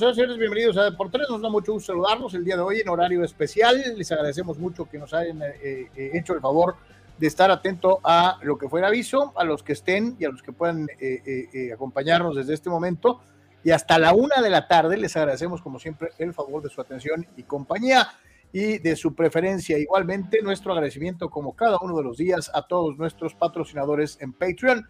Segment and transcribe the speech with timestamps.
[0.00, 1.28] Nosotros, señores, bienvenidos a Deportes.
[1.28, 3.84] Nos da mucho gusto saludarlos el día de hoy en horario especial.
[3.98, 6.76] Les agradecemos mucho que nos hayan eh, eh, hecho el favor
[7.18, 10.30] de estar atento a lo que fue el aviso, a los que estén y a
[10.30, 13.20] los que puedan eh, acompañarnos desde este momento.
[13.62, 16.80] Y hasta la una de la tarde les agradecemos, como siempre, el favor de su
[16.80, 18.08] atención y compañía
[18.54, 19.76] y de su preferencia.
[19.76, 24.82] Igualmente, nuestro agradecimiento, como cada uno de los días, a todos nuestros patrocinadores en Patreon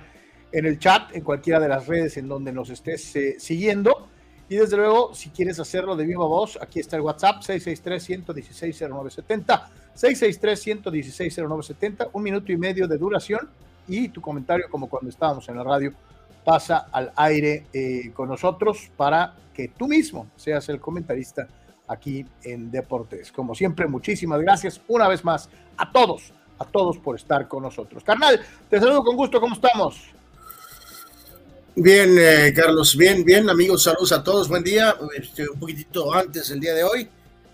[0.52, 4.08] en el chat, en cualquiera de las redes en donde nos estés eh, siguiendo.
[4.48, 9.68] Y desde luego, si quieres hacerlo de viva voz, aquí está el WhatsApp 663-116-0970.
[10.00, 13.50] 663-116-0970, un minuto y medio de duración
[13.86, 15.92] y tu comentario, como cuando estábamos en la radio,
[16.44, 21.46] pasa al aire eh, con nosotros para que tú mismo seas el comentarista
[21.86, 23.30] aquí en Deportes.
[23.32, 28.04] Como siempre, muchísimas gracias una vez más a todos, a todos por estar con nosotros.
[28.04, 30.00] Carnal, te saludo con gusto, ¿cómo estamos?
[31.76, 34.94] Bien, eh, Carlos, bien, bien, amigos, saludos a todos, buen día.
[35.16, 37.08] Este, un poquitito antes el día de hoy,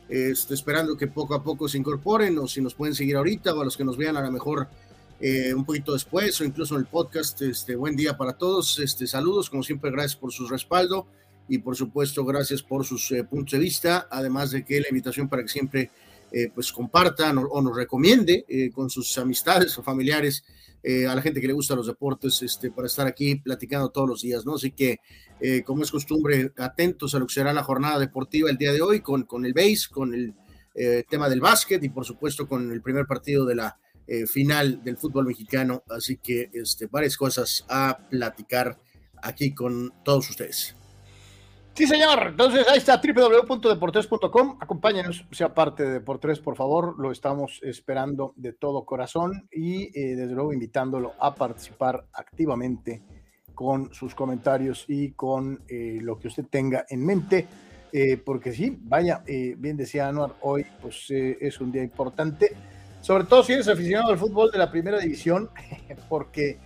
[0.09, 3.61] estoy esperando que poco a poco se incorporen o si nos pueden seguir ahorita o
[3.61, 4.69] a los que nos vean a lo mejor
[5.21, 7.41] eh, un poquito después o incluso en el podcast.
[7.43, 11.07] Este, buen día para todos, este, saludos, como siempre, gracias por su respaldo
[11.49, 15.29] y por supuesto gracias por sus eh, puntos de vista, además de que la invitación
[15.29, 15.91] para que siempre
[16.55, 20.45] pues compartan o, nos recomiende con sus amistades o familiares
[20.89, 24.09] eh, a la gente que le gusta los deportes, este, para estar aquí platicando todos
[24.09, 24.55] los días, ¿no?
[24.55, 25.01] Así que,
[25.41, 28.83] eh, como es costumbre, atentos a lo que será la jornada deportiva el día de
[28.83, 30.33] hoy, con, con el base, con el
[30.77, 33.77] eh, tema del básquet y, por supuesto, con el primer partido de la
[34.29, 35.83] final del fútbol mexicano.
[35.89, 38.79] Así que, este, varias cosas a platicar
[39.21, 40.77] aquí con todos ustedes.
[41.77, 42.29] Sí, señor.
[42.29, 44.57] Entonces, ahí está, www.deportes.com.
[44.59, 46.99] Acompáñenos, sea parte de Deportes, por favor.
[46.99, 53.03] Lo estamos esperando de todo corazón y, eh, desde luego, invitándolo a participar activamente
[53.53, 57.47] con sus comentarios y con eh, lo que usted tenga en mente.
[57.93, 62.53] Eh, porque sí, vaya, bien decía Anuar, hoy pues es un día importante,
[63.01, 65.51] sobre todo si eres aficionado al fútbol de la primera división,
[66.09, 66.59] porque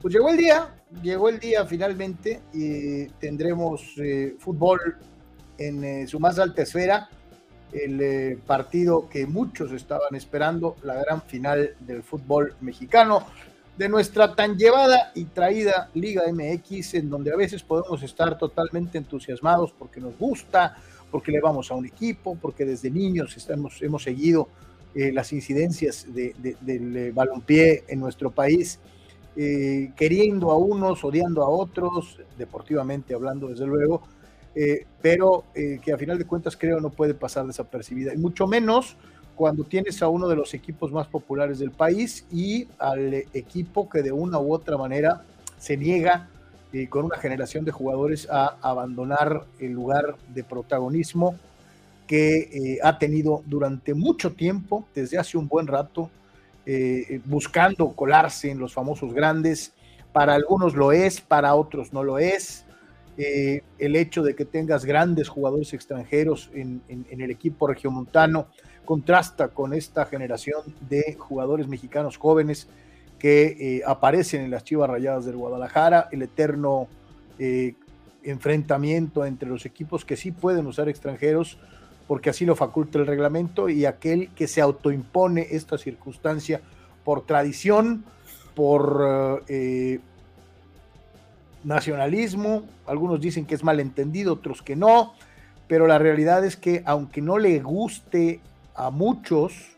[0.00, 4.96] pues llegó el día, llegó el día finalmente y tendremos eh, fútbol
[5.58, 7.08] en eh, su más alta esfera,
[7.72, 13.26] el eh, partido que muchos estaban esperando, la gran final del fútbol mexicano,
[13.76, 18.98] de nuestra tan llevada y traída Liga MX, en donde a veces podemos estar totalmente
[18.98, 20.76] entusiasmados porque nos gusta,
[21.10, 24.48] porque le vamos a un equipo, porque desde niños estamos, hemos seguido
[24.94, 28.78] las incidencias del balompié en nuestro país
[29.36, 34.02] eh, queriendo a unos, odiando a otros, deportivamente hablando desde luego,
[34.54, 38.46] eh, pero eh, que a final de cuentas creo no puede pasar desapercibida, y mucho
[38.46, 38.96] menos
[39.34, 44.02] cuando tienes a uno de los equipos más populares del país y al equipo que
[44.02, 45.24] de una u otra manera
[45.58, 46.28] se niega
[46.88, 51.36] con una generación de jugadores a abandonar el lugar de protagonismo
[52.06, 56.10] que ha tenido durante mucho tiempo, desde hace un buen rato,
[56.66, 59.72] eh, buscando colarse en los famosos grandes.
[60.12, 62.64] Para algunos lo es, para otros no lo es.
[63.16, 68.48] Eh, el hecho de que tengas grandes jugadores extranjeros en, el equipo regiomontano
[68.84, 72.68] contrasta con esta generación de jugadores mexicanos jóvenes
[73.18, 76.88] que aparecen en las Chivas Rayadas del Guadalajara, el eterno
[78.24, 81.58] enfrentamiento entre los equipos que sí pueden usar extranjeros
[82.06, 86.60] porque así lo faculta el reglamento, y aquel que se autoimpone esta circunstancia
[87.04, 88.04] por tradición,
[88.54, 90.00] por eh,
[91.64, 95.14] nacionalismo, algunos dicen que es malentendido, otros que no,
[95.66, 98.40] pero la realidad es que aunque no le guste
[98.74, 99.70] a muchos,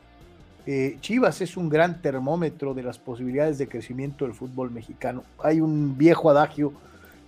[0.67, 5.23] eh, Chivas es un gran termómetro de las posibilidades de crecimiento del fútbol mexicano.
[5.39, 6.73] Hay un viejo adagio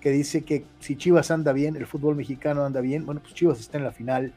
[0.01, 3.61] que dice que si Chivas anda bien, el fútbol mexicano anda bien, bueno, pues Chivas
[3.61, 4.33] está en la final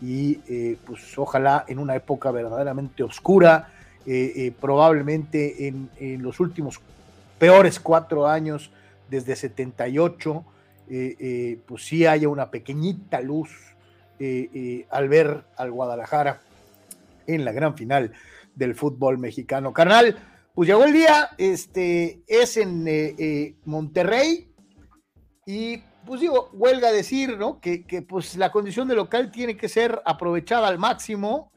[0.00, 3.72] y eh, pues ojalá en una época verdaderamente oscura,
[4.06, 5.90] eh, eh, probablemente en,
[6.22, 6.80] los últimos
[7.38, 8.70] peores cuatro años,
[9.08, 10.44] desde 78,
[11.66, 13.50] pues sí haya una pequeñita luz
[14.90, 16.40] al ver al Guadalajara
[17.26, 18.12] en la gran final
[18.54, 19.72] del fútbol mexicano.
[19.72, 20.16] Carnal,
[20.54, 24.52] pues llegó el día, este es en Monterrey
[25.46, 27.60] y pues digo, huelga decir, ¿no?
[27.60, 31.52] Que, pues la condición de local tiene que ser aprovechada al máximo.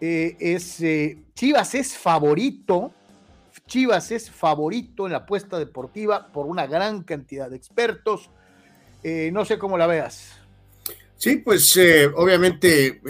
[0.00, 2.92] Eh, es, eh, Chivas es favorito,
[3.66, 8.30] Chivas es favorito en la apuesta deportiva por una gran cantidad de expertos.
[9.02, 10.32] Eh, no sé cómo la veas.
[11.16, 11.78] Sí, pues
[12.16, 13.00] obviamente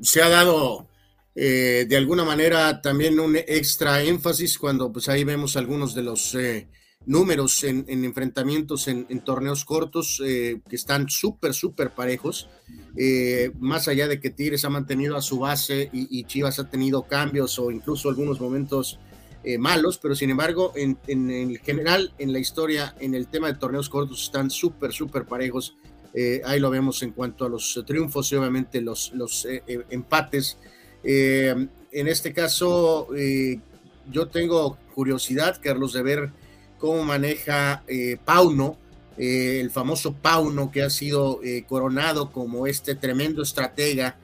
[0.00, 0.86] se ha dado
[1.34, 6.36] de alguna manera también un extra énfasis cuando pues ahí vemos algunos de los
[7.06, 12.48] números en, enfrentamientos en, torneos cortos eh, que están súper, súper parejos.
[12.96, 17.02] Eh, más allá de que Tigres ha mantenido a su base y, Chivas ha tenido
[17.02, 18.98] cambios o incluso algunos momentos
[19.42, 20.98] eh, malos, pero sin embargo, en,
[21.30, 25.76] el general, en la historia, en el tema de torneos cortos, están súper, súper parejos.
[26.44, 29.46] ahí lo vemos en cuanto a los triunfos y obviamente los, los
[29.90, 30.56] empates.
[31.02, 33.08] en este caso,
[34.10, 36.43] yo tengo curiosidad, Carlos, de ver
[36.84, 38.76] cómo maneja eh, Pauno,
[39.16, 44.18] eh, el famoso Pauno que ha sido eh, coronado como este tremendo estratega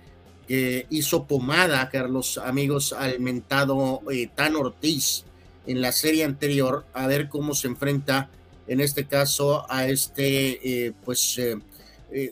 [0.47, 4.03] que hizo pomada, Carlos, amigos, al mentado
[4.35, 5.25] Tan Ortiz
[5.67, 8.29] en la serie anterior, a ver cómo se enfrenta
[8.67, 11.41] en este caso a este, pues,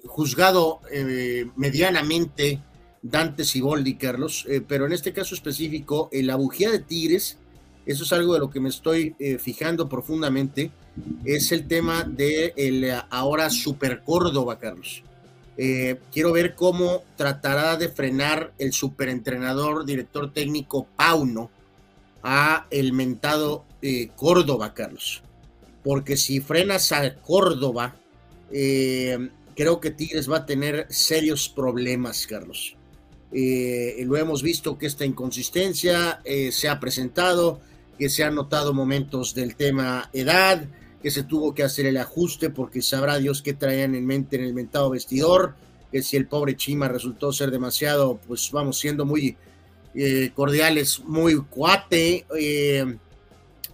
[0.05, 0.81] juzgado
[1.57, 2.61] medianamente
[3.01, 7.39] Dante Siboldi, Carlos, pero en este caso específico, la bujía de Tigres
[7.89, 10.71] eso es algo de lo que me estoy eh, fijando profundamente,
[11.25, 15.03] es el tema de el eh, ahora Super Córdoba, Carlos.
[15.57, 21.51] Eh, quiero ver cómo tratará de frenar el superentrenador, director técnico Pauno
[22.23, 23.65] a el mentado
[24.17, 25.23] Córdoba, Carlos.
[25.83, 27.97] Porque si frenas a Córdoba,
[28.51, 32.77] creo que Tigres va a tener serios problemas, Carlos.
[33.33, 37.61] lo hemos visto que esta inconsistencia se ha presentado,
[37.99, 40.65] que se han notado momentos del tema edad,
[41.03, 44.45] que se tuvo que hacer el ajuste porque sabrá Dios qué traían en mente en
[44.45, 45.55] el mentado vestidor,
[45.91, 49.37] que si el pobre Chima resultó ser demasiado, pues vamos siendo muy
[49.95, 52.27] eh, cordiales, muy cuate.
[52.39, 52.97] Eh,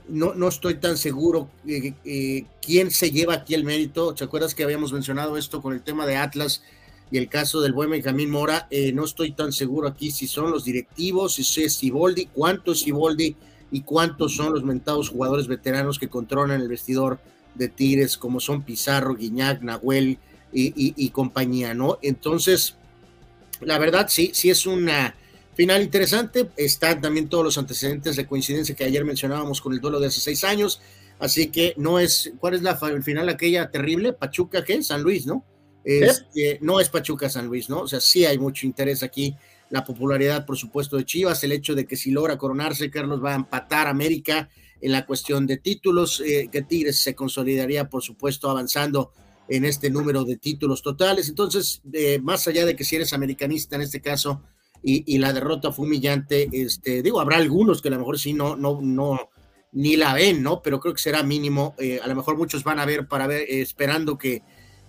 [0.09, 4.15] no, no estoy tan seguro eh, quién se lleva aquí el mérito.
[4.15, 6.63] ¿Te acuerdas que habíamos mencionado esto con el tema de Atlas
[7.11, 8.69] y el caso del buen Benjamín Mora?
[8.93, 13.37] no estoy tan seguro aquí si son los directivos, si es Siboldi, cuánto es Siboldi
[13.75, 17.19] y cuántos son los mentados jugadores veteranos que controlan el vestidor
[17.57, 20.19] de Tigres, como son Pizarro, Guiñac, Nahuel
[20.53, 21.99] y, compañía, ¿no?
[22.01, 22.77] Entonces,
[23.61, 25.17] la verdad, sí, sí es una
[25.57, 26.51] final interesante.
[26.57, 30.21] Están también todos los antecedentes de coincidencia que ayer mencionábamos con el duelo de hace
[30.21, 30.81] seis años.
[31.19, 34.13] Así que no es, ¿cuál es la final aquella terrible?
[34.13, 34.85] Pachuca, ¿qué?
[34.85, 35.45] San Luis, ¿no?
[35.83, 37.81] Este, no es Pachuca San Luis, ¿no?
[37.81, 39.35] O sea, sí hay mucho interés aquí
[39.75, 43.33] la popularidad, por supuesto, de Chivas, el hecho de que si logra coronarse, Carlos va
[43.33, 44.49] a empatar a América
[44.81, 49.11] en la cuestión de títulos, eh, que Tigres se consolidaría, por supuesto, avanzando
[49.49, 51.29] en este número de títulos totales.
[51.29, 54.45] Entonces, eh, más allá de que si eres americanista en este caso
[54.81, 58.55] y, la derrota fue humillante, este, digo, habrá algunos que a lo mejor sí no,
[58.55, 59.31] no, no,
[59.73, 60.63] ni la ven, ¿no?
[60.63, 61.75] Pero creo que será mínimo.
[61.79, 64.43] Eh, a lo mejor muchos van a ver para ver, esperando que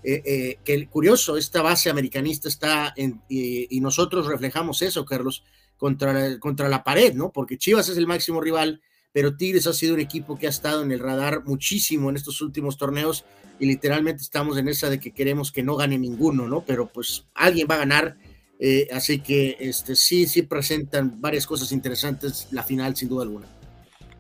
[0.08, 5.44] eh, eh, que curioso, esta base americanista está en, y, nosotros reflejamos eso, Carlos,
[5.78, 7.32] contra, contra la pared, ¿no?
[7.32, 8.82] Porque Chivas es el máximo rival,
[9.12, 12.40] pero Tigres ha sido un equipo que ha estado en el radar muchísimo en estos
[12.42, 13.26] últimos torneos
[13.60, 16.64] y literalmente estamos en esa de que queremos que no gane ninguno, ¿no?
[16.64, 18.18] Pero pues alguien va a ganar,
[18.60, 23.48] eh, así que este, sí, sí presentan varias cosas interesantes la final, sin duda alguna.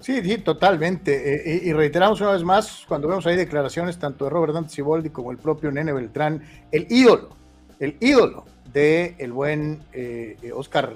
[0.06, 1.56] Sí, sí, totalmente.
[1.56, 5.10] Eh, y reiteramos una vez más, cuando vemos ahí declaraciones tanto de Robert Dante Ciboldi
[5.10, 7.36] como el propio Nene Beltrán, el ídolo,
[7.80, 10.96] el ídolo de buen eh, Oscar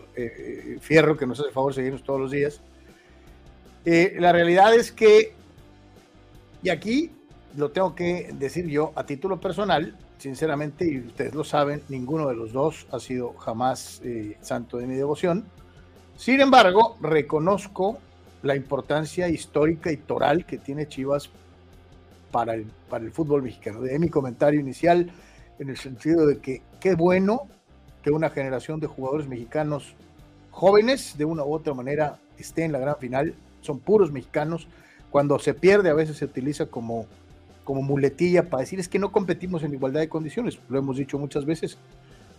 [0.80, 2.62] Fierro, que nos hace favor seguirnos todos los días.
[3.84, 5.34] la realidad es que,
[6.62, 7.10] y aquí
[7.58, 12.36] lo tengo que decir yo a título personal, sinceramente, y ustedes lo saben, ninguno de
[12.36, 15.46] los dos ha sido jamás eh, santo de mi devoción.
[16.16, 17.98] Sin embargo, reconozco
[18.42, 21.30] la importancia histórica y toral que tiene Chivas
[22.32, 23.82] para el, para el fútbol mexicano.
[23.82, 25.12] De mi comentario inicial,
[25.60, 27.48] en el sentido de que qué bueno
[28.04, 29.94] que una generación de jugadores mexicanos
[30.52, 33.34] jóvenes, de una u otra manera, esté en la gran final.
[33.62, 34.68] Son puros mexicanos.
[35.12, 37.06] Cuando se pierde, a veces se utiliza como
[37.70, 40.58] como muletilla para decir es que no competimos en igualdad de condiciones.
[40.70, 41.78] Lo hemos dicho muchas veces.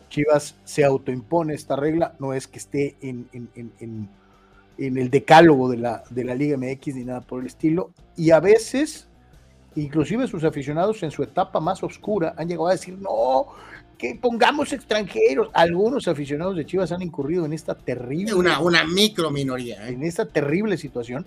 [0.08, 4.08] Chivas se autoimpone esta regla, no es que esté en, en,
[4.86, 7.92] el decálogo de la, de la Liga MX ni nada por el estilo.
[8.16, 9.08] Y a veces,
[9.76, 13.46] inclusive sus aficionados en su etapa más oscura han llegado a decir, no,
[13.98, 15.50] que pongamos extranjeros.
[15.52, 18.34] Algunos aficionados de Chivas han incurrido en esta terrible...
[18.34, 19.86] Una, una micro minoría.
[19.86, 19.92] ¿eh?
[19.92, 21.26] En esta terrible situación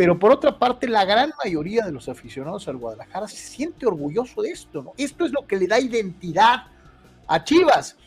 [0.00, 4.40] pero por otra parte, la gran mayoría de los aficionados al Guadalajara se siente orgulloso
[4.40, 4.92] de esto, ¿no?
[4.96, 6.68] Esto es lo que le da identidad
[7.26, 7.98] a Chivas.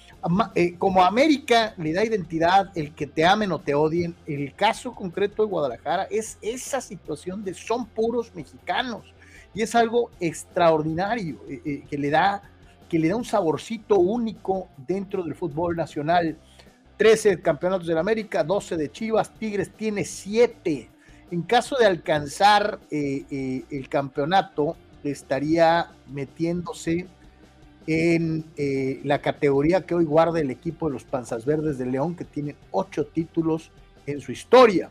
[0.56, 4.96] Eh, como América le da identidad el que te amen o te odien, el caso
[4.96, 9.14] concreto de Guadalajara es esa situación de son puros mexicanos
[9.54, 12.42] y es algo extraordinario eh, eh, que le da
[12.88, 16.38] que le da un saborcito único dentro del fútbol nacional.
[16.98, 20.90] 13 campeonatos de la América, 12 de Chivas, Tigres tiene 7
[21.32, 27.08] en caso de alcanzar eh, el campeonato, estaría metiéndose
[27.88, 32.16] en eh, la categoría que hoy guarda el equipo de los Panzas Verdes de León,
[32.16, 33.72] que tiene ocho títulos
[34.06, 34.90] en su historia.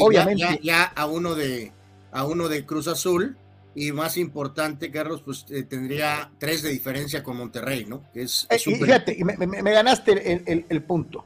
[0.00, 0.60] obviamente.
[0.62, 1.72] Ya, a uno de
[2.10, 3.36] a uno de Cruz Azul,
[3.74, 8.04] y más importante, Carlos, pues tendría tres de diferencia con Monterrey, ¿no?
[8.12, 11.24] es, fíjate, me, ganaste el punto.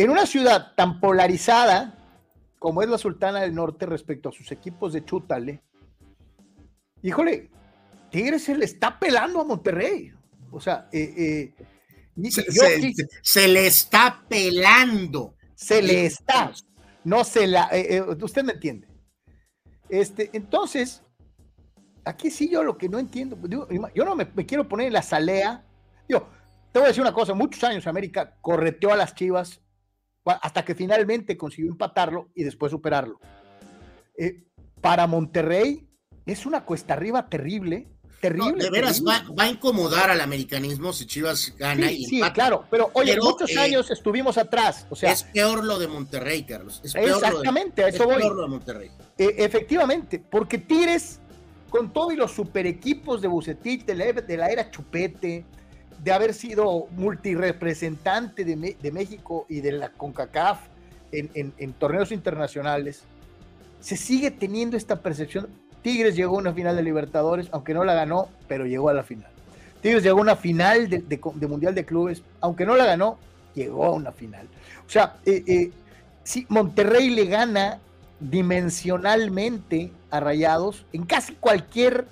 [0.00, 1.98] En una ciudad tan polarizada,
[2.58, 5.62] como es la Sultana del Norte respecto a sus equipos de Chútale,
[7.02, 7.50] híjole,
[8.10, 10.12] Tigres se le está pelando a Monterrey.
[10.50, 12.30] O sea, eh, eh,
[13.22, 15.34] se, le está pelando.
[15.54, 16.52] Se le está.
[17.04, 17.68] No se la.
[17.72, 18.88] Eh, usted me entiende.
[19.88, 21.02] Este, entonces,
[22.04, 23.38] aquí sí yo lo que no entiendo.
[23.94, 25.64] yo no me, me, quiero poner en la salea.
[26.08, 26.28] Yo,
[26.72, 29.60] te voy a decir una cosa: muchos años América correteó a las chivas
[30.24, 33.18] hasta que finalmente consiguió empatarlo y después superarlo.
[34.80, 35.88] Para Monterrey
[36.26, 37.88] es una cuesta arriba terrible,
[38.20, 38.62] terrible.
[38.62, 43.18] de veras Va, a incomodar al americanismo si Chivas gana sí, Sí, claro, pero oye,
[43.20, 44.86] muchos eh, años estuvimos atrás.
[44.90, 46.80] O sea, es peor lo de Monterrey, Carlos.
[46.84, 48.16] exactamente, a eso voy.
[48.16, 48.90] Peor lo de Monterrey.
[49.18, 51.20] Eh, efectivamente, porque Tires
[51.70, 55.44] con todos los super equipos de Bucetich, de la era Chupete,
[56.02, 60.58] de haber sido multirepresentante de, de México y de la CONCACAF
[61.12, 63.02] en, torneos internacionales,
[63.80, 65.48] se sigue teniendo esta percepción.
[65.82, 69.02] Tigres llegó a una final de Libertadores, aunque no la ganó, pero llegó a la
[69.02, 69.30] final.
[69.80, 73.18] Tigres llegó a una final de, Mundial de Clubes, aunque no la ganó,
[73.54, 74.46] llegó a una final.
[74.86, 75.70] O sea, eh, eh,
[76.22, 77.78] si Monterrey le gana
[78.20, 82.06] dimensionalmente a Rayados en casi cualquier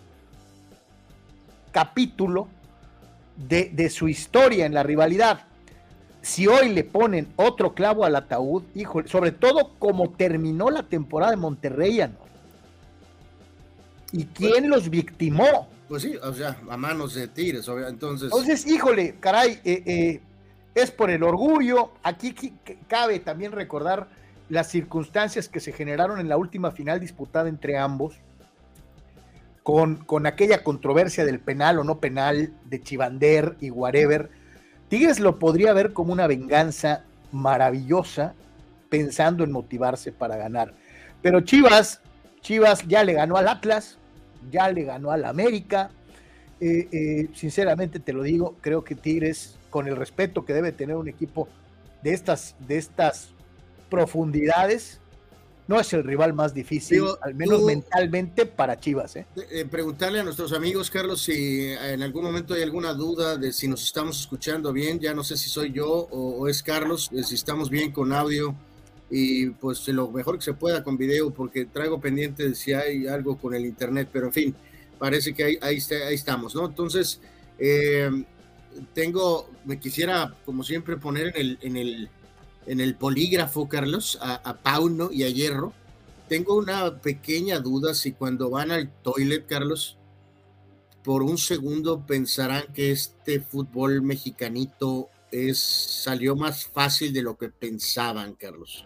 [1.73, 2.49] capítulo,
[3.39, 5.41] de, su historia en la rivalidad.
[6.21, 11.31] Si hoy le ponen otro clavo al ataúd, híjole, sobre todo como terminó la temporada
[11.31, 12.01] de Monterrey,
[14.13, 15.69] ¿Y quién los victimó?
[15.89, 18.31] Pues sí, o sea, a manos de Tigres, entonces.
[18.33, 20.21] Entonces, híjole, caray, eh, eh,
[20.75, 21.93] es por el orgullo.
[22.03, 22.35] Aquí
[22.89, 24.09] cabe también recordar
[24.49, 28.15] las circunstancias que se generaron en la última final disputada entre ambos
[30.07, 34.31] con, aquella controversia del penal o no penal de Chivander y whatever,
[34.89, 38.33] Tigres lo podría ver como una venganza maravillosa
[38.89, 40.73] pensando en motivarse para ganar.
[41.21, 42.01] Pero Chivas,
[42.41, 43.99] Chivas ya le ganó al Atlas,
[44.51, 45.91] ya le ganó al América.
[46.61, 50.97] Eh, eh, sinceramente te lo digo, creo que Tigres, con el respeto que debe tener
[50.97, 51.49] un equipo
[52.03, 53.31] de estas, de estas
[53.89, 55.01] profundidades,
[55.69, 59.17] no es el rival más difícil, al menos mentalmente para Chivas.
[59.17, 59.27] ¿eh?
[59.71, 63.85] preguntarle a nuestros amigos, Carlos, si en algún momento hay alguna duda de si nos
[63.85, 67.93] estamos escuchando bien, ya no sé si soy yo o, es Carlos, si estamos bien
[67.93, 68.57] con audio
[69.11, 73.39] y pues lo mejor que se pueda con video porque traigo pendiente si hay algo
[73.39, 74.55] con el internet, pero en fin,
[74.99, 75.79] parece que ahí, ahí,
[76.15, 76.67] estamos, ¿no?
[76.67, 77.21] Entonces,
[77.59, 78.11] eh,
[78.95, 82.09] tengo, me quisiera como siempre poner en el, en el,
[82.67, 85.73] en el polígrafo, Carlos, a, a Pauno y a Hierro.
[86.29, 89.97] Tengo una pequeña duda si cuando van al toilet, Carlos,
[91.03, 97.49] por un segundo pensarán que este fútbol mexicanito es, salió más fácil de lo que
[97.49, 98.85] pensaban, Carlos.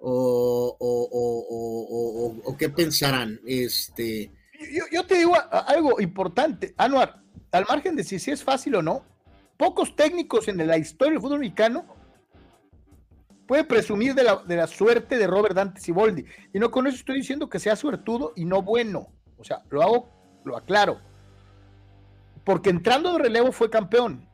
[0.00, 0.76] O,
[2.44, 3.40] o, qué pensarán.
[3.46, 4.30] Este...
[4.92, 9.04] Yo, te digo algo importante, Anuar, al margen de si, es fácil o no,
[9.56, 11.86] pocos técnicos en la historia del fútbol mexicano
[13.46, 16.24] pueden presumir de la, de la suerte de Robert Dante Siboldi.
[16.52, 19.08] Y no con eso estoy diciendo que sea suertudo y no bueno.
[19.38, 20.10] O sea, lo hago,
[20.44, 21.00] lo aclaro.
[22.44, 24.28] Porque entrando de relevo fue campeón.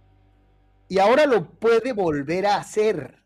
[0.88, 3.23] Y ahora lo puede volver a hacer.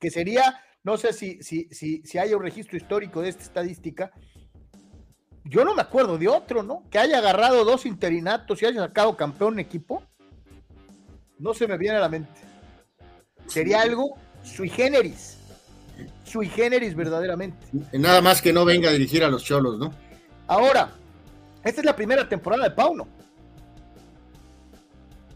[0.00, 4.12] Que sería, no sé si, si, si, si hay un registro histórico de esta estadística,
[5.44, 6.84] yo no me acuerdo de otro, ¿no?
[6.90, 10.02] Que haya agarrado dos interinatos y haya sacado campeón equipo.
[11.38, 12.40] No se me viene a la mente.
[13.46, 15.38] Sería algo sui generis.
[16.24, 17.66] Sui generis verdaderamente.
[17.92, 19.92] Nada más que no venga a dirigir a los cholos, ¿no?
[20.46, 20.90] Ahora,
[21.64, 23.08] esta es la primera temporada de Pauno.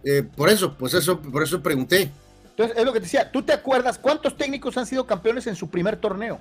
[0.04, 2.10] Eh, por eso, pues eso, por eso pregunté.
[2.52, 5.56] Entonces, es lo que te decía, ¿tú te acuerdas cuántos técnicos han sido campeones en
[5.56, 6.38] su primer torneo?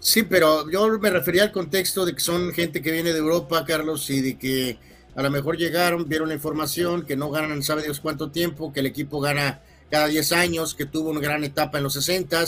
[0.00, 3.64] Sí, pero yo me refería al contexto de que son gente que viene de Europa,
[3.64, 4.78] Carlos, y de que
[5.14, 8.80] a lo mejor llegaron, vieron la información, que no ganan, sabe Dios cuánto tiempo, que
[8.80, 12.44] el equipo gana cada 10 años, que tuvo una gran etapa en los 60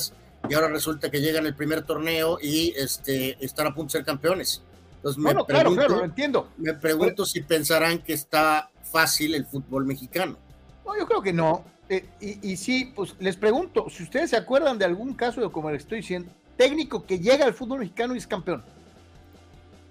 [0.48, 4.04] y ahora resulta que llegan el primer torneo y este, están a punto de ser
[4.04, 4.62] campeones.
[4.96, 6.48] Entonces me pregunto, claro, lo entiendo.
[6.58, 10.36] Me pregunto si pensarán que está fácil el fútbol mexicano.
[10.84, 11.64] No, yo creo que no.
[11.90, 15.50] Eh, y, y, sí, pues les pregunto, si ustedes se acuerdan de algún caso de
[15.50, 18.62] como le estoy diciendo, técnico que llega al fútbol mexicano y es campeón.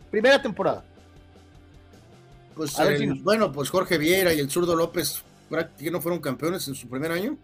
[0.10, 0.86] Primera temporada.
[2.56, 2.74] Pues
[3.22, 5.24] bueno, pues Jorge Viera y el zurdo López
[5.78, 7.38] que no fueron campeones en su primer año.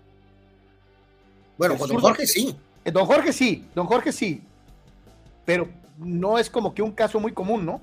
[1.58, 2.56] Bueno, con don Jorge sí.
[2.84, 4.42] Eh, don Jorge sí, don Jorge sí.
[5.44, 7.82] Pero no es como que un caso muy común, ¿no?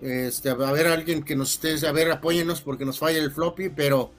[0.00, 3.68] Este, a ver, alguien que nos esté, a ver, apóyenos porque nos falla el floppy,
[3.70, 4.12] pero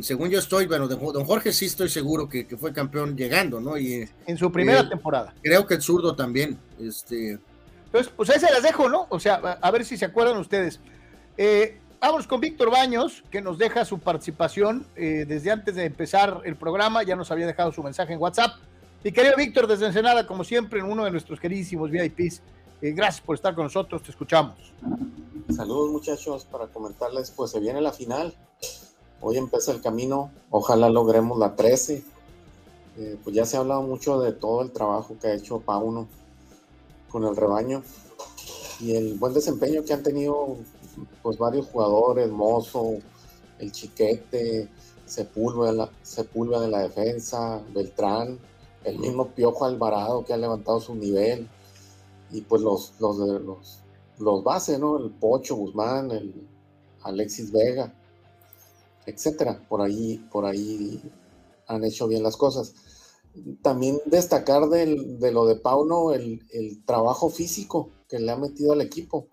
[0.00, 3.76] según yo estoy, bueno, don Jorge sí estoy seguro que, fue campeón llegando, ¿no?
[3.76, 5.34] Y, en su primera eh, temporada.
[5.42, 6.58] Creo que el zurdo también.
[6.80, 7.38] Este...
[7.86, 9.06] Entonces, pues ahí se las dejo, ¿no?
[9.10, 10.80] O sea, a, ver si se acuerdan ustedes.
[11.36, 16.40] Eh, vamos con Víctor Baños, que nos deja su participación eh, desde antes de empezar
[16.44, 18.52] el programa, ya nos había dejado su mensaje en WhatsApp.
[19.04, 22.40] Y querido Víctor, desde Ensenada, como siempre, en uno de nuestros queridísimos VIPs,
[22.80, 24.72] gracias por estar con nosotros, te escuchamos.
[25.50, 28.32] Saludos muchachos, para comentarles, pues se viene la final
[29.22, 32.04] hoy empieza el camino, ojalá logremos la 13.
[32.98, 36.08] Eh, pues ya se ha hablado mucho de todo el trabajo que ha hecho Pauno
[37.08, 37.82] con el rebaño
[38.80, 40.56] y el buen desempeño que han tenido
[41.22, 42.98] pues varios jugadores, Mozo,
[43.58, 44.68] el Chiquete,
[45.06, 45.88] Sepúlveda,
[46.60, 48.38] de la defensa, Beltrán,
[48.84, 51.48] el mismo Piojo Alvarado que ha levantado su nivel
[52.30, 53.78] y pues los, los, los,
[54.18, 54.98] los bases, ¿no?
[54.98, 56.46] El Pocho Guzmán, el
[57.02, 57.94] Alexis Vega
[59.06, 59.64] etcétera.
[59.68, 61.02] Por ahí, por ahí
[61.66, 62.74] han hecho bien las cosas.
[63.62, 66.40] También destacar de lo de Pauno el,
[66.84, 69.28] trabajo físico que le ha metido al equipo.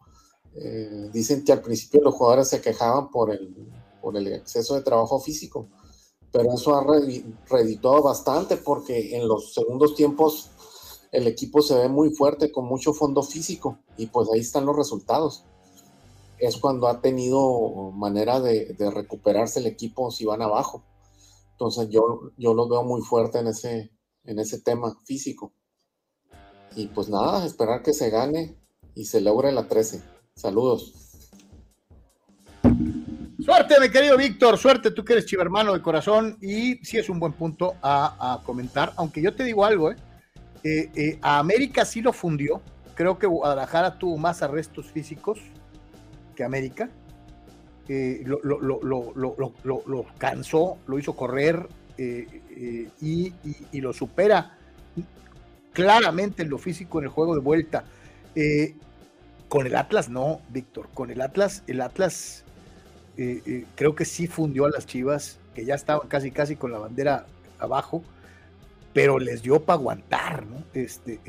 [0.55, 3.55] Eh, dicen que al principio los jugadores se quejaban por el,
[4.01, 5.67] por el exceso de trabajo físico,
[6.32, 6.86] pero eso ha
[7.49, 10.49] reeditado bastante porque en los segundos tiempos
[11.12, 14.75] el equipo se ve muy fuerte con mucho fondo físico y pues ahí están los
[14.75, 15.45] resultados
[16.39, 20.84] es cuando ha tenido manera de, recuperarse el equipo si van abajo.
[21.52, 23.91] Entonces yo, yo lo veo muy fuerte en ese,
[24.23, 25.54] en ese tema físico.
[26.75, 28.56] Y pues nada, esperar que se gane
[28.95, 30.02] y se logre la 13.
[30.36, 30.93] Saludos.
[33.43, 37.19] Suerte, mi querido Víctor, suerte, tú que eres chivermano de corazón y sí es un
[37.19, 39.95] buen punto a, comentar, aunque yo te digo algo, ¿eh?
[40.63, 41.19] Eh, ¿eh?
[41.21, 42.62] a América sí lo fundió,
[42.95, 45.39] creo que Guadalajara tuvo más arrestos físicos,
[46.43, 46.89] América.
[47.88, 51.67] lo, lo, cansó, lo hizo correr
[52.02, 54.58] eh, eh, y, lo supera
[55.73, 57.84] claramente en lo físico en el juego de vuelta.
[58.36, 58.75] Eh,
[59.49, 60.88] con el Atlas no, Víctor.
[60.93, 62.45] Con el Atlas, el Atlas
[63.75, 67.25] creo que sí fundió a las Chivas, que ya estaban casi casi con la bandera
[67.58, 68.02] abajo,
[68.93, 70.63] pero les dio para aguantar, ¿no?
[70.73, 71.19] Este,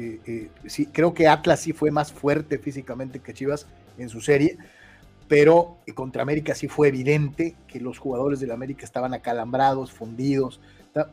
[0.66, 3.66] sí, creo que Atlas sí fue más fuerte físicamente que Chivas
[3.98, 4.56] en su serie
[5.30, 10.60] pero contra América sí fue evidente que los jugadores del América estaban acalambrados, fundidos,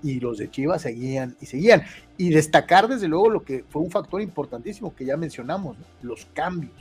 [0.01, 1.83] y los de Chivas seguían y seguían.
[2.17, 6.73] Y destacar desde luego lo que fue un factor importantísimo que ya mencionamos, los cambios,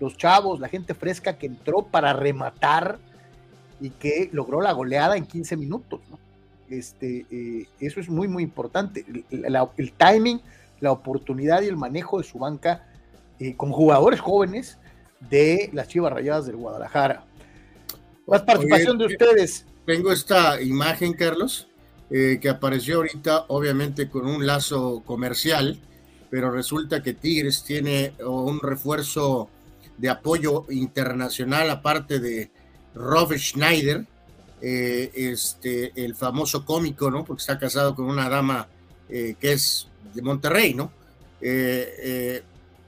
[0.00, 2.98] los chavos, la gente fresca que entró para rematar
[3.82, 6.00] y que logró la goleada en 15 minutos.
[6.70, 9.04] Este, eh, eso es muy, muy importante.
[9.30, 10.40] El, timing,
[10.80, 12.86] la oportunidad y el manejo de su banca
[13.38, 14.78] eh, con jugadores jóvenes
[15.20, 17.24] de las Chivas Rayadas del Guadalajara.
[18.26, 19.64] Más participación de ustedes.
[19.86, 21.66] Tengo esta imagen, Carlos,
[22.10, 25.78] eh, que apareció ahorita, obviamente con un lazo comercial,
[26.30, 29.48] pero resulta que Tigres tiene un refuerzo
[29.96, 32.50] de apoyo internacional, aparte de
[32.94, 34.06] Rob Schneider,
[34.60, 37.24] eh, este, el famoso cómico, ¿no?
[37.24, 38.68] Porque está casado con una dama
[39.08, 40.92] eh, que es de Monterrey, ¿no?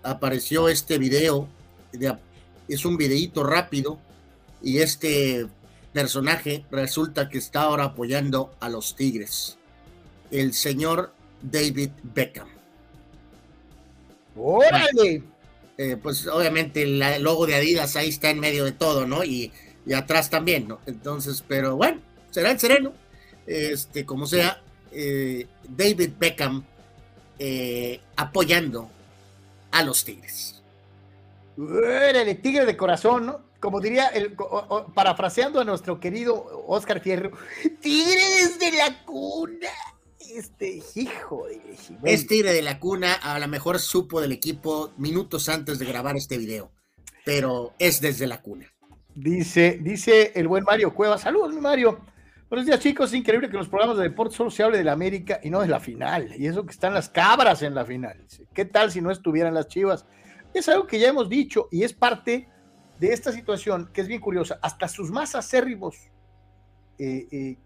[0.03, 1.47] apareció este video,
[2.69, 3.99] es un videíto rápido,
[4.63, 5.47] y este
[5.93, 9.59] personaje resulta que está ahora apoyando a los Tigres,
[10.31, 12.49] el señor David Beckham.
[14.37, 15.23] ¡Órale!
[15.77, 19.25] Eh, pues obviamente el logo de Adidas ahí está en medio de todo, ¿no?
[19.25, 19.53] Y,
[19.97, 20.79] atrás también, ¿no?
[20.87, 22.01] Entonces, pero bueno,
[22.31, 22.93] será el sereno.
[23.47, 26.65] Este, como sea, eh, David Beckham
[27.39, 28.89] eh, apoyando
[29.73, 30.60] a los Tigres.
[31.57, 33.51] ¡Órale, Tigre de corazón, ¿no?
[33.61, 34.35] como diría, el,
[34.95, 37.31] parafraseando a nuestro querido Oscar Fierro,
[37.81, 39.69] Tigres de la cuna.
[40.35, 41.61] Este hijo de
[42.05, 46.17] Es Tigre de la cuna, a lo mejor supo del equipo minutos antes de grabar
[46.17, 46.73] este video,
[47.25, 48.67] pero es desde la cuna.
[49.15, 52.01] Dice, dice el buen Mario Cueva, saludos Mario.
[52.49, 54.85] Buenos días chicos, es increíble que en los programas de deporte solo se hable de
[54.85, 57.85] la América y no de la final, y eso que están las cabras en la
[57.85, 58.25] final.
[58.55, 60.07] ¿Qué tal si no estuvieran las chivas?
[60.53, 62.49] Es algo que ya hemos dicho y es parte
[62.99, 64.59] de esta situación que es bien curiosa.
[64.63, 65.97] Hasta sus más acérrimos
[66.99, 67.59] eh, eh,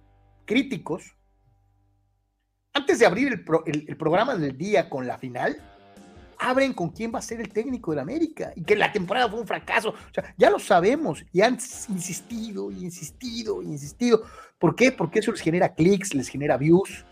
[0.45, 1.17] críticos,
[2.73, 5.57] antes de abrir el, programa del día con la final,
[6.39, 9.29] abren con quién va a ser el técnico de la América y que la temporada
[9.29, 9.95] fue un fracaso.
[10.37, 11.55] Ya lo sabemos y han
[11.89, 14.23] insistido y insistido y insistido.
[14.59, 14.93] ¿Por qué?
[14.93, 17.05] Porque eso les genera clics, les genera views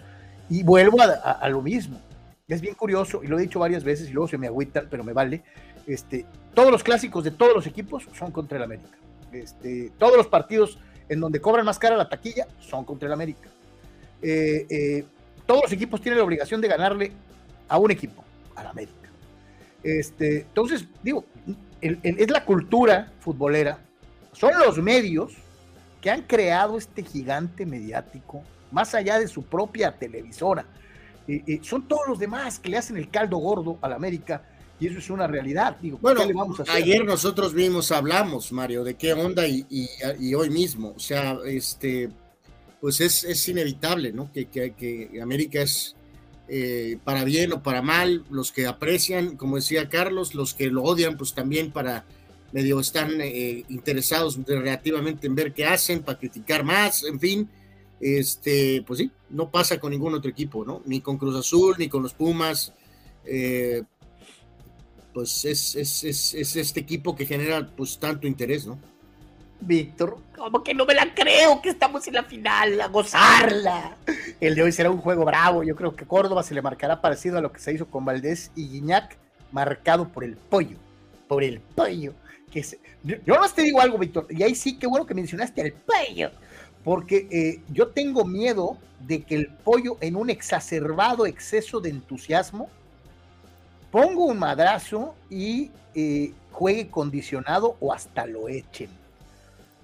[0.51, 2.01] y vuelvo a, lo mismo.
[2.53, 5.03] Es bien curioso y lo he dicho varias veces y luego se me agüita, pero
[5.03, 5.43] me vale.
[5.87, 8.99] Este, todos los clásicos de todos los equipos son contra el América.
[9.33, 13.49] Este, todos los partidos en donde cobran más cara la taquilla son contra el América.
[14.21, 15.05] Eh, eh,
[15.47, 17.12] todos los equipos tienen la obligación de ganarle
[17.69, 18.23] a un equipo,
[18.55, 19.09] al América.
[19.83, 21.25] Este, entonces, digo,
[21.81, 23.79] es la cultura futbolera,
[24.33, 25.33] son los medios
[26.03, 30.67] que han creado este gigante mediático, más allá de su propia televisora.
[31.29, 34.43] Eh, son todos los demás que le hacen el caldo gordo al América
[34.83, 35.77] y eso es una realidad.
[35.81, 39.87] Digo, bueno, vamos a ayer nosotros mismos hablamos, Mario, de qué onda y,
[40.35, 40.95] hoy mismo.
[40.97, 42.11] O sea, este,
[42.81, 44.33] pues es, inevitable, ¿no?
[44.33, 45.95] Que, que, América es
[46.49, 50.83] eh, para bien o para mal, los que aprecian, como decía Carlos, los que lo
[50.83, 52.05] odian, pues también para
[52.51, 57.49] medio están eh, interesados relativamente en ver qué hacen, para criticar más, en fin.
[58.03, 60.83] Este, pues sí, no pasa con ningún otro equipo, ¿no?
[60.87, 62.73] Ni con Cruz Azul, ni con los Pumas.
[63.25, 63.85] Eh,
[65.15, 68.77] pues es, es, este equipo que genera pues tanto interés, ¿no?
[69.61, 73.97] Víctor, como que no me la creo que estamos en la final, a gozarla.
[74.41, 75.62] El de hoy será un juego bravo.
[75.62, 78.51] Yo creo que Córdoba se le marcará parecido a lo que se hizo con Valdés
[78.57, 79.17] y Guiñac,
[79.53, 80.77] marcado por el pollo,
[81.29, 82.15] por el pollo.
[82.51, 82.67] Que
[83.05, 86.33] yo, no te digo algo, Víctor, y ahí sí, qué bueno que mencionaste el pollo,
[86.85, 92.68] porque eh, yo tengo miedo de que el pollo, en un exacerbado exceso de entusiasmo,
[93.90, 98.90] pongo un madrazo y eh, juegue condicionado o hasta lo echen.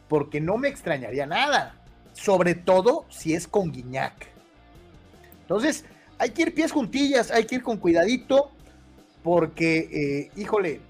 [0.08, 1.74] Porque no me extrañaría nada.
[2.14, 4.26] Sobre todo si es con Guiñac.
[5.42, 5.84] Entonces,
[6.18, 8.50] hay que ir pies juntillas, hay que ir con cuidadito.
[9.22, 10.80] Porque, eh, híjole,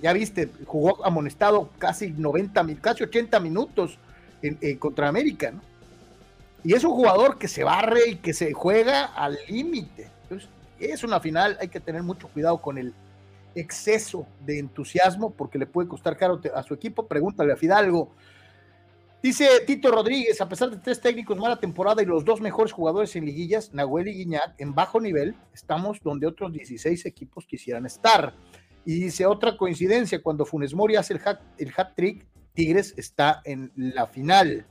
[0.00, 3.98] ya viste, jugó amonestado casi 90, casi 80 minutos
[4.78, 5.60] contra América, ¿no?
[6.64, 10.10] Y es un jugador que se barre y que se juega al límite
[10.78, 12.92] es una final, hay que tener mucho cuidado con el
[13.54, 17.06] exceso de entusiasmo porque le puede costar caro a su equipo.
[17.06, 18.10] Pregúntale a Fidalgo.
[19.22, 23.16] Dice Tito Rodríguez, a pesar de tres técnicos, mala temporada y los dos mejores jugadores
[23.16, 28.34] en liguillas, Nahuel y Guiñac, en bajo nivel, estamos donde otros 16 equipos quisieran estar.
[28.84, 32.24] Y dice otra coincidencia, cuando Funes Mori hace el hat, el hat trick,
[32.56, 34.66] Tigres está en la final.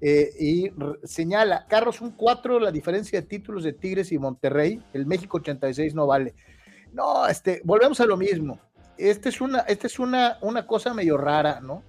[0.00, 0.70] Eh, y
[1.04, 5.94] señala, Carlos, un 4 la diferencia de títulos de Tigres y Monterrey, el México 86
[5.94, 6.34] no vale.
[6.92, 8.60] No, este, volvemos a lo mismo.
[8.96, 11.82] Este es una, este es una, una cosa medio rara, ¿no?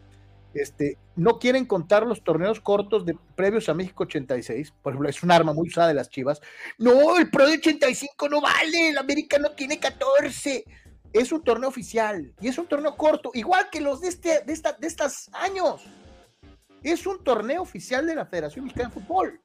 [0.54, 4.74] Este, no quieren contar los torneos cortos de previos a México 86.
[4.82, 6.42] Por ejemplo, es un arma muy usada de las chivas.
[6.80, 10.66] No, el Pro de 85 no vale, el América no tiene 14.
[11.14, 14.54] Es un torneo oficial y es un torneo corto, igual que los de, este, de,
[14.54, 15.82] esta, de estos años.
[16.84, 19.42] Es un torneo oficial de la Federación Mexicana de Fútbol.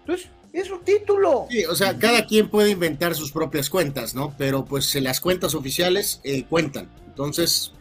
[0.00, 1.46] Entonces, es un título.
[1.50, 4.34] Sí, o sea, cada quien puede inventar sus propias cuentas, ¿no?
[4.36, 6.88] Pero pues las cuentas oficiales eh, cuentan.
[7.06, 7.74] Entonces,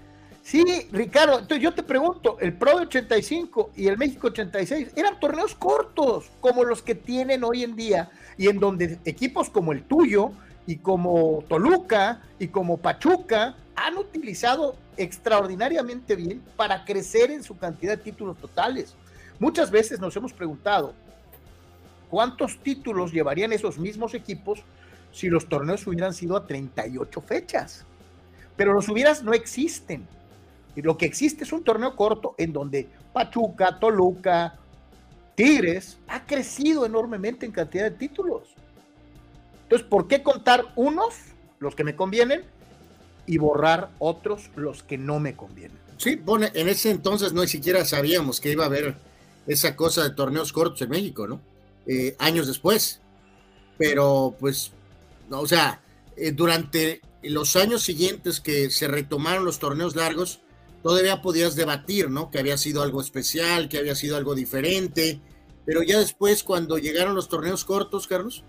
[0.44, 5.18] Sí, Ricardo, entonces yo te pregunto, el Pro de 85 y el México 86 eran
[5.18, 9.84] torneos cortos, como los que tienen hoy en día, y en donde equipos como el
[9.84, 10.34] tuyo
[10.66, 17.98] y como Toluca y como Pachuca han utilizado extraordinariamente bien para crecer en su cantidad
[17.98, 18.96] de títulos totales.
[19.40, 20.94] Muchas veces nos hemos preguntado
[22.10, 24.64] cuántos títulos llevarían esos mismos equipos
[25.12, 27.86] si los torneos hubieran sido a 38 fechas.
[28.56, 30.08] Pero los hubieras no existen
[30.76, 34.56] y lo que existe es un torneo corto en donde Pachuca, Toluca,
[35.36, 38.53] Tigres ha crecido enormemente en cantidad de títulos.
[39.74, 41.16] Entonces, ¿por qué contar unos,
[41.58, 42.44] los que me convienen,
[43.26, 45.80] y borrar otros, los que no me convienen?
[45.98, 48.94] Sí, bueno, en ese entonces no siquiera sabíamos que iba a haber
[49.48, 51.42] esa cosa de torneos cortos en México, ¿no?
[51.88, 53.02] Eh, años después.
[53.80, 54.74] Pero, pues,
[55.28, 55.82] no, o sea,
[56.18, 60.42] eh, durante los años siguientes que se retomaron los torneos largos,
[60.84, 62.30] todavía podías debatir, ¿no?
[62.30, 65.20] Que había sido algo especial, que había sido algo diferente,
[65.66, 68.44] pero ya después cuando llegaron los torneos cortos, Carlos,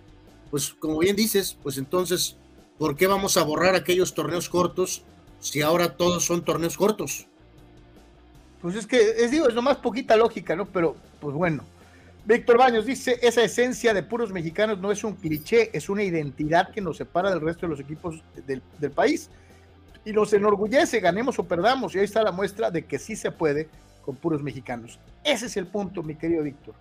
[0.51, 2.37] pues como bien dices, pues entonces,
[2.79, 5.03] ¿por qué vamos a borrar aquellos torneos cortos
[5.41, 7.27] si ahora todos son torneos cortos?
[8.63, 10.67] Pues es que, es digo, es nomás poquita lógica, ¿no?
[10.67, 11.65] Pero, pues bueno.
[12.27, 16.71] Víctor Baños dice, esa esencia de puros mexicanos no es un cliché, es una identidad
[16.71, 19.29] que nos separa del resto de los equipos del, del país
[20.07, 21.95] y nos enorgullece, ganemos o perdamos.
[21.95, 23.69] Y ahí está la muestra de que sí se puede
[24.05, 24.99] con puros mexicanos.
[25.23, 26.75] Ese es el punto, mi querido Víctor.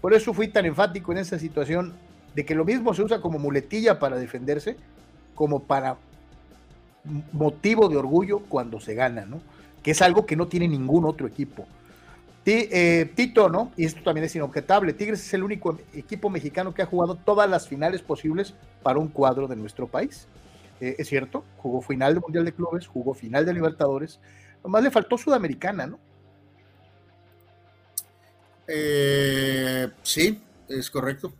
[0.00, 1.94] Por eso fui tan enfático en esa situación
[2.34, 4.76] de que lo mismo se usa como muletilla para defenderse,
[5.34, 5.96] como para
[7.32, 9.40] motivo de orgullo cuando se gana, ¿no?
[9.82, 11.66] Que es algo que no tiene ningún otro equipo.
[12.46, 13.72] Eh, Tito, ¿no?
[13.76, 14.92] Y esto también es inobjetable.
[14.92, 19.08] Tigres es el único equipo mexicano que ha jugado todas las finales posibles para un
[19.08, 20.26] cuadro de nuestro país.
[20.80, 24.20] Eh, es cierto, jugó final de Mundial de Clubes, jugó final de Libertadores,
[24.62, 25.98] nomás le faltó Sudamericana, ¿no?
[28.66, 31.32] Eh, sí, es correcto.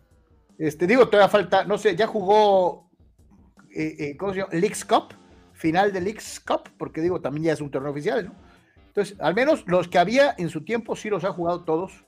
[0.59, 2.91] Este, digo, todavía falta, no sé, ya jugó,
[3.75, 4.53] eh, ¿cómo se llama?
[4.53, 5.15] Leagues Cup,
[5.53, 8.35] final de Leagues Cup, porque digo, también ya es un torneo oficial, ¿no?
[8.87, 12.05] Entonces, al menos los que había en su tiempo sí los ha jugado todos.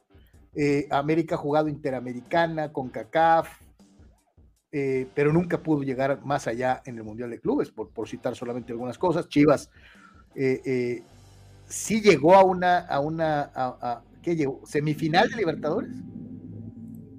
[0.90, 3.48] América ha jugado Interamericana, con CACAF,
[4.78, 8.36] eh, pero nunca pudo llegar más allá en el Mundial de Clubes, por, por citar
[8.36, 9.26] solamente algunas cosas.
[9.26, 9.70] Chivas
[10.34, 11.02] eh, eh,
[11.66, 14.60] sí llegó a una, a una, a, ¿qué llegó?
[14.66, 15.92] ¿Semifinal de Libertadores?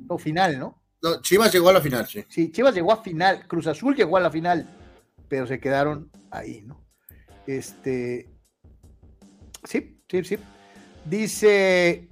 [0.08, 0.77] O final, ¿no?
[1.02, 1.22] ¿No?
[1.22, 2.24] Chivas llegó a la final, sí.
[2.30, 4.68] Sí, Chivas llegó a final, Cruz Azul llegó a la final,
[5.28, 6.86] pero se quedaron ahí, ¿no?
[7.46, 8.30] Este,
[9.64, 10.38] sí, sí, sí.
[11.06, 12.10] Dice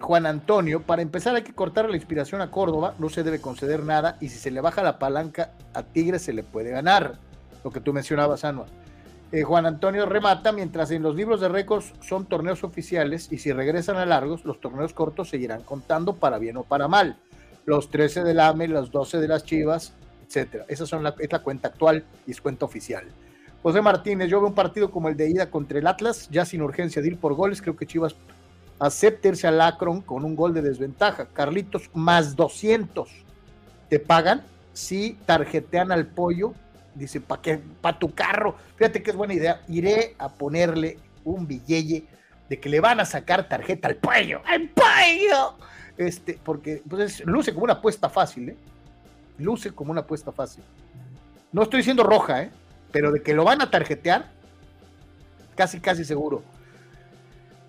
[0.00, 3.82] Juan Antonio, para empezar hay que cortar la inspiración a Córdoba, no se debe conceder
[3.82, 7.18] nada y si se le baja la palanca a Tigres se le puede ganar,
[7.62, 8.68] lo que tú mencionabas, Anual.
[9.32, 13.52] Eh, Juan Antonio remata, mientras en los libros de récords son torneos oficiales y si
[13.52, 17.18] regresan a largos, los torneos cortos seguirán contando para bien o para mal.
[17.66, 19.94] Los 13 del AME, los 12 de las Chivas,
[20.26, 20.64] etcétera.
[20.68, 23.04] Esa son es la cuenta actual y es cuenta oficial.
[23.62, 26.60] José Martínez, yo veo un partido como el de ida contra el Atlas, ya sin
[26.60, 28.14] urgencia de ir por goles, creo que Chivas
[28.78, 31.26] aceptarse al Akron con un gol de desventaja.
[31.32, 33.08] Carlitos, más 200
[33.88, 36.52] te pagan si tarjetean al pollo.
[36.94, 37.60] Dice, ¿para qué?
[37.80, 38.56] Para tu carro.
[38.76, 39.62] Fíjate que es buena idea.
[39.68, 42.06] Iré a ponerle un billete
[42.48, 44.42] de que le van a sacar tarjeta al pollo.
[44.44, 45.56] ¡Al pollo!
[45.96, 48.56] Este, porque pues luce como una apuesta fácil, ¿eh?
[49.38, 50.64] Luce como una apuesta fácil.
[51.52, 52.50] No estoy diciendo roja, ¿eh?
[52.90, 54.30] Pero de que lo van a tarjetear,
[55.54, 56.42] casi, casi seguro.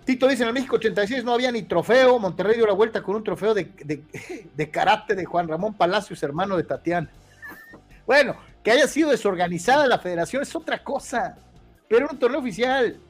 [0.04, 3.16] Tito dice, en el México 86 no había ni trofeo, Monterrey dio la vuelta con
[3.16, 3.64] un trofeo de,
[4.54, 7.10] de, karate de Juan Ramón Palacios, hermano de Tatiana.
[8.06, 11.36] Bueno, que haya sido desorganizada la federación es otra cosa,
[11.88, 13.00] pero era un torneo oficial.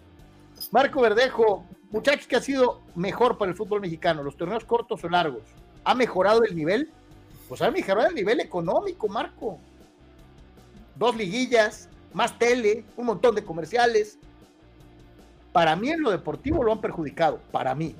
[0.72, 4.22] Marco Verdejo, muchachos, que ha sido mejor para el fútbol mexicano?
[4.22, 5.42] ¿Los torneos cortos o largos?
[5.84, 6.90] ¿Ha mejorado el nivel?
[7.48, 9.58] Pues ha mejorado el nivel económico, Marco.
[10.96, 14.18] Dos liguillas, más tele, un montón de comerciales,
[15.56, 17.94] para mí en lo deportivo lo han perjudicado, para mí.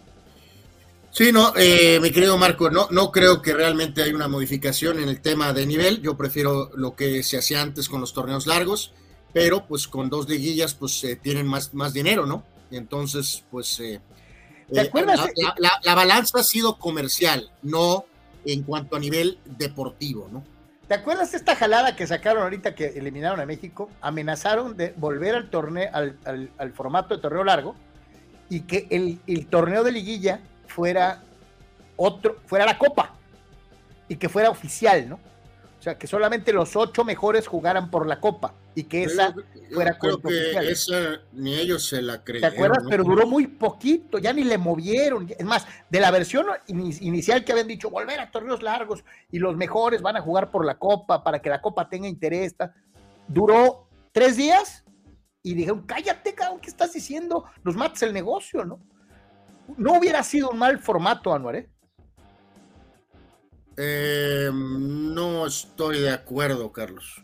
[1.11, 5.09] Sí, no, eh, mi querido Marco, no, no creo que realmente hay una modificación en
[5.09, 6.03] el tema de nivel.
[6.03, 8.93] Yo prefiero lo que se hacía antes con los torneos largos,
[9.33, 12.45] pero pues con dos liguillas pues eh, tienen más, más dinero, ¿no?
[12.71, 14.01] Entonces, pues, eh,
[14.73, 14.91] ¿Te
[15.85, 18.05] La, balanza ha sido comercial, no
[18.45, 20.45] en cuanto a nivel deportivo, ¿no?
[20.89, 23.91] ¿Te acuerdas de esta jalada que sacaron ahorita que eliminaron a México?
[24.01, 27.75] Amenazaron de volver al torneo, al, formato de torneo largo
[28.49, 31.23] y que el, el, torneo de liguilla fuera
[31.97, 33.15] otro, fuera la copa
[34.09, 35.19] y que fuera oficial, ¿no?
[35.87, 39.33] O sea, que solamente los ocho mejores jugaran por la copa y que esa
[39.73, 42.51] fuera creo que esa ni ellos se la creyeron.
[42.51, 42.83] ¿Te acuerdas?
[42.91, 45.29] Pero duró muy poquito, ya ni le movieron.
[45.39, 49.57] Es más, de la versión inicial que habían dicho volver a torneos largos y los
[49.57, 52.57] mejores van a jugar por la copa para que la copa tenga interés,
[53.29, 54.83] duró tres días
[55.45, 57.45] y dijeron, cállate, cabrón, ¿qué estás diciendo?
[57.63, 58.81] Nos matas el negocio, ¿no?
[59.77, 61.71] No hubiera sido un mal formato, Anuar, ¿eh?
[63.77, 67.23] Eh, no estoy de acuerdo, Carlos.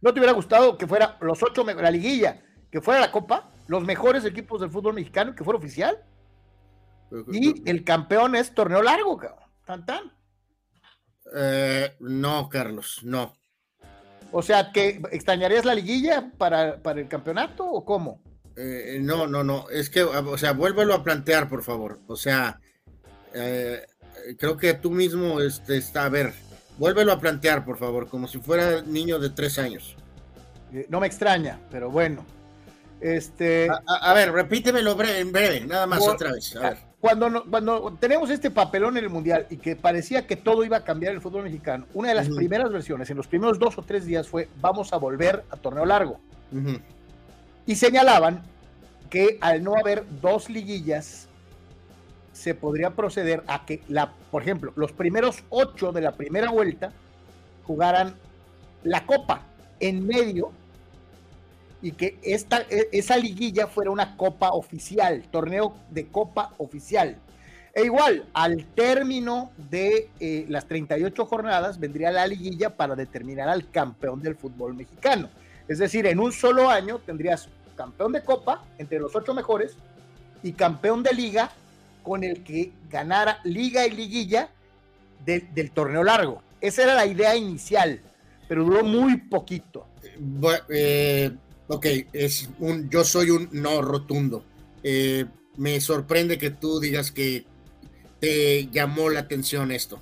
[0.00, 3.84] ¿No te hubiera gustado que fuera los ocho, la liguilla, que fuera la Copa, los
[3.84, 5.98] mejores equipos del fútbol mexicano, que fuera oficial?
[7.32, 9.48] Y el campeón es torneo largo, cabrón.
[9.64, 10.12] Tan, tan.
[11.34, 13.36] Eh, no, Carlos, no.
[14.30, 18.22] O sea, que extrañarías la liguilla para, el campeonato o cómo?
[18.56, 19.68] Eh, no, no, no.
[19.70, 22.00] Es que, o sea, vuélvelo a plantear, por favor.
[22.06, 22.60] O sea,
[23.34, 23.86] eh,
[24.36, 26.32] creo que tú mismo este, está, a ver,
[26.78, 29.96] vuélvelo a plantear, por favor, como si fuera niño de tres años.
[30.72, 32.24] Eh, no me extraña, pero bueno.
[33.00, 33.68] Este.
[33.86, 36.54] A, ver, repítemelo breve, en breve, nada más otra vez.
[37.00, 40.84] Cuando, cuando tenemos este papelón en el Mundial y que parecía que todo iba a
[40.84, 44.04] cambiar el fútbol mexicano, una de las primeras versiones, en los primeros dos o tres
[44.04, 46.18] días, fue vamos a volver a torneo largo.
[47.66, 48.42] Y señalaban
[49.10, 51.27] que al no haber dos liguillas
[52.38, 56.92] se podría proceder a que, la, por ejemplo, los primeros ocho de la primera vuelta
[57.64, 58.14] jugaran
[58.84, 59.42] la copa
[59.80, 60.52] en medio
[61.82, 67.16] y que esta, e, esa liguilla fuera una copa oficial, torneo de copa oficial.
[67.74, 73.68] E igual, al término de eh, las 38 jornadas, vendría la liguilla para determinar al
[73.68, 75.28] campeón del fútbol mexicano.
[75.66, 79.76] Es decir, en un solo año tendrías campeón de copa entre los ocho mejores
[80.42, 81.50] y campeón de liga
[82.08, 84.50] con el que ganara liga y liguilla
[85.24, 86.42] del torneo largo.
[86.60, 88.00] Esa era la idea inicial,
[88.48, 89.86] pero duró muy poquito.
[90.70, 91.30] Eh,
[91.68, 94.42] ok, es un, yo soy un no rotundo.
[94.82, 95.26] Eh,
[95.58, 97.44] me sorprende que tú digas que
[98.20, 100.00] te llamó la atención esto.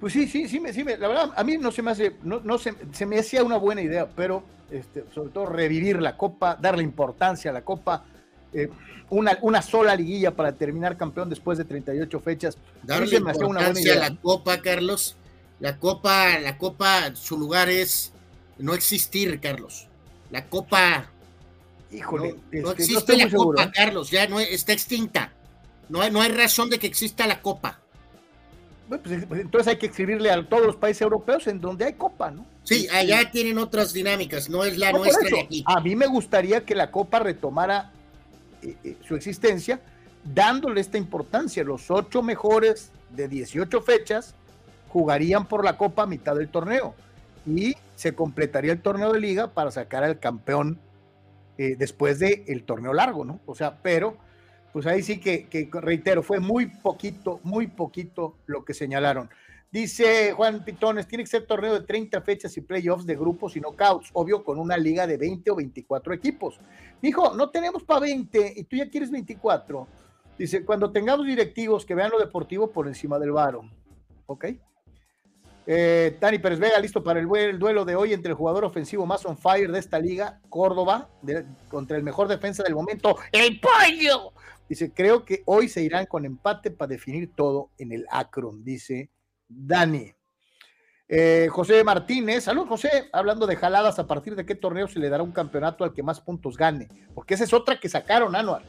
[0.00, 2.58] Pues sí, sí, sí, sí, la verdad, a mí no se me hace, no, no
[2.58, 6.82] se, se, me hacía una buena idea, pero este, sobre todo revivir la copa, darle
[6.82, 8.04] importancia a la copa,
[8.54, 8.70] eh,
[9.10, 12.58] una, una sola liguilla para terminar campeón después de 38 fechas.
[12.82, 15.16] Darle importancia a la Copa, Carlos.
[15.60, 18.12] La Copa, la Copa, su lugar es
[18.58, 19.88] no existir, Carlos.
[20.30, 21.10] La Copa.
[21.92, 25.32] Híjole, no, este, existe la Copa, Carlos, ya no está extinta.
[25.88, 27.80] No hay, no hay razón de que exista la Copa.
[28.88, 32.30] Pues, pues, entonces hay que escribirle a todos los países europeos en donde hay Copa,
[32.30, 32.46] ¿no?
[32.64, 35.64] Sí, este, allá tienen otras dinámicas, no es la nuestra de aquí.
[35.66, 37.92] A mí me gustaría que la Copa retomara
[38.64, 39.80] eh, eh, su existencia,
[40.24, 41.62] dándole esta importancia.
[41.64, 44.34] Los ocho mejores de 18 fechas
[44.88, 46.94] jugarían por la Copa a mitad del torneo
[47.46, 50.78] y se completaría el torneo de liga para sacar al campeón
[51.58, 53.40] eh, después del el torneo largo, ¿no?
[53.46, 54.16] O sea, pero
[54.72, 59.30] pues ahí sí que, que, reitero, fue muy poquito, muy poquito lo que señalaron.
[59.74, 63.60] Dice Juan Pitones, tiene que ser torneo de 30 fechas y playoffs de grupos y
[63.60, 66.60] knockouts, obvio con una liga de 20 o 24 equipos.
[67.02, 69.88] Dijo, no tenemos para 20 y tú ya quieres 24.
[70.38, 73.68] Dice, cuando tengamos directivos que vean lo deportivo por encima del varo.
[74.26, 74.44] ¿Ok?
[75.66, 77.26] Eh, Tani Pérez Vega, listo para el,
[77.58, 81.10] duelo de hoy entre el jugador ofensivo más on fire de esta liga, Córdoba,
[81.68, 84.34] contra el mejor defensa del momento, el pollo.
[84.68, 89.10] Dice, creo que hoy se irán con empate para definir todo en el Akron, dice
[89.56, 90.12] Dani.
[91.08, 95.10] Eh, José Martínez, salud José, hablando de jaladas, ¿a partir de qué torneo se le
[95.10, 96.88] dará un campeonato al que más puntos gane?
[97.14, 98.62] Porque esa es otra que sacaron, Anual.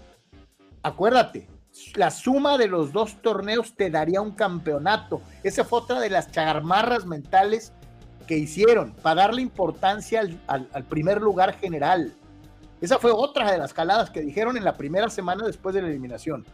[0.84, 1.48] Acuérdate,
[1.96, 5.22] la suma de los dos torneos te daría un campeonato.
[5.44, 7.74] Esa fue otra de las chagarmarras mentales
[8.28, 12.14] que hicieron para darle importancia al, primer lugar general.
[12.82, 15.88] Esa fue otra de las jaladas que dijeron en la primera semana después de la
[15.88, 16.46] eliminación.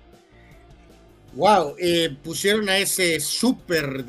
[1.33, 4.05] Wow, eh, pusieron a ese súper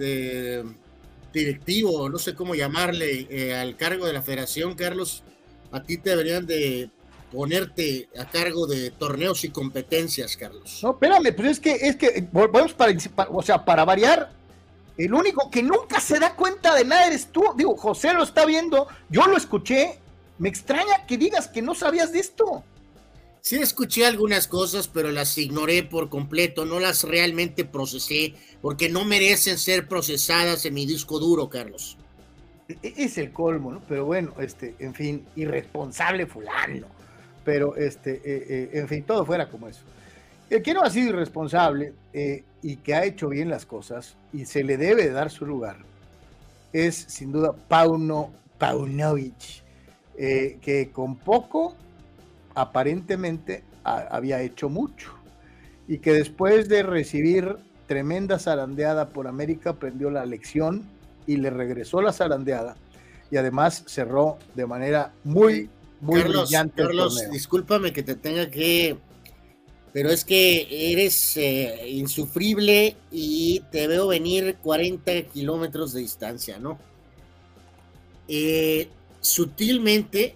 [1.32, 5.22] directivo, no sé cómo llamarle, eh, al cargo de la federación, Carlos.
[5.70, 6.90] A ti te deberían de
[7.32, 10.80] ponerte a cargo de torneos y competencias, Carlos.
[10.82, 12.92] No, espérame, pues es que, es que, volvemos para,
[13.30, 14.30] o sea, para variar,
[14.98, 17.42] el único que nunca se da cuenta de nada eres tú.
[17.56, 19.98] Digo, José lo está viendo, yo lo escuché,
[20.38, 22.64] me extraña que digas que no sabías de esto.
[23.42, 29.04] Sí escuché algunas cosas, pero las ignoré por completo, no las realmente procesé, porque no
[29.04, 31.98] merecen ser procesadas en mi disco duro, Carlos.
[32.68, 33.82] E, es el colmo, ¿no?
[33.88, 36.86] Pero bueno, este, en fin, irresponsable fulano.
[37.44, 39.82] Pero este, eh, eh, en fin, todo fuera como eso.
[40.48, 44.44] El que no ha sido irresponsable eh, y que ha hecho bien las cosas y
[44.44, 45.78] se le debe dar su lugar
[46.72, 49.62] es sin duda Pauno Paunovic,
[50.16, 51.74] que con poco
[52.54, 55.12] aparentemente había hecho mucho
[55.88, 60.88] y que después de recibir tremenda zarandeada por América aprendió la lección
[61.26, 62.76] y le regresó la zarandeada
[63.30, 66.82] y además cerró de manera muy, muy brillante.
[66.82, 68.98] Carlos, discúlpame que te tenga que...
[69.92, 76.78] Pero es que eres eh, insufrible y te veo venir 40 kilómetros de distancia, ¿no?
[78.26, 78.88] Eh,
[79.20, 80.34] sutilmente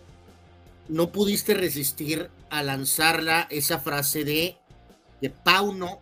[0.88, 4.56] no pudiste resistir a lanzarla esa frase de
[5.20, 6.00] que Pauno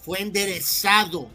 [0.00, 1.28] fue enderezado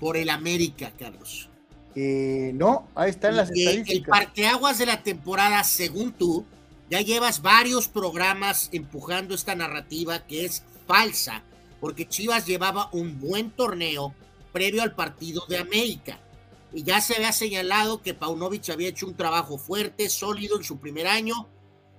[0.00, 1.48] por el América, Carlos.
[1.94, 3.96] Eh, no, ahí están las estadísticas.
[3.96, 6.44] El parteaguas de la temporada, según tú,
[6.90, 11.42] ya llevas varios programas empujando esta narrativa que es falsa,
[11.80, 14.14] porque Chivas llevaba un buen torneo
[14.52, 16.18] previo al partido de América.
[16.72, 20.78] Y ya se había señalado que Paunovic había hecho un trabajo fuerte, sólido en su
[20.78, 21.48] primer año,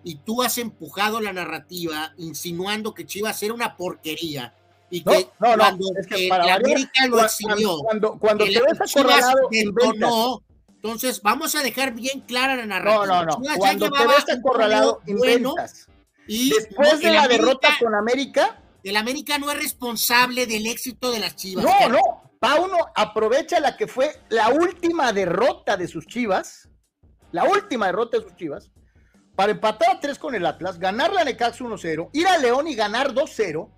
[0.03, 4.53] y tú has empujado la narrativa insinuando que Chivas era una porquería
[4.89, 8.95] y que no, no, cuando es que para América lo exhibió, cuando, cuando, te ves
[8.95, 9.49] acorralado
[9.97, 13.05] no, entonces vamos a dejar bien clara la narrativa.
[13.05, 13.55] No, no, no.
[13.57, 15.55] cuando te ves acorralado, bueno,
[16.27, 21.19] y después de la derrota con América, el América no es responsable del éxito de
[21.19, 21.65] las Chivas.
[21.65, 21.99] No, no.
[22.39, 26.67] Pauno aprovecha la que fue la última derrota de sus Chivas,
[27.31, 28.69] la última derrota de sus Chivas,
[29.35, 32.75] para empatar a 3 con el Atlas, ganarle a Necaxa 1-0, ir a León y
[32.75, 33.69] ganar 2-0,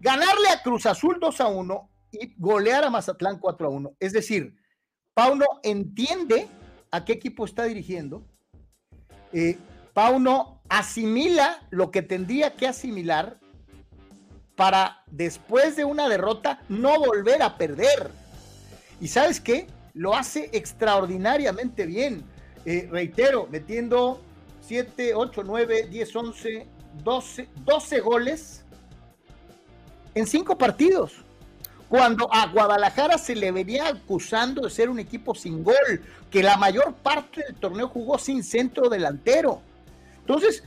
[0.00, 3.96] ganarle a Cruz Azul 2-1 y golear a Mazatlán 4-1.
[3.98, 4.54] Es decir,
[5.14, 6.48] Pauno entiende
[6.90, 8.26] a qué equipo está dirigiendo.
[9.32, 9.58] Eh,
[9.94, 13.40] Pauno asimila lo que tendría que asimilar
[14.56, 18.10] para después de una derrota no volver a perder.
[19.00, 19.66] Y sabes qué?
[19.94, 22.24] Lo hace extraordinariamente bien.
[22.64, 24.20] Eh, reitero, metiendo
[24.66, 26.66] 7, 8, 9, 10, 11,
[27.04, 28.64] 12, 12 goles
[30.14, 31.12] en 5 partidos.
[31.88, 36.56] Cuando a Guadalajara se le venía acusando de ser un equipo sin gol, que la
[36.56, 39.62] mayor parte del torneo jugó sin centro delantero.
[40.18, 40.64] Entonces,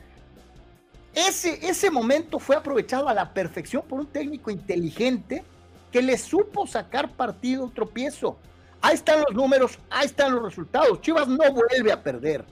[1.14, 5.44] ese, ese momento fue aprovechado a la perfección por un técnico inteligente
[5.92, 8.38] que le supo sacar partido un tropiezo.
[8.80, 11.02] Ahí están los números, ahí están los resultados.
[11.02, 12.46] Chivas no vuelve a perder.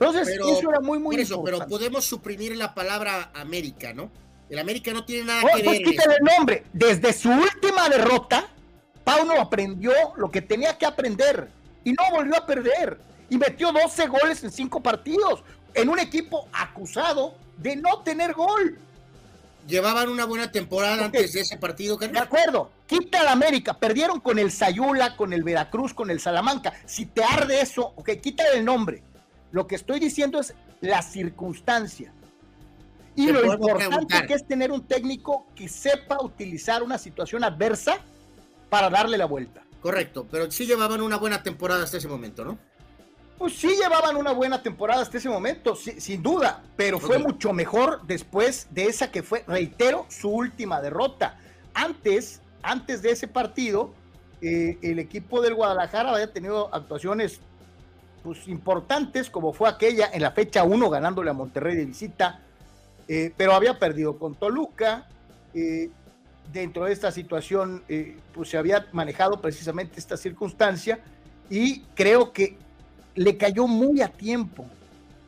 [0.00, 4.10] Entonces, eso era muy, muy eso, Pero podemos suprimir la palabra América, ¿no?
[4.48, 5.86] El América no tiene nada oh, que pues ver.
[5.88, 6.64] Quítale el nombre.
[6.72, 8.48] Desde su última derrota,
[9.04, 11.48] Pauno aprendió lo que tenía que aprender
[11.84, 12.98] y no volvió a perder.
[13.28, 15.42] Y metió 12 goles en 5 partidos
[15.74, 18.78] en un equipo acusado de no tener gol.
[19.66, 24.38] Llevaban una buena temporada antes de ese partido, De acuerdo, quita al América, perdieron con
[24.38, 26.72] el Sayula, con el Veracruz, con el Salamanca.
[26.86, 29.02] Si te arde eso, ok, quita el nombre.
[29.50, 32.12] Lo que estoy diciendo es la circunstancia.
[33.14, 37.98] Y lo importante que es tener un técnico que sepa utilizar una situación adversa
[38.68, 39.62] para darle la vuelta.
[39.80, 42.58] Correcto, pero sí llevaban una buena temporada hasta ese momento, ¿no?
[43.38, 48.02] Pues sí llevaban una buena temporada hasta ese momento, sin duda, pero fue mucho mejor
[48.04, 51.38] después de esa que fue, reitero, su última derrota.
[51.72, 53.94] Antes, antes de ese partido,
[54.42, 57.40] eh, el equipo del Guadalajara había tenido actuaciones
[58.22, 62.40] pues, importantes, como fue aquella en la fecha 1 ganándole a Monterrey de visita,
[63.08, 65.06] eh, pero había perdido con Toluca.
[65.54, 65.90] Eh,
[66.52, 71.00] dentro de esta situación, eh, pues se había manejado precisamente esta circunstancia
[71.50, 72.56] y creo que
[73.14, 74.64] le cayó muy a tiempo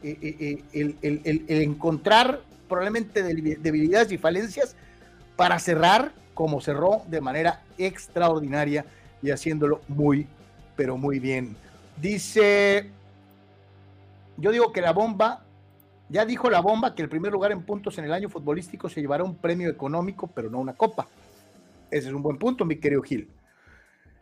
[0.02, 0.64] el,
[1.48, 4.76] encontrar probablemente debilidades y falencias
[5.36, 8.86] para cerrar como cerró de manera extraordinaria
[9.22, 10.26] y haciéndolo muy,
[10.76, 11.56] pero muy bien.
[12.00, 12.90] Dice,
[14.38, 15.44] yo digo que la bomba,
[16.08, 19.00] ya dijo la bomba que el primer lugar en puntos en el año futbolístico se
[19.00, 21.06] llevará un premio económico, pero no una copa.
[21.90, 23.28] Ese es un buen punto, mi querido Gil.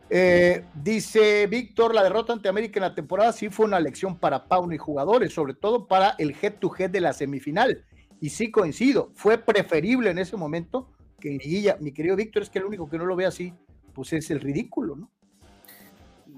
[0.09, 4.45] Eh, dice Víctor, la derrota ante América en la temporada sí fue una lección para
[4.45, 7.85] Pauno y jugadores, sobre todo para el head to head de la semifinal.
[8.19, 11.77] Y sí coincido, fue preferible en ese momento que en Liguilla.
[11.79, 13.53] Mi querido Víctor, es que el único que no lo ve así,
[13.93, 15.09] pues es el ridículo, ¿no?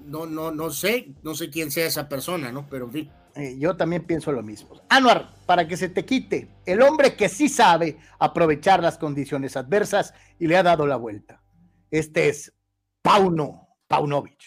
[0.06, 2.66] No, no, no sé, no sé quién sea esa persona, ¿no?
[2.68, 3.10] Pero en fin.
[3.34, 4.80] Eh, yo también pienso lo mismo.
[4.88, 10.12] Anuar, para que se te quite, el hombre que sí sabe aprovechar las condiciones adversas
[10.38, 11.42] y le ha dado la vuelta.
[11.90, 12.52] Este es
[13.02, 14.38] Pauno, Paunovic.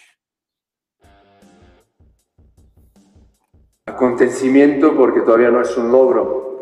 [3.87, 6.59] Acontecimiento porque todavía no es un logro.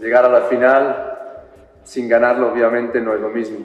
[0.00, 1.08] Llegar a la final
[1.84, 3.58] sin ganarlo obviamente no es lo mismo.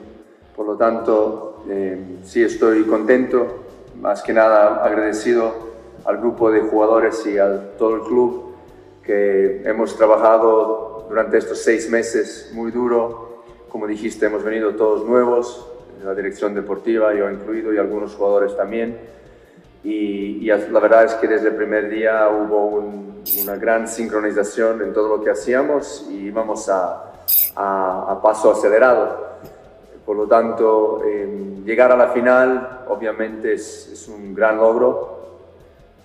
[0.56, 3.63] Por lo tanto, eh, sí estoy contento,
[4.04, 5.54] más que nada agradecido
[6.04, 8.54] al grupo de jugadores y a todo el club
[9.02, 13.44] que hemos trabajado durante estos seis meses muy duro.
[13.70, 15.70] Como dijiste, hemos venido todos nuevos,
[16.04, 18.98] la dirección deportiva, yo incluido, y algunos jugadores también.
[19.82, 22.84] Y, la verdad es que desde el primer día hubo
[23.42, 27.10] una gran sincronización en todo lo que hacíamos y íbamos a,
[27.56, 29.33] a, paso acelerado.
[30.04, 35.14] Por lo tanto, eh, llegar a la final obviamente es, es un gran logro.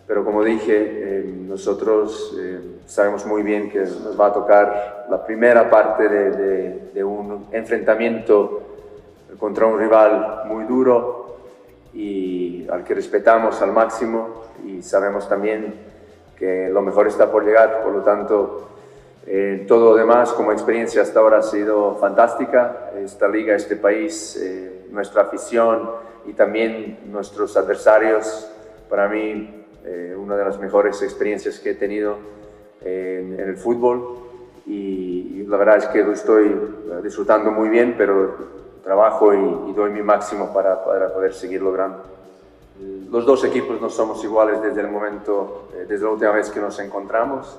[0.09, 5.23] Pero como dije, eh, nosotros eh, sabemos muy bien que nos va a tocar la
[5.23, 8.61] primera parte de, un enfrentamiento
[9.37, 11.37] contra un rival muy duro
[11.93, 14.45] y al que respetamos al máximo.
[14.65, 15.75] Y sabemos también
[16.35, 18.68] que lo mejor está por llegar, por lo tanto,
[19.29, 22.91] eh, todo lo demás como experiencia hasta ahora ha sido fantástica.
[22.97, 24.37] Esta liga, este país,
[24.91, 25.91] nuestra afición
[26.25, 28.51] y también nuestros adversarios,
[28.89, 32.17] para mí eh, una de las mejores experiencias que he tenido
[32.81, 34.17] en, el fútbol
[34.65, 38.35] y, la verdad es que lo estoy eh, disfrutando muy bien, pero
[38.83, 42.03] trabajo y, doy mi máximo para, para, poder seguir logrando.
[43.09, 46.59] Los dos equipos no somos iguales desde el momento, eh, desde la última vez que
[46.59, 47.57] nos encontramos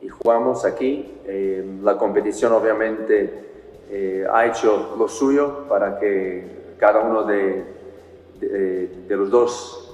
[0.00, 1.14] y jugamos aquí.
[1.82, 7.64] la competición obviamente ha hecho lo suyo para que cada uno de,
[8.40, 9.88] de, de los dos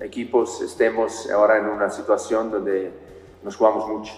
[0.00, 2.90] equipos estemos ahora en una situación donde
[3.42, 4.12] nos jugamos mucho.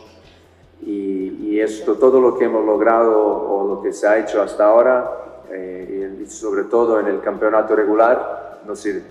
[0.83, 5.43] Y, esto, todo lo que hemos logrado o lo que se ha hecho hasta ahora,
[5.51, 9.03] eh, y sobre todo en el campeonato regular, no sirve.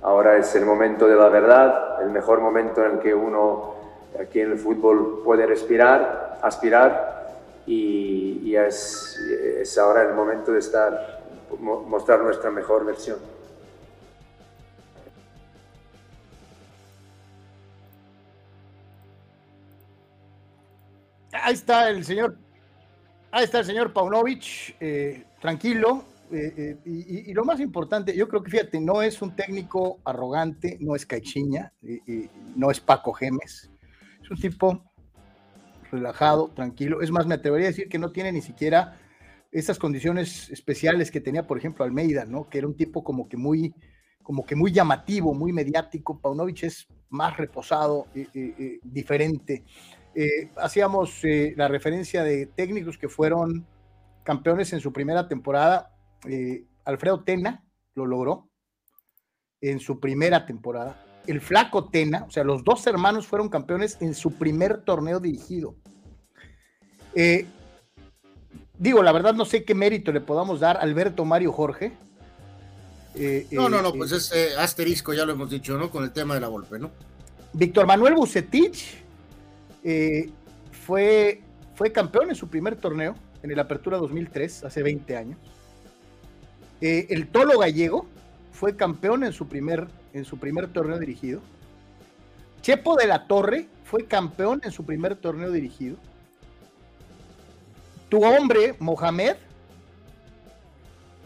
[0.00, 3.74] Ahora es el momento de la verdad, el mejor momento en el que uno
[4.20, 7.16] aquí en el fútbol puede respirar, aspirar,
[7.66, 11.20] y, y es, ahora el momento de estar,
[11.60, 13.18] mostrar nuestra mejor versión.
[21.46, 22.36] ahí está el señor,
[23.30, 26.04] ahí está el señor Paunovic, eh, tranquilo.
[26.32, 30.76] Eh, eh, y, lo más importante, yo creo que fíjate, no es un técnico arrogante,
[30.80, 31.72] no es Caixinha,
[32.56, 33.70] no es Paco Gemes,
[34.26, 34.82] es un tipo
[35.92, 37.00] relajado, tranquilo.
[37.00, 38.98] Es más, me atrevería a decir que no tiene ni siquiera
[39.52, 42.48] esas condiciones especiales que tenía, por ejemplo, Almeida, ¿no?
[42.48, 43.72] Que era un tipo como que muy,
[44.22, 46.20] como que muy llamativo, muy mediático.
[46.20, 48.06] Paunovic es más reposado,
[48.82, 49.64] diferente.
[50.14, 53.64] Eh, hacíamos eh, la referencia de técnicos que fueron
[54.24, 55.94] campeones en su primera temporada.
[56.28, 57.64] Eh, Alfredo Tena
[57.94, 58.50] lo logró
[59.60, 61.05] en su primera temporada.
[61.26, 65.74] El flaco Tena, o sea, los dos hermanos fueron campeones en su primer torneo dirigido.
[68.78, 71.92] digo, la verdad no sé qué mérito le podamos dar a Alberto Mario Jorge.
[73.50, 75.90] no, no, no, pues es asterisco, ya lo hemos dicho, ¿no?
[75.90, 76.90] Con el tema de la golpe, ¿no?
[77.52, 79.06] Víctor Manuel Bucetich,
[79.82, 80.28] eh,
[80.72, 81.40] fue,
[81.74, 85.38] fue campeón en su primer torneo, en el Apertura 2003, hace 20 años.
[86.80, 88.06] Eh, el Tolo Gallego
[88.52, 89.86] fue campeón en su, primer,
[90.16, 91.40] en su primer torneo dirigido.
[92.62, 95.96] Chepo de la Torre fue campeón en su primer torneo dirigido.
[98.08, 99.36] Tu hombre, Mohamed,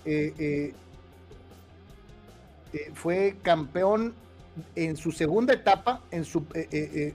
[0.05, 0.75] eh,
[2.95, 4.15] fue campeón
[4.75, 7.15] en su segunda etapa, en su, eh,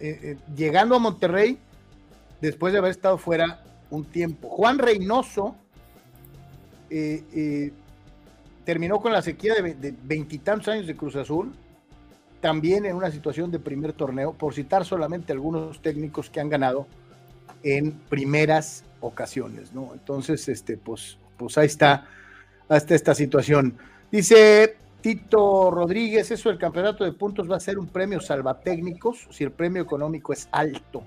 [0.00, 1.58] eh, llegando a Monterrey
[2.40, 4.48] después de haber estado fuera un tiempo.
[4.48, 5.56] Juan Reynoso
[6.90, 7.72] eh,
[8.64, 11.52] terminó con la sequía de veintitantos años de Cruz Azul,
[12.40, 16.86] también en una situación de primer torneo, por citar solamente algunos técnicos que han ganado
[17.62, 19.90] en primeras ocasiones, ¿no?
[19.94, 22.06] Entonces, este, pues, pues ahí está,
[22.68, 23.76] hasta esta situación.
[24.10, 29.44] Dice Tito Rodríguez, eso el campeonato de puntos va a ser un premio salvatécnicos si
[29.44, 31.02] el premio económico es alto.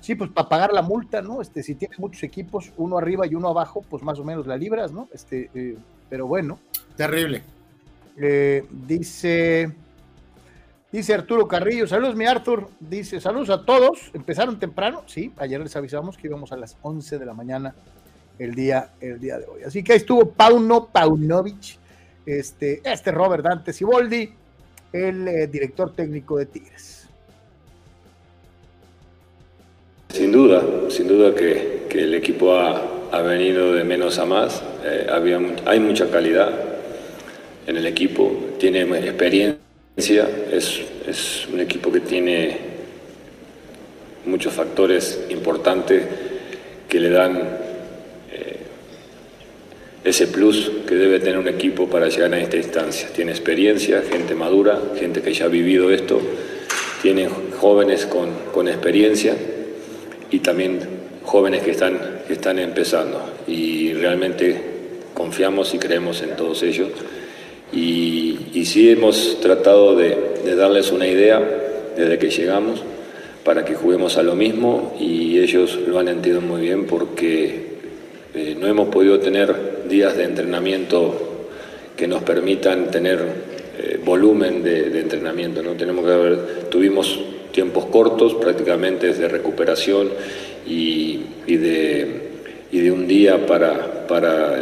[0.00, 1.42] Sí, pues para pagar la multa, ¿no?
[1.42, 4.56] Este, si tienes muchos equipos, uno arriba y uno abajo, pues más o menos la
[4.56, 5.08] libras, ¿no?
[5.12, 5.76] Este, eh,
[6.08, 6.58] pero bueno.
[6.96, 7.42] Terrible.
[8.16, 9.72] Eh, dice,
[10.90, 15.74] dice Arturo Carrillo, saludos mi Artur, dice, saludos a todos, empezaron temprano, sí, ayer les
[15.76, 17.74] avisamos que íbamos a las 11 de la mañana
[18.38, 19.62] el día, el día de hoy.
[19.62, 21.78] Así que ahí estuvo Pauno Paunovic
[22.26, 24.32] este, este Robert Dante Siboldi,
[24.92, 26.99] el eh, director técnico de Tigres.
[30.32, 34.62] Duda, sin duda que, el equipo ha, venido de menos a más.
[34.84, 35.06] Eh,
[35.66, 36.50] hay mucha calidad
[37.66, 39.58] en el equipo, tiene experiencia,
[40.52, 42.56] es, un equipo que tiene
[44.26, 46.04] muchos factores importantes
[46.88, 47.36] que le dan
[48.32, 48.56] eh,
[50.04, 53.08] ese plus que debe tener un equipo para llegar a esta instancia.
[53.14, 56.20] Tiene experiencia, gente madura, gente que ya ha vivido esto,
[57.02, 57.28] tiene
[57.58, 59.34] jóvenes con experiencia
[60.30, 60.80] y también
[61.24, 63.20] jóvenes que están, que están empezando.
[63.46, 64.60] Y realmente
[65.14, 66.88] confiamos y creemos en todos ellos.
[67.72, 71.40] Y, sí hemos tratado de, darles una idea
[71.96, 72.82] desde que llegamos
[73.44, 77.70] para que juguemos a lo mismo y ellos lo han entendido muy bien porque
[78.34, 81.48] eh, no hemos podido tener días de entrenamiento
[81.96, 83.18] que nos permitan tener
[83.78, 85.62] eh, volumen de, entrenamiento.
[85.62, 85.72] ¿no?
[85.72, 86.04] Tenemos
[86.70, 87.18] tuvimos
[87.52, 90.10] tiempos cortos prácticamente de recuperación
[90.66, 92.06] y, de,
[92.70, 94.56] y de, un día para, para,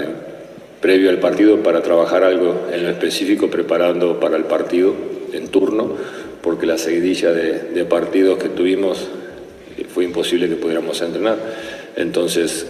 [0.80, 4.95] previo al partido para trabajar algo en lo específico preparando para el partido
[5.32, 5.97] en turno
[6.43, 9.09] porque la seguidilla de, partidos que tuvimos
[9.76, 11.36] eh, fue imposible que pudiéramos entrenar.
[11.97, 12.66] Entonces,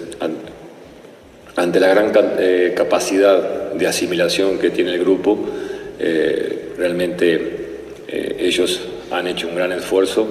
[1.57, 5.39] ante la gran eh, capacidad de asimilación que tiene el grupo,
[5.99, 7.58] eh, realmente
[8.09, 8.81] ellos
[9.11, 10.27] han hecho un gran esfuerzo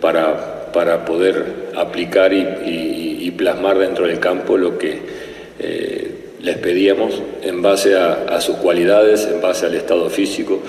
[0.00, 5.00] para, para poder aplicar y, plasmar dentro del campo lo que
[6.44, 10.60] les pedíamos en base a, sus cualidades, en base al estado físico,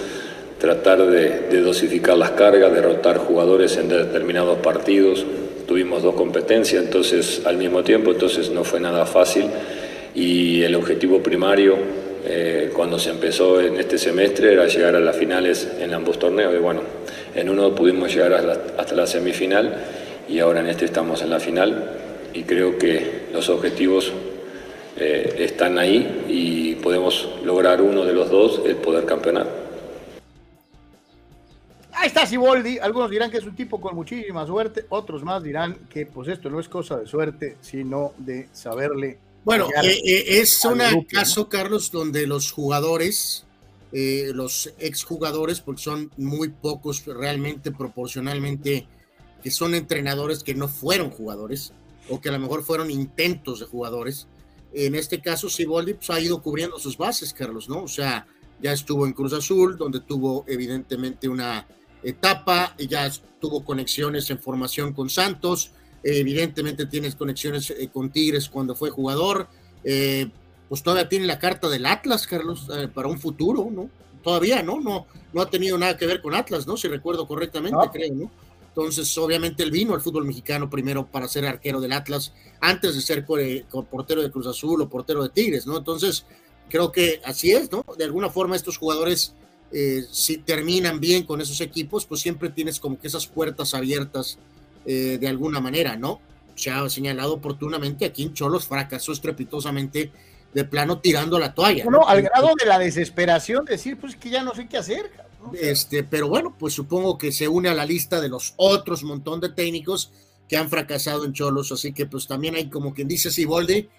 [0.58, 5.26] tratar de, dosificar las cargas, derrotar jugadores en determinados partidos.
[5.68, 9.48] Tuvimos dos competencias entonces al mismo tiempo, entonces no fue nada fácil
[10.14, 11.76] y el objetivo primario
[12.28, 16.55] eh, cuando se empezó en este semestre era llegar a las finales en ambos torneos
[16.55, 16.82] y bueno,
[17.36, 19.76] en uno pudimos llegar hasta la semifinal
[20.28, 21.91] y ahora en este estamos en la final
[22.34, 24.11] y creo que los objetivos
[24.97, 29.45] eh, están ahí y podemos lograr uno de los dos, el poder campeonar.
[31.91, 32.80] Ahí está Siboldi.
[32.80, 36.49] Algunos dirán que es un tipo con muchísima suerte, otros más dirán que pues esto
[36.49, 39.19] no es cosa de suerte, sino de saberle.
[39.46, 43.46] Bueno, eh, eh, es un caso, Carlos, donde los jugadores,
[43.91, 48.88] eh, los exjugadores, porque son muy pocos realmente proporcionalmente,
[49.43, 51.74] que son entrenadores que no fueron jugadores,
[52.10, 54.28] o que a lo mejor fueron intentos de jugadores.
[54.74, 57.84] En este caso, Siboldi pues, ha ido cubriendo sus bases, Carlos, ¿no?
[57.84, 58.26] O sea,
[58.60, 61.68] ya estuvo en Cruz Azul, donde tuvo evidentemente una
[62.02, 65.70] etapa, ya tuvo conexiones en formación con Santos,
[66.06, 69.47] evidentemente tienes conexiones eh, con Tigres cuando fue jugador,
[69.84, 70.30] eh,
[70.70, 73.89] pues todavía tiene la carta del Atlas, Carlos, eh, para un futuro, ¿no?
[74.24, 74.80] Todavía, ¿no?
[74.80, 75.08] ¿no?
[75.34, 76.78] No ha tenido nada que ver con Atlas, ¿no?
[76.78, 78.32] Si recuerdo correctamente, creo, ¿no?
[78.68, 83.01] Entonces, obviamente, él vino al fútbol mexicano primero para ser arquero del Atlas, antes de
[83.01, 85.78] ser portero de Cruz Azul o portero de Tigres, ¿no?
[85.78, 86.26] Entonces,
[86.70, 87.86] creo que así es, ¿no?
[87.97, 89.34] De alguna forma estos jugadores
[89.72, 94.38] eh, si terminan bien con esos equipos, pues siempre tienes como que esas puertas abiertas
[94.86, 96.22] eh, de alguna manera, ¿no?
[96.56, 100.12] Se ha señalado oportunamente, aquí en Cholos fracasó estrepitosamente
[100.54, 101.86] de plano tirando la toalla.
[101.86, 105.12] No, al grado de la desesperación, decir, pues que ya no sé qué hacer.
[105.54, 109.42] Este, pero bueno, pues supongo que se une a la lista de los otros montón
[109.42, 110.12] de técnicos
[110.48, 113.90] que han fracasado en Cholos, así que pues también hay como quien dice Siboldi,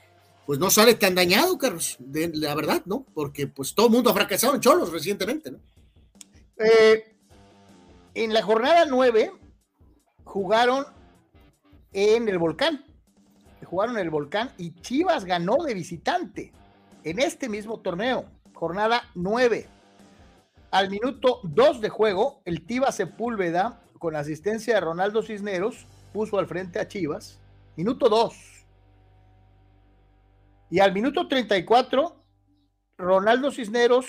[0.47, 3.05] pues no sale tan dañado, Carlos, de, la verdad, ¿no?
[3.15, 5.59] Porque pues todo el mundo ha fracasado en Cholos recientemente, ¿no?
[6.59, 7.17] Eh,
[8.15, 9.33] en la jornada 9
[10.27, 10.85] jugaron
[11.95, 12.85] en el volcán.
[13.65, 16.53] Jugaron en el volcán y Chivas ganó de visitante
[17.03, 18.27] en este mismo torneo.
[18.53, 19.67] Jornada 9.
[20.71, 26.47] Al minuto 2 de juego, el Tiva Sepúlveda, con asistencia de Ronaldo Cisneros, puso al
[26.47, 27.41] frente a Chivas.
[27.77, 28.57] Minuto 2
[30.71, 32.25] y al minuto 34,
[32.99, 34.07] Ronaldo Cisneros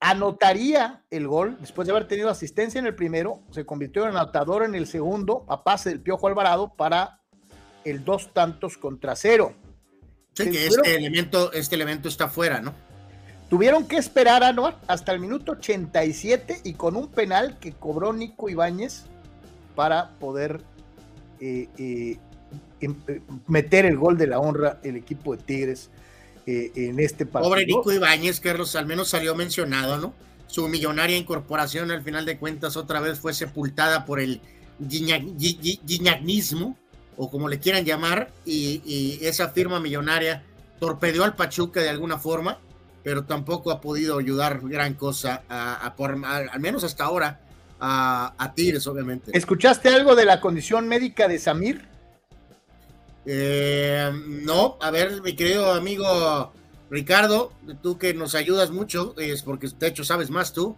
[0.00, 4.64] anotaría el gol después de haber tenido asistencia en el primero, se convirtió en anotador
[4.64, 7.20] en el segundo a pase del Piojo Alvarado para
[7.84, 9.54] el dos tantos contra cero.
[10.34, 12.74] Sí, que este elemento, este elemento está fuera, ¿no?
[13.48, 18.12] Tuvieron que esperar a Noah hasta el minuto 87 y con un penal que cobró
[18.12, 19.04] Nico Ibáñez
[19.76, 20.60] para poder
[21.40, 22.18] eh, eh,
[22.80, 25.90] eh, meter el gol de la honra el equipo de Tigres
[26.46, 27.50] eh, en este partido.
[27.50, 30.14] Pobre Nico Ibáñez, Carlos, al menos salió mencionado, ¿no?
[30.46, 34.40] Su millonaria incorporación al final de cuentas otra vez fue sepultada por el
[34.78, 36.78] guiñagnismo,
[37.16, 40.44] o como le quieran llamar, y, esa firma millonaria
[40.78, 42.60] torpedeó al Pachuca de alguna forma,
[43.02, 47.40] pero tampoco ha podido ayudar gran cosa, a, al menos hasta ahora,
[47.80, 49.36] a, a Tigres, obviamente.
[49.36, 51.95] ¿Escuchaste algo de la condición médica de Samir?
[53.26, 56.52] Eh, no, a ver, mi querido amigo
[56.90, 57.52] Ricardo,
[57.82, 60.76] tú que nos ayudas mucho, es porque de hecho sabes más tú.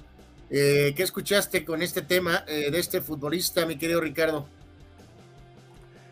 [0.50, 4.46] Eh, ¿Qué escuchaste con este tema eh, de este futbolista, mi querido Ricardo?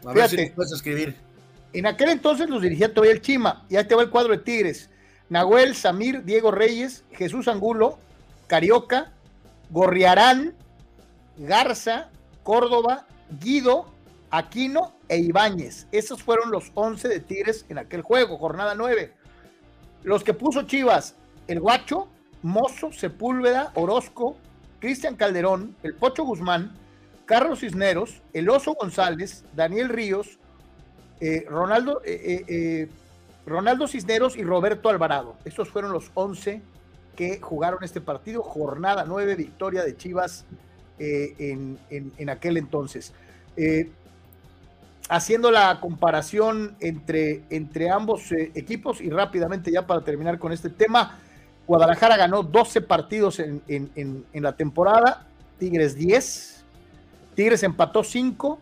[0.04, 1.16] A ver si puedes escribir.
[1.72, 4.38] En aquel entonces los dirigía todavía el Chima, y ahí te va el cuadro de
[4.38, 4.90] Tigres.
[5.28, 7.98] Nahuel, Samir, Diego Reyes, Jesús Angulo,
[8.46, 9.12] Carioca,
[9.70, 10.54] Gorriarán,
[11.38, 12.10] Garza,
[12.44, 13.06] Córdoba,
[13.40, 13.86] Guido,
[14.30, 15.86] Aquino e Ibáñez.
[15.92, 19.12] Esos fueron los 11 de Tigres en aquel juego, jornada 9.
[20.02, 21.16] Los que puso Chivas,
[21.48, 22.08] el Guacho,
[22.42, 24.36] Mozo, Sepúlveda, Orozco,
[24.78, 26.72] Cristian Calderón, el Pocho Guzmán,
[27.24, 30.38] Carlos Cisneros, el Oso González, Daniel Ríos,
[31.20, 32.88] eh, Ronaldo, eh, eh,
[33.46, 35.36] Ronaldo Cisneros y Roberto Alvarado.
[35.44, 36.62] Estos fueron los 11
[37.16, 38.42] que jugaron este partido.
[38.42, 40.44] Jornada 9, victoria de Chivas
[40.98, 43.12] en, en, aquel entonces.
[45.08, 51.18] Haciendo la comparación entre, entre ambos equipos y rápidamente ya para terminar con este tema,
[51.66, 55.26] Guadalajara ganó 12 partidos en, la temporada,
[55.58, 56.64] Tigres 10,
[57.34, 58.60] Tigres empató 5,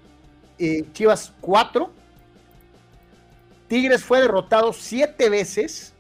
[0.59, 1.91] eh, Chivas 4,
[3.69, 5.93] Tigres fue derrotado 7 veces,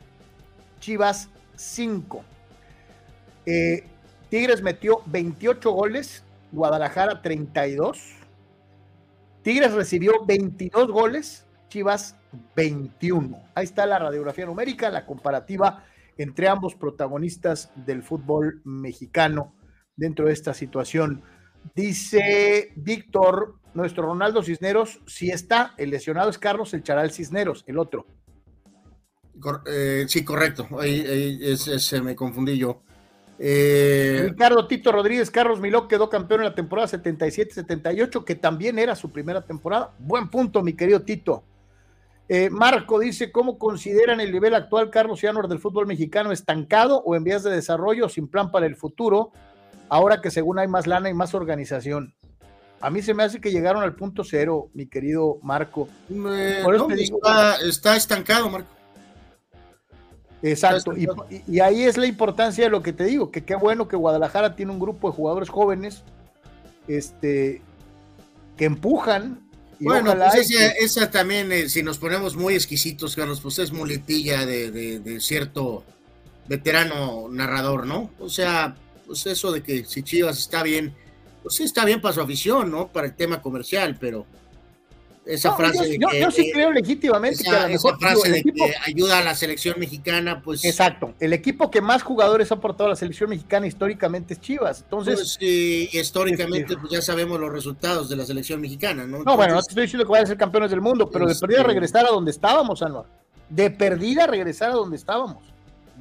[0.81, 2.25] Chivas 5.
[3.47, 3.85] Eh,
[4.31, 6.23] Tigres metió 28 goles,
[6.53, 8.24] Guadalajara 32.
[9.45, 12.17] Tigres recibió 22 goles, Chivas
[12.57, 13.39] 21.
[13.55, 15.85] Ahí está la radiografía numérica, la comparativa
[16.17, 19.55] entre ambos protagonistas del fútbol mexicano
[19.97, 21.23] dentro de esta situación.
[21.75, 27.79] Dice Víctor, nuestro Ronaldo Cisneros, si está, el lesionado es Carlos el Charal Cisneros, el
[27.79, 28.07] otro.
[29.67, 32.83] Eh, sí, correcto, ahí, se me confundí yo.
[33.39, 38.95] Eh, Ricardo Tito Rodríguez, Carlos Miló quedó campeón en la temporada 77-78, que también era
[38.95, 39.93] su primera temporada.
[39.99, 41.45] Buen punto, mi querido Tito.
[42.29, 47.17] Eh, Marco dice, ¿cómo consideran el nivel actual Carlos Anuar del fútbol mexicano estancado o
[47.17, 49.31] en vías de desarrollo sin plan para el futuro,
[49.91, 52.15] ahora que según hay más lana y más organización?
[52.81, 55.89] A mí se me hace que llegaron al punto cero, mi querido Marco.
[57.63, 58.74] está, estancado, Marco.
[60.45, 60.93] Exacto,
[61.49, 64.55] y, ahí es la importancia de lo que te digo, que qué bueno que Guadalajara
[64.55, 66.03] tiene un grupo de jugadores jóvenes
[66.87, 67.63] este,
[68.57, 69.45] que empujan
[69.81, 75.19] bueno, pues esa, también, eh, si nos ponemos muy exquisitos, Carlos, pues es muletilla de,
[75.21, 75.85] cierto
[76.47, 78.11] veterano narrador, ¿no?
[78.19, 78.77] O sea,
[79.07, 80.95] pues eso de que si Chivas está bien,
[81.43, 82.89] pues sí está bien para su afición, ¿no?
[82.89, 84.27] Para el tema comercial, pero
[85.27, 88.75] esa frase yo, de que, sí creo legítimamente que a lo mejor, frase de que
[88.87, 90.65] ayuda a la selección mexicana, pues.
[90.65, 91.15] Exacto.
[91.19, 94.83] El equipo que más jugadores ha aportado a la selección mexicana históricamente es Chivas.
[94.83, 95.37] Entonces.
[95.39, 99.23] Pues, históricamente, este, pues ya sabemos los resultados de la selección mexicana, ¿no?
[99.23, 101.35] no, bueno, no te estoy diciendo que vayan a ser campeones del mundo, pero de
[101.35, 103.07] perdida este, regresar a donde estábamos, Anuar.
[103.49, 105.43] De perdida regresar a donde estábamos.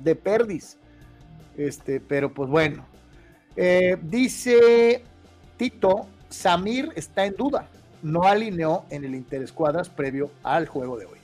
[0.04, 0.78] De perdis.
[1.58, 2.86] Este, pero pues bueno.
[3.56, 5.04] Eh, dice
[5.58, 7.70] Tito, Samir está en duda
[8.04, 11.18] no alineó en el Interescuadras previo al juego de hoy.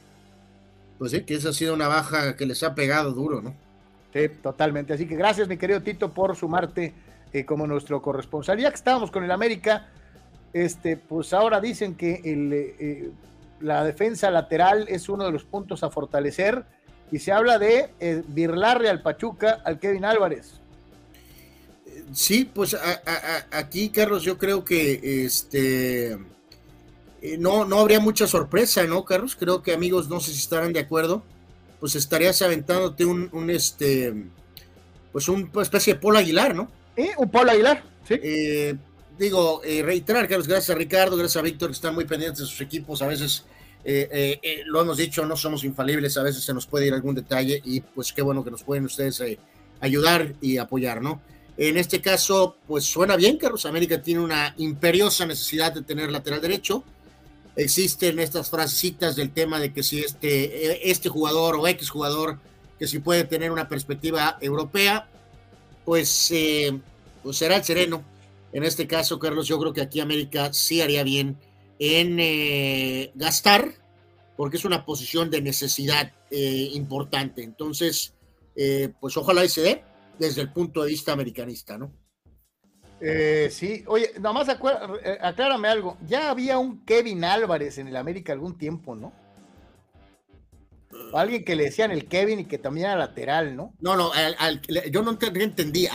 [0.97, 3.53] Pues sí, que esa ha sido una baja que les ha pegado duro, ¿no?
[4.13, 4.93] Sí, totalmente.
[4.93, 6.93] Así que gracias, mi querido Tito, por sumarte
[7.31, 8.59] eh, como nuestro corresponsal.
[8.59, 9.87] Ya que estábamos con el América,
[10.51, 13.11] este, pues ahora dicen que el, eh,
[13.61, 16.65] la defensa lateral es uno de los puntos a fortalecer
[17.11, 20.53] y se habla de eh, virlarle al Pachuca al Kevin Álvarez.
[22.11, 22.75] Sí, pues
[23.51, 26.17] aquí, Carlos, yo creo que este
[27.21, 29.35] eh, no, no habría mucha sorpresa, ¿no, Carlos?
[29.35, 31.23] Creo que amigos, no sé si estarán de acuerdo,
[31.79, 34.13] pues estarías aventándote un, un este,
[35.11, 36.71] pues una especie de Paul Aguilar, ¿no?
[36.95, 37.11] ¿Eh?
[37.17, 38.15] Un Paul Aguilar, sí.
[38.21, 38.75] Eh,
[39.17, 42.45] digo, eh, reiterar, Carlos, gracias a Ricardo, gracias a Víctor, que están muy pendientes de
[42.45, 43.45] sus equipos, a veces
[44.65, 47.79] lo hemos dicho, no somos infalibles, a veces se nos puede ir algún detalle y
[47.79, 49.23] pues qué bueno que nos pueden ustedes
[49.79, 51.21] ayudar y apoyar, ¿no?
[51.59, 56.39] En este caso, pues suena bien, Carlos América tiene una imperiosa necesidad de tener lateral
[56.39, 56.85] derecho,
[57.55, 62.39] existen estas frasecitas del tema de que si este, este jugador o X jugador,
[62.77, 65.07] que si puede tener una perspectiva europea,
[65.85, 66.79] pues, eh,
[67.23, 68.03] pues será el sereno.
[68.53, 71.37] En este caso, Carlos, yo creo que aquí América sí haría bien
[71.77, 73.73] en eh, gastar,
[74.37, 77.43] porque es una posición de necesidad eh, importante.
[77.43, 78.13] Entonces,
[78.99, 79.83] pues ojalá y se dé
[80.17, 81.93] desde el punto de vista americanista, ¿no?
[83.01, 85.97] Eh, sí, oye, nada más eh, aclárame algo.
[86.05, 89.13] Ya había un Kevin Álvarez en el América algún tiempo, ¿no?
[91.13, 93.73] alguien que le decían el Kevin y que también era lateral, ¿no?
[93.79, 94.11] No, no,
[94.91, 95.87] yo no entendí.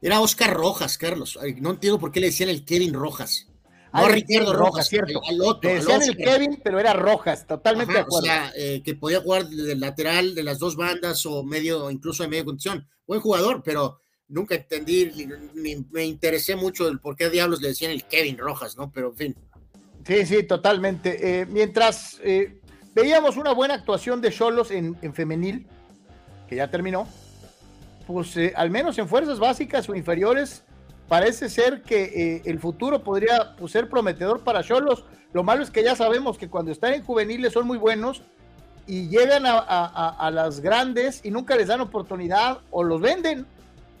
[0.00, 1.38] era Oscar Rojas, Carlos.
[1.58, 3.48] No entiendo por qué le decían el Kevin Rojas.
[3.94, 5.20] No Ricardo Rojas, cierto.
[5.24, 8.24] Al otro, decían el Kevin, pero era Rojas, totalmente de acuerdo.
[8.24, 12.24] O sea, eh, que podía jugar del lateral de las dos bandas o medio, incluso
[12.24, 12.88] de media condición.
[13.06, 14.00] Buen jugador, pero
[14.34, 15.10] nunca entendí
[15.54, 18.90] ni, me interesé mucho del por qué diablos le decían el Kevin Rojas, ¿no?
[18.92, 19.36] Pero en fin.
[20.06, 21.40] Sí, sí, totalmente.
[21.40, 22.60] Eh, mientras eh,
[22.94, 25.66] veíamos una buena actuación de Cholos en, en, femenil,
[26.48, 27.08] que ya terminó,
[28.06, 30.64] pues al menos en fuerzas básicas o inferiores
[31.08, 35.04] parece ser que eh, el futuro podría pues, ser prometedor para Cholos.
[35.32, 38.22] Lo malo es que ya sabemos que cuando están en juveniles son muy buenos
[38.86, 43.46] y llegan a, las grandes y nunca les dan oportunidad o los venden.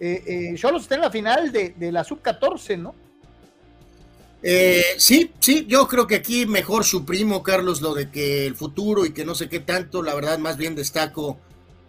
[0.00, 2.94] Eh, eh, está en la final de, la sub-14, ¿no?
[4.42, 8.54] Eh, sí, sí, yo creo que aquí mejor su primo, Carlos, lo de que el
[8.54, 11.38] futuro y que no sé qué tanto, la verdad más bien destaco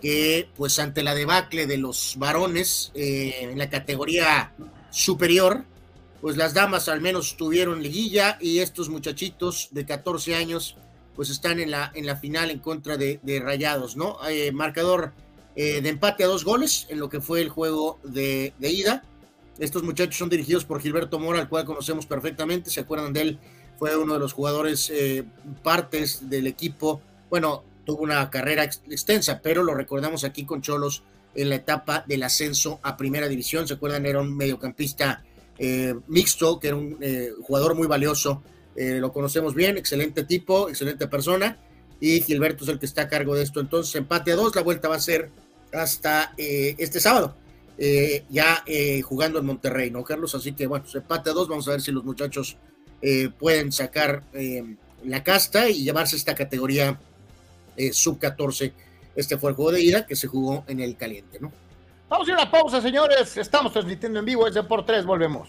[0.01, 4.53] que pues ante la debacle de los varones en la categoría
[4.89, 5.65] superior,
[6.21, 10.77] pues las damas al menos tuvieron liguilla y estos muchachitos de 14 años
[11.15, 14.17] pues están en la, en la final en contra de, Rayados, ¿no?
[14.27, 15.13] Eh, marcador
[15.55, 19.03] eh, de empate a dos goles en lo que fue el juego de, ida.
[19.59, 23.39] Estos muchachos son dirigidos por Gilberto Mora, al cual conocemos perfectamente, ¿se acuerdan de él?
[23.77, 25.23] Fue uno de los jugadores eh,
[25.63, 31.03] partes del equipo, bueno, tuvo una carrera extensa, pero lo recordamos aquí con Cholos
[31.35, 33.67] en la etapa del ascenso a primera división.
[33.67, 34.05] ¿Se acuerdan?
[34.05, 35.23] Era un mediocampista
[35.57, 38.43] eh, mixto, que era un eh, jugador muy valioso.
[38.75, 41.57] Eh, lo conocemos bien, excelente tipo, excelente persona.
[41.99, 43.59] Y Gilberto es el que está a cargo de esto.
[43.59, 45.29] Entonces, empate a dos, la vuelta va a ser
[45.73, 47.35] hasta este sábado.
[48.29, 48.63] ya
[49.03, 50.35] jugando en Monterrey, ¿no, Carlos?
[50.35, 52.57] Así que bueno, empate a dos, vamos a ver si los muchachos
[53.39, 54.23] pueden sacar
[55.03, 56.99] la casta y llevarse esta categoría
[57.91, 58.73] sub 14
[59.15, 61.51] este fue el juego de ida que se jugó en el caliente, ¿no?
[62.09, 63.37] Vamos a ir a una pausa, señores.
[63.37, 65.47] Estamos transmitiendo en vivo, es de por tres, volvemos.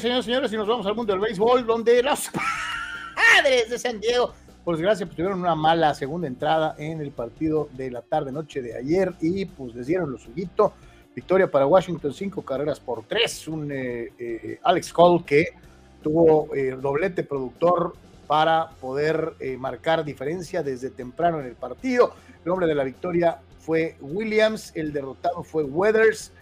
[0.00, 2.30] Tres, señores y señores, y nos vamos al mundo del béisbol, donde los
[3.42, 4.32] padres de San Diego,
[4.64, 8.76] por desgracia, pues, tuvieron una mala segunda entrada en el partido de la tarde-noche de
[8.76, 10.72] ayer y pues les dieron los suyito.
[11.14, 13.48] Victoria para Washington, cinco carreras por tres.
[13.48, 15.48] Un eh, eh, Alex Cole que
[16.00, 17.94] tuvo eh, doblete productor
[18.28, 22.14] para poder marcar diferencia desde temprano en el partido.
[22.44, 26.32] El hombre de la victoria fue Williams, el derrotado fue Weathers.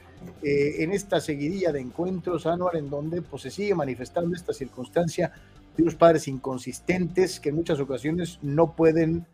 [0.43, 5.33] Eh, en esta seguidilla de encuentros, Anual, en donde pues, se sigue manifestando esta circunstancia
[5.77, 9.27] de unos padres inconsistentes que en muchas ocasiones no pueden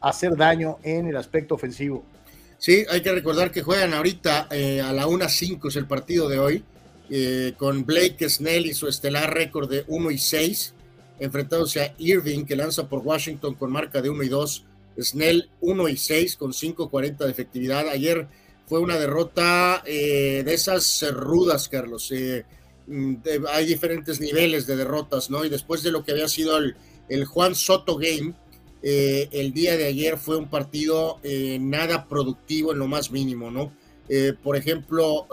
[0.00, 2.04] hacer daño en el aspecto ofensivo.
[2.58, 6.38] Sí, hay que recordar que juegan ahorita eh, a la 1-5 es el partido de
[6.38, 6.64] hoy,
[7.08, 10.74] eh, con Blake Snell y su estelar récord de 1 y 6,
[11.20, 14.66] enfrentándose a Irving, que lanza por Washington con marca de 1 y 2.
[15.00, 17.88] Snell 1 y 6 con 5.40 de efectividad.
[17.88, 18.28] Ayer
[18.70, 22.08] fue una derrota eh, de esas rudas, Carlos.
[22.12, 22.44] Eh,
[22.86, 23.16] mm,
[23.52, 25.44] hay diferentes niveles de derrotas, ¿no?
[25.44, 28.32] Y después de lo que había sido el, Juan Soto Game,
[28.84, 31.18] eh, el día de ayer fue un partido
[31.58, 33.72] nada productivo en lo más mínimo, ¿no?
[34.42, 35.26] por ejemplo,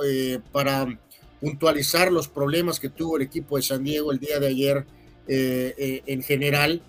[0.52, 1.00] para
[1.40, 4.86] puntualizar los problemas que tuvo el equipo de San Diego el día de ayer
[5.28, 6.82] en general,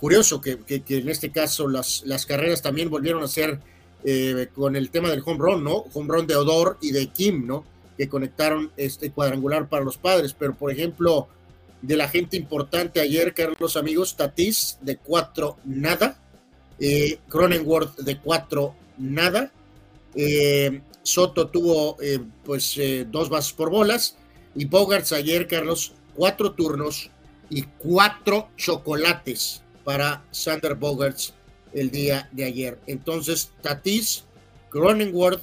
[0.00, 3.60] curioso que, en este caso las, las carreras también volvieron a ser
[4.04, 5.84] eh, con el tema del home run, ¿no?
[5.92, 7.64] Home run de Odor y de Kim, ¿no?
[7.96, 11.28] Que conectaron este cuadrangular para los padres, pero por ejemplo,
[11.82, 16.20] de la gente importante ayer, Carlos amigos, Tatis de cuatro nada,
[16.78, 19.52] eh, Cronenworth de cuatro nada,
[20.14, 21.96] eh, Soto tuvo
[22.44, 22.78] pues
[23.10, 24.16] dos bases por bolas
[24.54, 27.10] y Bogarts ayer, Carlos, cuatro turnos
[27.48, 31.32] y cuatro chocolates para Sander Bogarts
[31.80, 32.78] el día de ayer.
[32.86, 34.24] Entonces, Tatis,
[34.70, 35.42] Cronenworth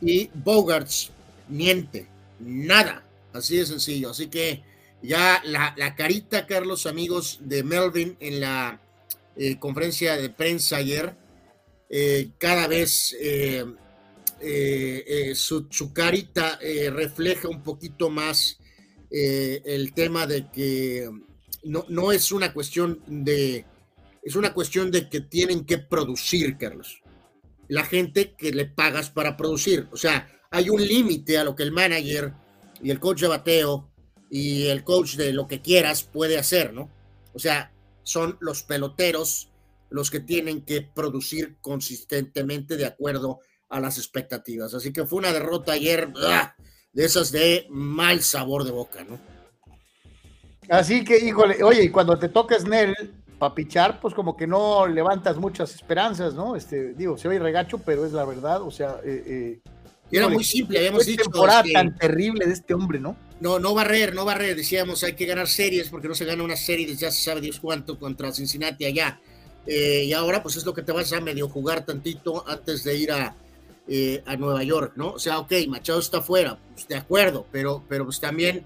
[0.00, 1.10] y Bogarts,
[1.48, 2.06] niente,
[2.40, 4.10] nada, así de sencillo.
[4.10, 4.62] Así que
[5.02, 8.80] ya la, carita, Carlos, amigos de Melvin en la
[9.36, 11.14] eh, conferencia de prensa ayer,
[11.90, 13.64] eh, cada vez eh,
[15.34, 16.58] su, su, carita
[16.90, 18.58] refleja un poquito más
[19.10, 21.08] el tema de que
[21.64, 23.64] no, no es una cuestión de,
[24.22, 27.02] es una cuestión de que tienen que producir, Carlos.
[27.68, 29.88] La gente que le pagas para producir.
[29.92, 32.32] O sea, hay un límite a lo que el manager
[32.82, 33.90] y el coach de bateo
[34.30, 36.90] y el coach de lo que quieras puede hacer, ¿no?
[37.34, 39.48] O sea, son los peloteros
[39.90, 44.72] los que tienen que producir consistentemente de acuerdo a las expectativas.
[44.74, 46.12] Así que fue una derrota ayer
[46.92, 49.18] de esas de mal sabor de boca, ¿no?
[50.68, 52.94] Así que, híjole, oye, y cuando te toca Snell
[53.42, 56.54] para pichar, pues como que no levantas muchas esperanzas, ¿no?
[56.54, 59.60] Este, digo, se oye regacho, pero es la verdad, o sea, eh, eh,
[60.12, 61.24] era muy simple, habíamos dicho.
[61.24, 63.16] temporada tan terrible de este hombre, ¿no?
[63.40, 64.54] No, no barrer, no barrer.
[64.54, 67.40] Decíamos, hay que ganar series porque no se gana una serie desde ya se sabe
[67.40, 69.18] Dios cuánto contra Cincinnati allá.
[69.66, 72.96] Eh, y ahora, pues es lo que te vas a medio jugar tantito antes de
[72.96, 73.34] ir a,
[73.88, 75.14] eh, a Nueva York, ¿no?
[75.14, 78.64] O sea, ok, Machado está fuera, pues, de acuerdo, pero, pero pues también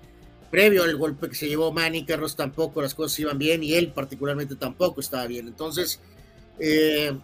[0.50, 3.92] previo al golpe que se llevó Manny, Carlos tampoco las cosas iban bien y él
[3.92, 5.46] particularmente tampoco estaba bien.
[5.48, 6.00] Entonces,
[6.58, 7.16] eh,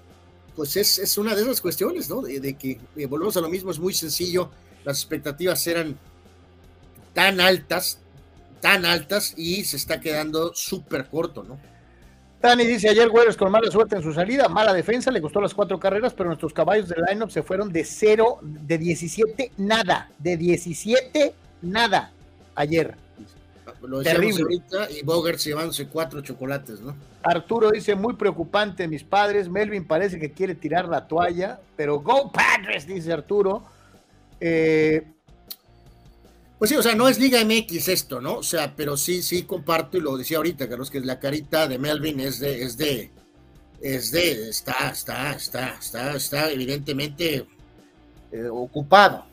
[0.55, 2.23] pues es, es, una de esas cuestiones, ¿no?
[2.23, 4.51] De, que eh, volvemos a lo mismo, es muy sencillo,
[4.85, 5.97] las expectativas eran
[7.15, 7.99] tan altas,
[8.61, 11.59] tan altas y se está quedando súper corto, ¿no?
[12.43, 15.55] Dani dice ayer Güeros con mala suerte en su salida, mala defensa, le costó las
[15.55, 20.37] cuatro carreras, pero nuestros caballos del lineup se fueron de cero, de 17, nada, de
[20.37, 22.11] 17, nada,
[22.57, 22.97] ayer.
[23.83, 24.43] Lo Terrible.
[24.43, 26.97] ahorita y Bogart llevándose cuatro chocolates, ¿no?
[27.23, 32.33] Arturo dice, muy preocupante mis padres, Melvin parece que quiere tirar la toalla, pero go
[32.33, 33.65] Padres, dice Arturo.
[34.41, 35.07] Eh,
[36.59, 38.37] pues sí, o sea, no es Liga MX esto, ¿no?
[38.37, 41.79] O sea, pero sí, sí comparto y lo decía ahorita, Carlos, que la carita de
[41.79, 43.11] Melvin es de, es de,
[43.81, 47.47] es de, está, está, está, está, está evidentemente
[48.31, 49.32] eh, ocupado.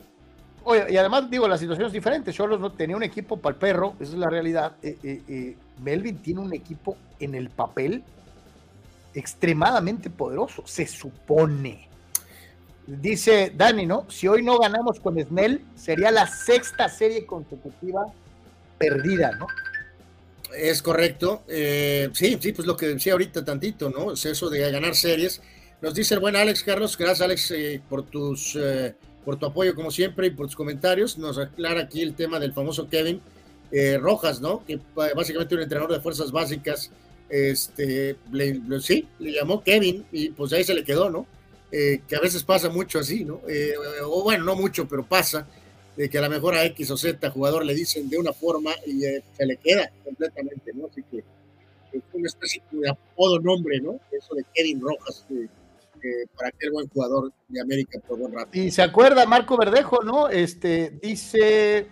[0.64, 2.32] Oye, y además digo, la situación es diferente.
[2.32, 4.72] Cholos no tenía un equipo para el perro, esa es la realidad.
[4.82, 8.02] Eh, eh, eh, Melvin tiene un equipo en el papel
[9.14, 11.88] extremadamente poderoso, se supone.
[12.86, 14.06] Dice Dani, ¿no?
[14.10, 18.06] Si hoy no ganamos con Snell, sería la sexta serie consecutiva
[18.78, 19.46] perdida, ¿no?
[20.56, 21.42] Es correcto.
[21.48, 24.12] sí, sí, pues lo que decía ahorita tantito, ¿no?
[24.12, 25.40] Es eso de ganar series.
[25.80, 27.54] Nos dice el buen Alex Carlos, gracias Alex
[27.88, 28.58] por tus
[29.30, 31.16] por tu apoyo como siempre y por tus comentarios.
[31.16, 33.20] Nos aclara aquí el tema del famoso Kevin
[33.70, 34.64] eh, Rojas, ¿no?
[34.66, 36.90] Que básicamente un entrenador de fuerzas básicas,
[37.28, 41.28] este, le, sí, le llamó Kevin y pues ahí se le quedó, ¿no?
[41.70, 43.40] Eh, que a veces pasa mucho así, ¿no?
[43.46, 43.74] Eh,
[44.04, 45.46] o bueno, no mucho, pero pasa,
[45.96, 48.72] de que a lo mejor a X o Z jugador le dicen de una forma
[48.84, 49.02] y
[49.36, 50.88] se le queda completamente, ¿no?
[50.90, 51.18] Así que
[51.92, 54.00] es una especie de apodo nombre, ¿no?
[54.10, 55.24] Eso de Kevin Rojas
[56.36, 58.50] para aquel buen jugador de América por buen rato.
[58.52, 60.28] Y se acuerda Marco Verdejo, ¿no?
[60.28, 61.88] Este dice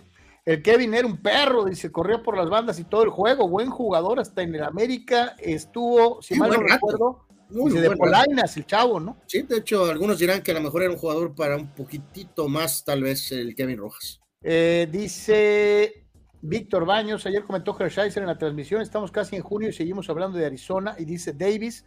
[0.49, 3.69] el Kevin era un perro, dice, corría por las bandas y todo el juego, buen
[3.69, 8.99] jugador, hasta en el América estuvo, si mal no recuerdo, dice, de Polainas, el chavo,
[8.99, 9.19] ¿no?
[9.27, 12.49] Sí, de hecho, algunos dirán que a lo mejor era un jugador para un poquitito
[12.49, 14.23] más, tal vez, el Kevin Rojas.
[14.41, 16.07] Eh, dice
[16.41, 20.39] Víctor Baños, ayer comentó Hershiser en la transmisión, estamos casi en junio y seguimos hablando
[20.39, 21.85] de Arizona, y dice Davis,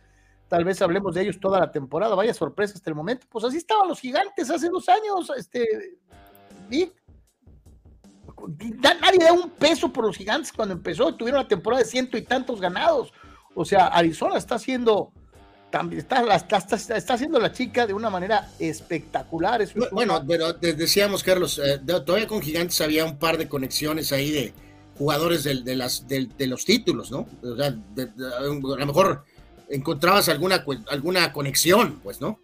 [0.52, 3.26] tal vez hablemos de ellos toda la temporada, vaya sorpresa hasta el momento.
[3.30, 5.66] Pues así estaban los gigantes hace dos años, este,
[6.70, 6.92] Nadie
[9.20, 12.60] da un peso por los gigantes cuando empezó, tuvieron una temporada de ciento y tantos
[12.60, 13.14] ganados.
[13.56, 15.14] O sea, Arizona está haciendo,
[15.94, 19.66] está, está, está, haciendo la chica de una manera espectacular.
[19.94, 24.54] bueno, pero decíamos, Carlos, eh, todavía con gigantes había un par de conexiones ahí de
[24.98, 27.26] jugadores de, las, de, los títulos, ¿no?
[27.42, 29.24] O sea, a lo mejor
[29.72, 32.40] encontrabas alguna, alguna conexión, pues, ¿no?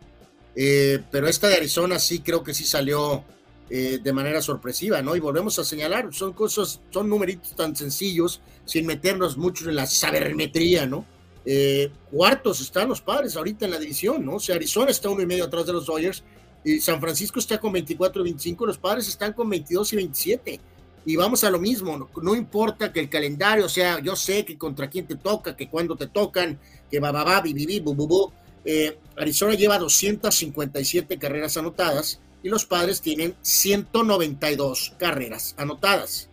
[0.55, 3.23] Eh, pero esta de Arizona sí creo que sí salió
[3.69, 5.15] eh, de manera sorpresiva, ¿no?
[5.15, 9.85] Y volvemos a señalar, son cosas, son numeritos tan sencillos, sin meternos mucho en la
[9.85, 11.05] sabermetría, ¿no?
[11.45, 14.37] Eh, cuartos están los padres ahorita en la división, ¿no?
[14.37, 16.23] O Arizona está uno y medio atrás de los Dodgers
[16.63, 20.59] y San Francisco está con 24 y 25, los padres están con 22 y 27.
[21.07, 24.57] Y vamos a lo mismo, no, importa que el calendario, o sea, yo sé que
[24.57, 26.59] contra quién te toca, que cuando te tocan,
[26.91, 28.33] que va, va, va, bi, bu.
[28.65, 36.27] Eh, Arizona lleva 257 carreras anotadas y los padres tienen 192 carreras anotadas.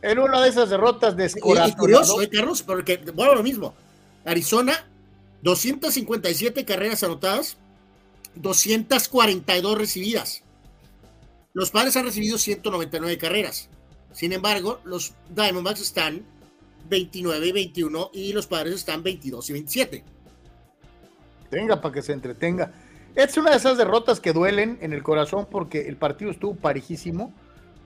[0.00, 3.74] En una de esas derrotas de Y, curioso, ¿eh, Carlos, porque, bueno, lo mismo.
[4.24, 4.88] Arizona,
[5.42, 7.58] 257 carreras anotadas,
[8.36, 10.43] 242 recibidas.
[11.54, 13.70] Los padres han recibido 199 carreras.
[14.12, 16.26] Sin embargo, los Diamondbacks están
[16.88, 20.04] 29 y 21 y los padres están 22 y 27.
[21.50, 22.72] Tenga para que se entretenga.
[23.14, 27.32] Es una de esas derrotas que duelen en el corazón porque el partido estuvo parejísimo,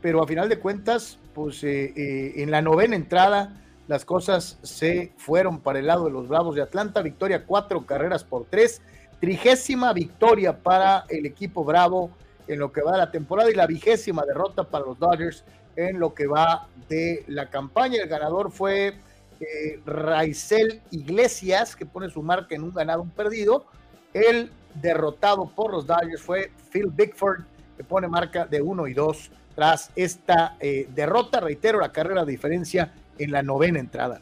[0.01, 5.13] pero a final de cuentas, pues eh, eh, en la novena entrada las cosas se
[5.19, 7.03] fueron para el lado de los Bravos de Atlanta.
[7.03, 8.81] Victoria cuatro carreras por tres,
[9.21, 12.11] trigésima victoria para el equipo Bravo
[12.49, 15.45] en lo que va de la temporada y la vigésima derrota para los Dodgers
[15.77, 18.03] en lo que va de la campaña.
[18.03, 18.95] El ganador fue
[19.41, 23.67] eh, Raizel Iglesias, que pone su marca en un ganado, un perdido.
[24.13, 27.45] El derrotado por los Dodgers fue Phil Bickford,
[27.77, 31.41] que pone marca de 1 y 2 tras esta eh, derrota.
[31.41, 34.21] Reitero, la carrera de diferencia en la novena entrada.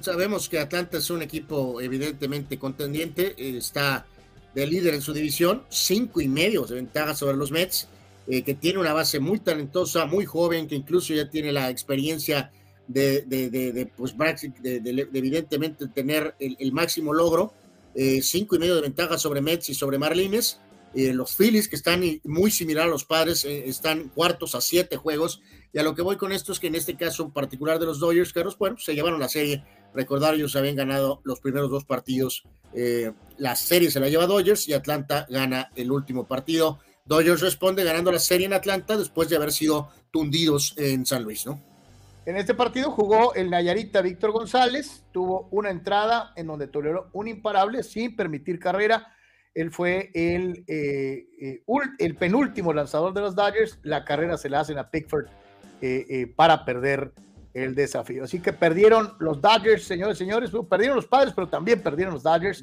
[0.00, 4.06] sabemos que Atlanta es un equipo evidentemente contendiente, está
[4.56, 7.88] de líder en su división, cinco y medio de ventaja sobre los Mets,
[8.26, 12.50] eh, que tiene una base muy talentosa, muy joven, que incluso ya tiene la experiencia
[12.88, 17.52] de, de, de, pues, de evidentemente tener el, máximo logro,
[17.94, 20.58] eh, cinco y medio de ventaja sobre Mets y sobre Marlines.
[20.94, 25.42] Eh, los Phillies, que están muy similar a los padres, están cuartos a siete juegos.
[25.74, 28.00] Y a lo que voy con esto es que en este caso particular de los
[28.00, 29.62] Dodgers, Carlos, bueno, se llevaron la serie.
[29.94, 32.44] Recordar, ellos habían ganado los primeros dos partidos
[32.78, 36.78] eh, la serie se la lleva Dodgers y Atlanta gana el último partido.
[37.06, 41.46] Dodgers responde ganando la serie en Atlanta después de haber sido tundidos en San Luis,
[41.46, 41.58] ¿no?
[42.26, 47.28] En este partido jugó el Nayarita Víctor González, tuvo una entrada en donde toleró un
[47.28, 49.14] imparable sin permitir carrera.
[49.54, 51.62] Él fue el, eh, eh,
[51.98, 53.78] el penúltimo lanzador de los Dodgers.
[53.84, 55.26] La carrera se la hacen a Pickford
[56.34, 57.12] para perder
[57.56, 58.24] el desafío.
[58.24, 62.62] Así que perdieron los Dodgers, señores, señores, perdieron los padres, pero también perdieron los Dodgers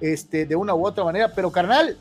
[0.00, 1.32] este, de una u otra manera.
[1.32, 1.96] Pero carnal,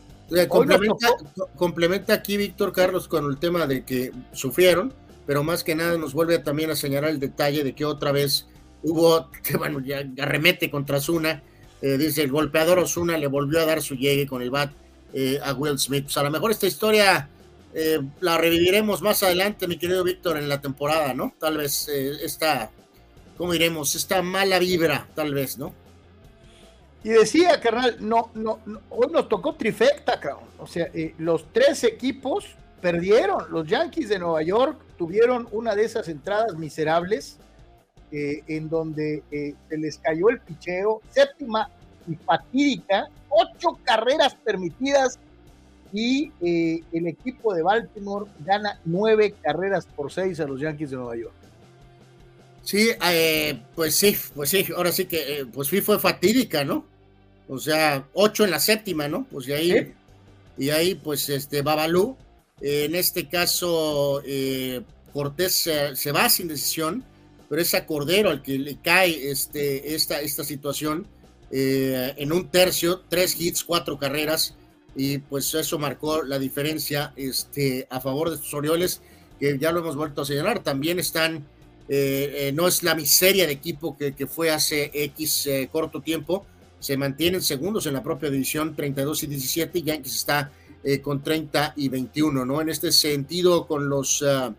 [0.47, 1.07] complementa,
[1.55, 4.91] complementa, aquí Víctor Carlos con el tema de que sufrieron,
[5.27, 8.47] pero más que nada nos vuelve también a señalar el detalle de que otra vez
[8.81, 9.29] hubo,
[9.59, 11.43] bueno, ya arremete contra Zuna,
[11.83, 14.71] eh, dice el golpeador Osuna le volvió a dar su llegue con el bat
[15.13, 16.05] eh, a Will Smith.
[16.05, 17.29] Pues a lo mejor esta historia
[17.73, 21.33] eh, la reviviremos más adelante, mi querido Víctor, en la temporada, ¿no?
[21.39, 22.69] Tal vez eh, esta,
[23.37, 23.95] ¿cómo diremos?
[23.95, 25.73] Esta mala vibra, tal vez, ¿no?
[27.03, 28.59] Y decía, carnal, no, no,
[28.89, 30.49] hoy nos tocó trifecta, cabrón.
[30.59, 32.45] O sea, eh, los tres equipos
[32.81, 33.49] perdieron.
[33.51, 37.37] Los Yankees de Nueva York tuvieron una de esas entradas miserables
[38.13, 39.23] en donde
[39.69, 41.69] se les cayó el picheo, séptima
[42.09, 45.17] y fatídica, ocho carreras permitidas
[45.93, 50.97] y eh, el equipo de Baltimore gana nueve carreras por seis a los Yankees de
[50.97, 51.33] Nueva York.
[52.63, 56.85] Sí, eh, pues sí, pues sí, ahora sí que eh, pues sí fue fatídica, ¿no?
[57.49, 59.25] O sea, ocho en la séptima, ¿no?
[59.29, 59.93] Pues de ahí,
[60.57, 62.15] y ahí pues este Babalú,
[62.61, 64.21] en este caso
[65.11, 67.03] Cortés se, va sin decisión,
[67.49, 71.07] pero es a Cordero al que le cae este, esta, esta situación
[71.49, 74.55] en un tercio, tres hits, cuatro carreras,
[74.95, 79.01] y pues eso marcó la diferencia este, a favor de estos Orioles,
[79.39, 81.45] que ya lo hemos vuelto a señalar, también están,
[81.87, 86.01] eh, eh, no es la miseria de equipo que, que fue hace X eh, corto
[86.01, 86.45] tiempo,
[86.79, 90.51] se mantienen segundos en la propia división 32 y 17, y Yankees está
[91.03, 92.59] con 30 y 21, ¿no?
[92.59, 94.51] En este sentido, con los ah,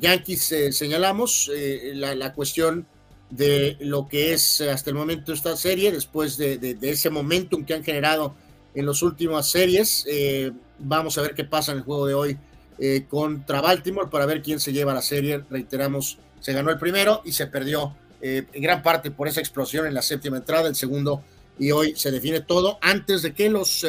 [0.00, 1.48] Yankees señalamos
[1.94, 2.88] la, la, cuestión
[3.30, 7.64] de lo que es hasta el momento esta serie, después de, de, de ese momentum
[7.64, 8.34] que han generado
[8.78, 10.04] en las últimas series.
[10.08, 12.38] Eh, vamos a ver qué pasa en el juego de hoy
[12.78, 15.42] eh, contra Baltimore para ver quién se lleva la serie.
[15.50, 19.86] Reiteramos, se ganó el primero y se perdió eh, en gran parte por esa explosión
[19.86, 21.22] en la séptima entrada, el segundo
[21.58, 23.84] y hoy se define todo antes de que los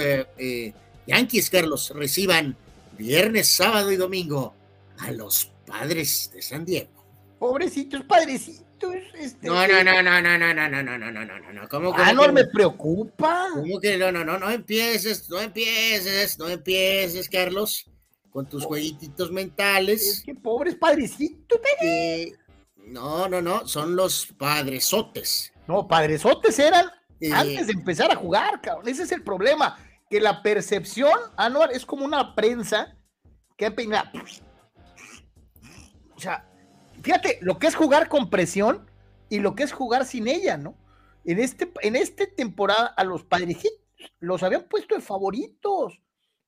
[1.06, 2.58] Yankees, Carlos, reciban
[2.98, 4.56] viernes, sábado y domingo
[4.98, 6.90] a los padres de San Diego.
[7.38, 8.69] Pobrecitos padrecitos.
[9.14, 11.70] Este, no, no, no, no, no, no, no, no, no, no, no, no, no.
[11.70, 13.48] ¿Cómo, ah, no me preocupa.
[13.54, 17.90] ¿Cómo que no, no, no, no empieces, no empieces, no empieces, Carlos,
[18.30, 20.08] con tus jueguitos mentales.
[20.08, 21.60] Es que pobres padrecitos,
[22.90, 25.54] no, no, no, son los padresotes.
[25.68, 26.90] No, padresotes eran
[27.32, 28.88] antes de empezar a jugar, cabrón.
[28.88, 29.78] Ese es el problema,
[30.10, 32.96] que la percepción, Anuar, es como una prensa
[33.56, 34.10] que ha peinado
[36.16, 36.49] O sea,
[37.02, 38.90] fíjate, lo que es jugar con presión
[39.30, 40.76] y lo que es jugar sin ella, ¿no?
[41.26, 43.58] En este, en esta temporada a los padres
[44.20, 46.00] los habían puesto de favoritos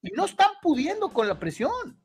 [0.02, 2.00] y no están pudiendo con la presión.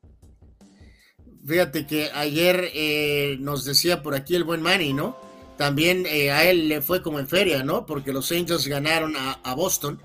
[1.45, 5.15] Fíjate que ayer eh, nos decía por aquí el buen Manny, ¿no?
[5.55, 7.85] También eh, a él le fue como en feria, ¿no?
[7.85, 9.99] Porque los Angels ganaron a, Boston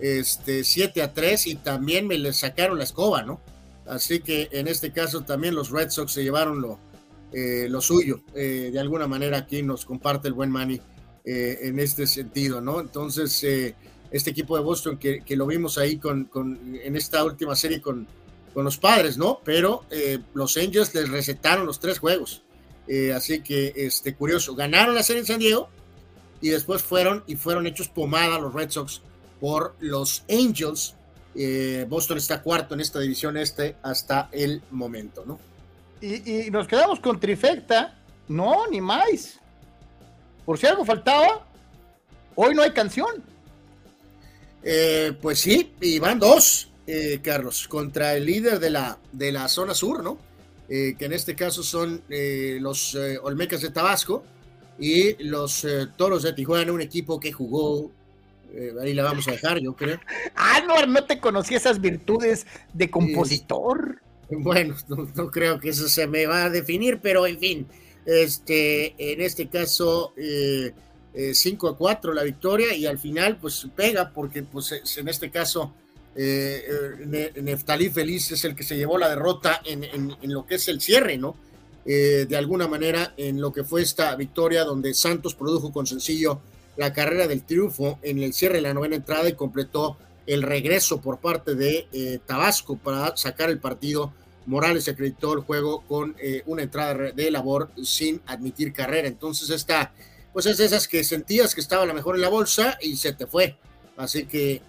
[0.00, 3.40] este, 7 a 3 y también me le sacaron la escoba, ¿no?
[3.86, 6.80] Así que en este caso también los Red Sox se llevaron lo,
[7.32, 8.22] eh, lo suyo.
[8.34, 10.80] de alguna manera aquí nos comparte el buen Manny
[11.24, 12.80] en este sentido, ¿no?
[12.80, 13.44] Entonces,
[14.10, 18.06] este equipo de Boston que, lo vimos ahí con, con, en esta última serie con,
[18.54, 19.40] con los padres, ¿no?
[19.44, 22.42] Pero eh, los Angels les recetaron los tres juegos.
[22.86, 25.68] Eh, así que, este, curioso, ganaron la serie en San Diego
[26.40, 29.02] y después fueron y fueron hechos pomada los Red Sox
[29.40, 30.94] por los Angels.
[31.34, 35.38] Eh, Boston está cuarto en esta división este hasta el momento, ¿no?
[36.00, 37.94] Y, nos quedamos con trifecta.
[38.28, 39.40] No, ni más.
[40.44, 41.46] Por si algo faltaba,
[42.34, 43.22] hoy no hay canción.
[45.20, 46.68] pues sí, y van dos.
[46.90, 50.16] Eh, Carlos, contra el líder de la, de la zona sur, ¿no?
[50.70, 54.24] Eh, que en este caso son eh, los Olmecas de Tabasco
[54.78, 55.66] y los
[55.96, 57.92] Toros de Tijuana, un equipo que jugó,
[58.80, 60.00] ahí la vamos a dejar, yo creo.
[60.34, 64.00] Ah, no, no te conocí esas virtudes de compositor.
[64.42, 64.76] bueno,
[65.14, 67.66] no, creo que eso se me va a definir, pero en fin,
[68.06, 70.12] este, en este caso...
[71.32, 75.74] 5 a 4 la victoria y al final pues pega porque pues en este caso
[76.20, 76.64] eh,
[77.12, 80.80] eh Neftalí Feliz es el que se llevó la derrota en, lo que es el
[80.80, 81.36] cierre, ¿no?
[81.86, 86.40] Eh, de alguna manera, en lo que fue esta victoria donde Santos produjo con sencillo
[86.76, 89.96] la carrera del triunfo en el cierre de la novena entrada y completó
[90.28, 94.12] el regreso por parte de eh, Tabasco para sacar el partido.
[94.46, 99.06] Morales acreditó el juego con una entrada de labor sin admitir carrera.
[99.06, 99.92] Entonces, esta,
[100.32, 103.12] pues es de esas que sentías que estaba la mejor en la bolsa y se
[103.12, 103.58] te fue.
[103.98, 104.62] Así que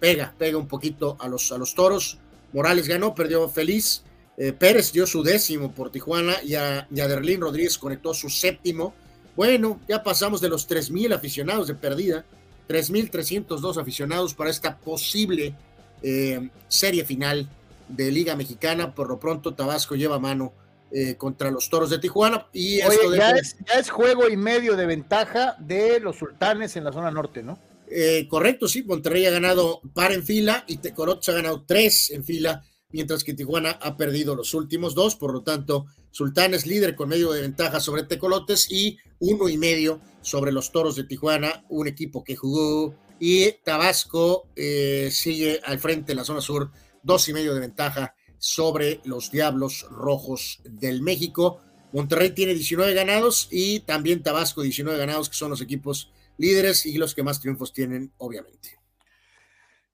[0.00, 2.18] pega, pega un poquito a los, a los toros.
[2.54, 4.02] Morales ganó, perdió feliz.
[4.36, 8.94] Eh, Pérez dio su décimo por Tijuana y a, Derlín Rodríguez conectó su séptimo.
[9.36, 12.24] Bueno, ya pasamos de los 3.000 aficionados de perdida,
[12.72, 15.54] 3.302 aficionados para esta posible
[16.02, 17.48] eh, serie final
[17.88, 18.94] de Liga Mexicana.
[18.94, 20.54] Por lo pronto, Tabasco lleva mano
[20.90, 22.46] eh, contra los toros de Tijuana.
[22.52, 22.86] Y ya,
[23.32, 27.42] es, ya es juego y medio de ventaja de los sultanes en la zona norte,
[27.42, 27.58] ¿no?
[27.94, 32.24] Eh, correcto, sí, Monterrey ha ganado par en fila y Tecorotes ha ganado tres en
[32.24, 36.94] fila, mientras que Tijuana ha perdido los últimos dos, por lo tanto, Sultán es líder
[36.94, 41.64] con medio de ventaja sobre Tecolotes y uno y medio sobre los Toros de Tijuana,
[41.70, 46.70] un equipo que jugó, y Tabasco eh, sigue al frente en la zona sur,
[47.02, 51.60] dos y medio de ventaja sobre los Diablos Rojos del México.
[51.92, 56.98] Monterrey tiene 19 ganados y también Tabasco 19 ganados, que son los equipos líderes y
[56.98, 58.78] los que más triunfos tienen, obviamente.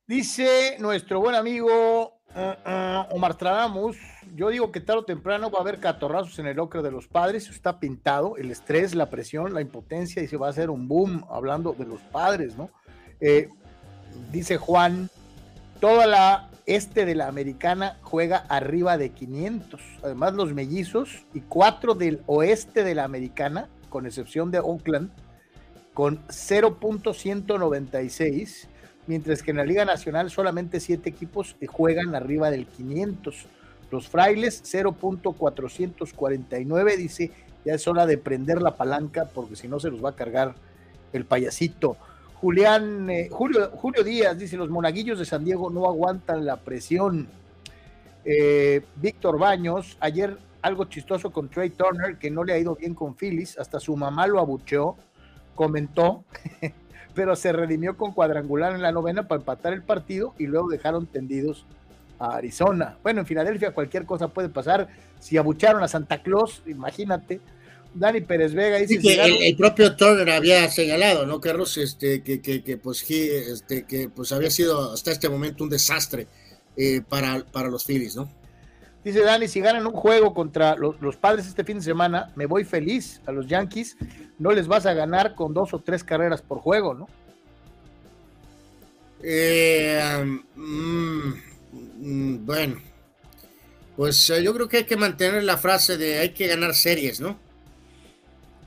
[0.07, 3.97] Dice nuestro buen amigo uh, uh, Omar Tradamus,
[4.35, 7.09] yo digo que tarde o temprano va a haber catorrazos en el ocre de los
[7.09, 10.89] padres, está pintado, el estrés, la presión, la impotencia, y se va a hacer un
[10.89, 12.71] boom hablando de los padres, ¿no?
[13.21, 13.49] Eh,
[14.31, 15.11] dice Juan,
[15.81, 21.95] toda la este de la americana juega arriba de 500, además los mellizos y cuatro
[21.95, 25.11] del oeste de la americana, con excepción de Oakland,
[25.95, 28.68] con 0.196,
[29.09, 33.47] mientras que en la Liga Nacional solamente siete equipos juegan arriba del 500.
[33.91, 37.33] Los frailes 0.449, dice,
[37.65, 40.55] ya es hora de prender la palanca porque si no se los va a cargar
[41.13, 41.97] el payasito.
[42.35, 47.27] Julián, eh, Julio, Julio Díaz dice, los monaguillos de San Diego no aguantan la presión.
[48.25, 52.95] Eh, Víctor Baños, ayer algo chistoso con Trey Turner, que no le ha ido bien
[52.95, 54.97] con Phillies, hasta su mamá lo abucheó
[55.59, 56.23] comentó,
[57.19, 61.05] pero se redimió con cuadrangular en la novena para empatar el partido y luego dejaron
[61.05, 61.67] tendidos
[62.21, 62.97] a Arizona.
[63.03, 64.87] Bueno, en Filadelfia cualquier cosa puede pasar.
[65.19, 67.41] Si abucharon a Santa Claus, imagínate.
[67.93, 71.77] Dani Pérez Vega dice que el, propio Turner había señalado, ¿no, Carlos?
[71.77, 76.29] Este, que, que, pues, este, que pues había sido hasta este momento un desastre
[76.77, 78.31] eh, para, para los Phillies, ¿no?
[79.09, 82.63] Dice Dani, si ganan un juego contra los, padres este fin de semana, me voy
[82.65, 83.97] feliz a los Yankees.
[84.39, 87.09] No les vas a ganar con dos o tres carreras por juego, ¿no?
[89.23, 91.33] Eh, mm,
[91.97, 92.77] mm, bueno,
[93.97, 97.19] pues eh, yo creo que hay que mantener la frase de hay que ganar series,
[97.19, 97.39] ¿no?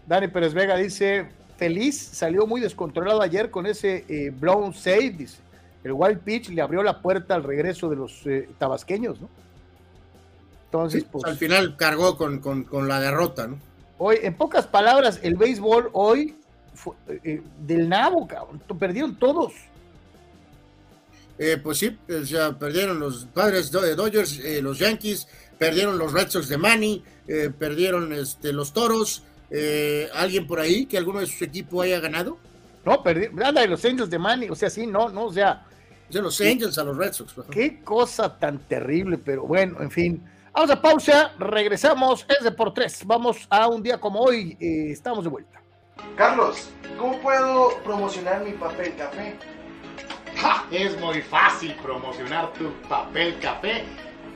[0.08, 5.38] Dani Pérez Vega dice, feliz, salió muy descontrolado ayer con ese eh, blown save, dice.
[5.84, 8.24] El wild pitch le abrió la puerta al regreso de los
[8.58, 9.30] tabasqueños, ¿no?
[10.72, 13.60] Entonces, pues, al final cargó con, con, la derrota, ¿no?
[13.98, 16.34] Hoy, en pocas palabras, el béisbol hoy
[16.74, 16.96] fue,
[17.26, 18.62] eh, del nabo, cabrón.
[18.80, 19.52] Perdieron todos.
[21.38, 25.28] Eh, pues sí, o sea, perdieron los padres de Dodgers, eh, los Yankees,
[25.58, 27.04] perdieron los Red Sox de Manny,
[27.60, 29.24] perdieron este, los Toros.
[30.14, 32.38] ¿Alguien por ahí que alguno de su equipo haya ganado?
[32.86, 35.66] No, perdí, anda de los Angels de Manny, o sea, sí, no, no, o sea.
[36.10, 37.34] De los Angels a los Red Sox.
[37.52, 40.24] Qué cosa tan terrible, pero bueno, en fin.
[40.54, 43.04] Vamos a pausa, regresamos, es de por tres.
[43.06, 45.62] Vamos a un día como hoy, eh, estamos de vuelta.
[46.18, 46.70] Carlos,
[47.00, 49.38] ¿cómo puedo promocionar mi papel café?
[50.70, 53.86] Es muy fácil promocionar tu papel café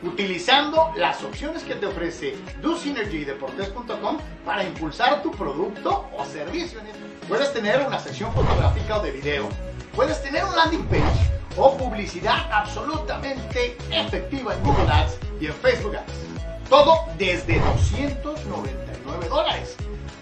[0.03, 6.79] utilizando las opciones que te ofrece DoSynergyDeportes.com para impulsar tu producto o servicio.
[7.27, 9.49] Puedes tener una sección fotográfica o de video,
[9.95, 15.95] puedes tener un landing page o publicidad absolutamente efectiva en Google Ads y en Facebook
[15.95, 16.69] Ads.
[16.69, 19.77] Todo desde 299 dólares.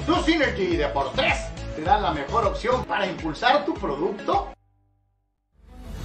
[0.05, 1.35] Tu Synergy Deportes
[1.75, 4.49] te da la mejor opción para impulsar tu producto.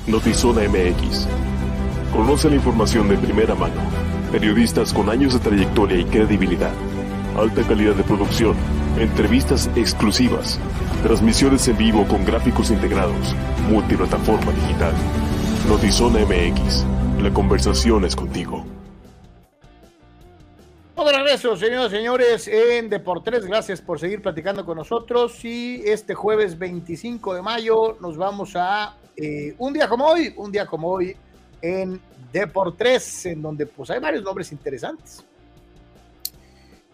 [0.06, 1.26] Notizona MX.
[2.12, 3.74] Conoce la información de primera mano.
[4.32, 6.72] Periodistas con años de trayectoria y credibilidad.
[7.36, 8.56] Alta calidad de producción.
[8.98, 10.58] Entrevistas exclusivas.
[11.04, 13.32] Transmisiones en vivo con gráficos integrados.
[13.70, 14.92] Multiplataforma digital.
[15.68, 16.84] Notizona MX.
[17.22, 18.66] La conversación es contigo.
[20.96, 23.46] Todo regreso, señoras y señores, en Deportes.
[23.46, 25.44] Gracias por seguir platicando con nosotros.
[25.44, 30.50] Y este jueves 25 de mayo nos vamos a eh, un día como hoy, un
[30.50, 31.16] día como hoy
[31.62, 32.00] en
[32.32, 35.24] Deportes, en donde pues hay varios nombres interesantes.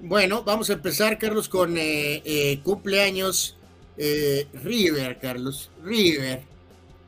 [0.00, 3.56] Bueno, vamos a empezar, Carlos, con eh, eh, cumpleaños
[3.96, 5.70] River, Carlos.
[5.82, 6.42] River.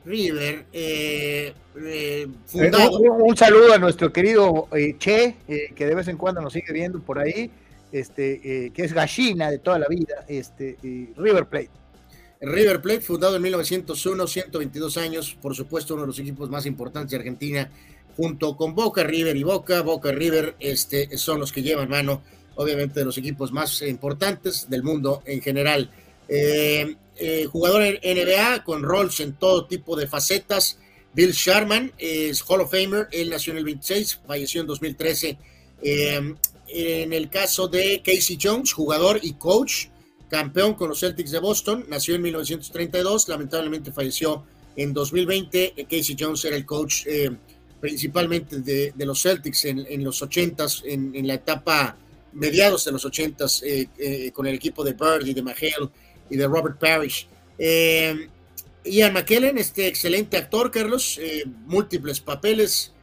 [0.05, 0.65] River.
[2.45, 2.99] fundado.
[2.99, 5.35] Un, saludo a nuestro querido Che,
[5.75, 7.51] que de vez en cuando nos sigue viendo por ahí,
[7.91, 10.77] este, que es gallina de toda la vida, este,
[11.17, 11.71] River Plate.
[12.39, 17.11] River Plate, fundado en 1901, 122 años, por supuesto uno de los equipos más importantes
[17.11, 17.69] de Argentina,
[18.15, 19.81] junto con Boca, River y Boca.
[19.81, 22.21] Boca, River este, son los que llevan mano,
[22.57, 25.89] obviamente, de los equipos más importantes del mundo en general.
[26.27, 30.79] Eh, eh, jugador en NBA con roles en todo tipo de facetas.
[31.13, 35.37] Bill Sharman es Hall of Famer, él nació en el 26, falleció en 2013.
[35.81, 36.35] Eh,
[36.69, 39.87] en el caso de Casey Jones, jugador y coach,
[40.29, 44.43] campeón con los Celtics de Boston, nació en 1932, lamentablemente falleció
[44.75, 45.87] en 2020.
[45.89, 47.05] Casey Jones era el coach
[47.79, 51.97] principalmente de, los Celtics en, los 80s, en, la etapa
[52.37, 55.89] mediados de los 80s, eh, eh, con el equipo de Bird y de McHale
[56.29, 57.27] y de Robert Parrish.
[58.83, 61.19] Ian McKellen, este excelente actor, Carlos,
[61.65, 62.93] múltiples papeles.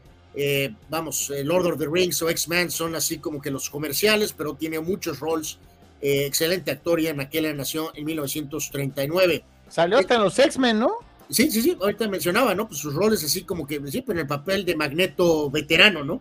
[0.89, 4.81] vamos, Lord of the Rings o X-Men son así como que los comerciales, pero tiene
[4.81, 5.59] muchos roles
[6.07, 9.43] eh, excelente actor, Ian McKellen nació en 1939.
[9.71, 10.99] Salió hasta en los X-Men, ¿no?
[11.31, 12.69] Sí, sí, sí, ahorita mencionaba, ¿no?
[12.69, 16.21] Pues sus roles así como que, sí, en el papel de Magneto veterano, ¿no?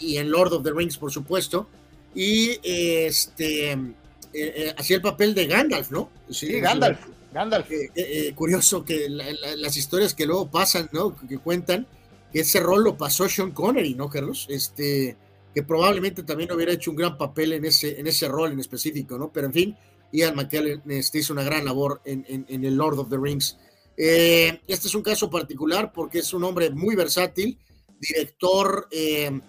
[0.00, 1.68] y, en Lord of the Rings, por supuesto.
[2.18, 3.78] Y este, eh,
[4.32, 6.10] eh, hacía el papel de Gandalf, ¿no?
[6.28, 6.98] Sí, Gandalf.
[7.32, 7.68] Gandalf.
[8.34, 11.14] curioso que las historias que luego pasan, ¿no?
[11.14, 11.86] Que cuentan,
[12.32, 14.48] que ese rol lo pasó Sean Connery, ¿no, Carlos?
[14.50, 15.16] Este,
[15.54, 19.16] que probablemente también hubiera hecho un gran papel en ese, en ese rol en específico,
[19.16, 19.30] ¿no?
[19.30, 19.76] Pero en fin,
[20.10, 23.58] Ian McKellen este, hizo una gran labor en, en, el Lord of the Rings.
[23.96, 27.60] Eh, este es un caso particular porque es un hombre muy versátil,
[28.00, 29.40] director, eh,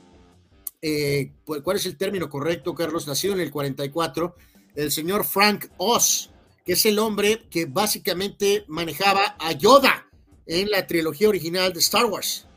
[0.81, 3.07] eh, ¿cuál es el término correcto, Carlos?
[3.07, 4.35] Nacido en el 44,
[4.75, 6.31] el señor Frank Oz,
[6.63, 10.07] que es el hombre que básicamente manejaba a Yoda
[10.45, 12.47] en la trilogía original de Star Wars.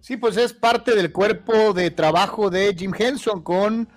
[0.00, 3.88] Sí, pues es parte del cuerpo de trabajo de Jim Henson con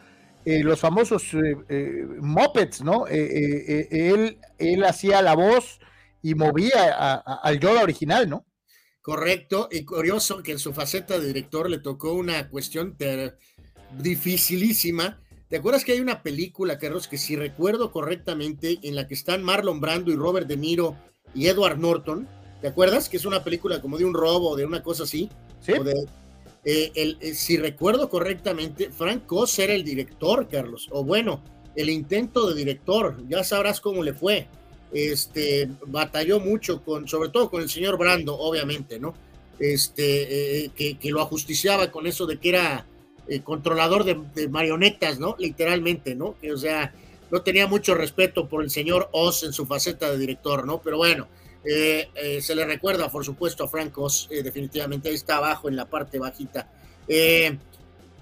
[0.46, 3.08] eh, los famosos eh, eh Muppets, ¿no?
[3.08, 5.80] Él, él hacía la voz
[6.22, 8.46] y movía al Yoda original, ¿no?
[9.08, 12.98] Correcto, y curioso que en su faceta de director le tocó una cuestión
[13.98, 15.22] dificilísima.
[15.48, 19.44] ¿Te acuerdas que hay una película, Carlos, que si recuerdo correctamente, en la que están
[19.44, 20.98] Marlon Brando y Robert De Niro
[21.34, 22.28] y Edward Norton?
[22.60, 23.08] ¿Te acuerdas?
[23.08, 25.30] Que es una película como de un robo, de una cosa así.
[26.66, 31.42] Eh, eh, si recuerdo correctamente, Frank Oz era el director, Carlos, o bueno,
[31.78, 34.50] el intento de director, ya sabrás cómo le fue.
[34.92, 39.14] Este, batalló mucho con, sobre todo con el señor Brando, obviamente, ¿no?
[39.60, 42.86] Este, eh, que, lo ajusticiaba con eso de que era
[43.44, 45.36] controlador de, marionetas, ¿no?
[45.38, 46.36] Literalmente, ¿no?
[46.54, 46.94] O sea,
[47.30, 50.82] no tenía mucho respeto por el señor Oz en su faceta de director, ¿no?
[50.82, 51.28] Pero bueno,
[51.70, 55.76] eh, eh, se le recuerda, por supuesto, a Francos, eh, definitivamente ahí está abajo en
[55.76, 56.70] la parte bajita.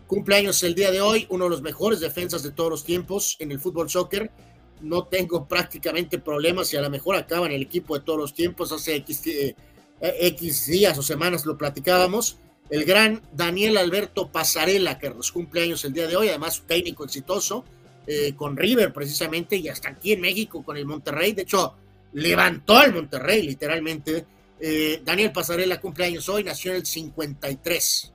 [0.07, 3.51] Cumpleaños el día de hoy, uno de los mejores defensas de todos los tiempos en
[3.51, 4.31] el fútbol soccer.
[4.85, 8.33] No tengo prácticamente problemas y a lo mejor acaba en el equipo de todos los
[8.33, 8.71] tiempos.
[8.71, 9.55] Hace X, eh,
[9.99, 12.37] X días o semanas lo platicábamos.
[12.69, 17.63] El gran Daniel Alberto Pasarela, que nos cumpleaños el día de hoy, además técnico exitoso,
[18.07, 21.33] eh, con River precisamente, y hasta aquí en México con el Monterrey.
[21.33, 21.75] De hecho,
[22.13, 24.25] levantó al Monterrey literalmente.
[24.59, 28.13] Eh, Daniel Pasarela cumpleaños hoy, nació en el 53.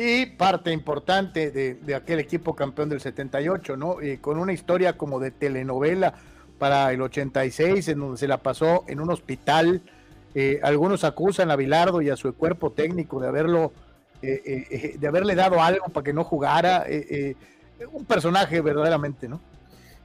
[0.00, 4.00] Y parte importante de, aquel equipo campeón del 78, ¿no?
[4.00, 6.14] Eh, con una historia como de telenovela
[6.56, 9.82] para el 86, en donde se la pasó en un hospital.
[10.36, 13.72] Eh, algunos acusan a Bilardo y a su cuerpo técnico de haberlo,
[14.22, 16.86] de haberle dado algo para que no jugara.
[17.90, 19.40] un personaje verdaderamente, ¿no?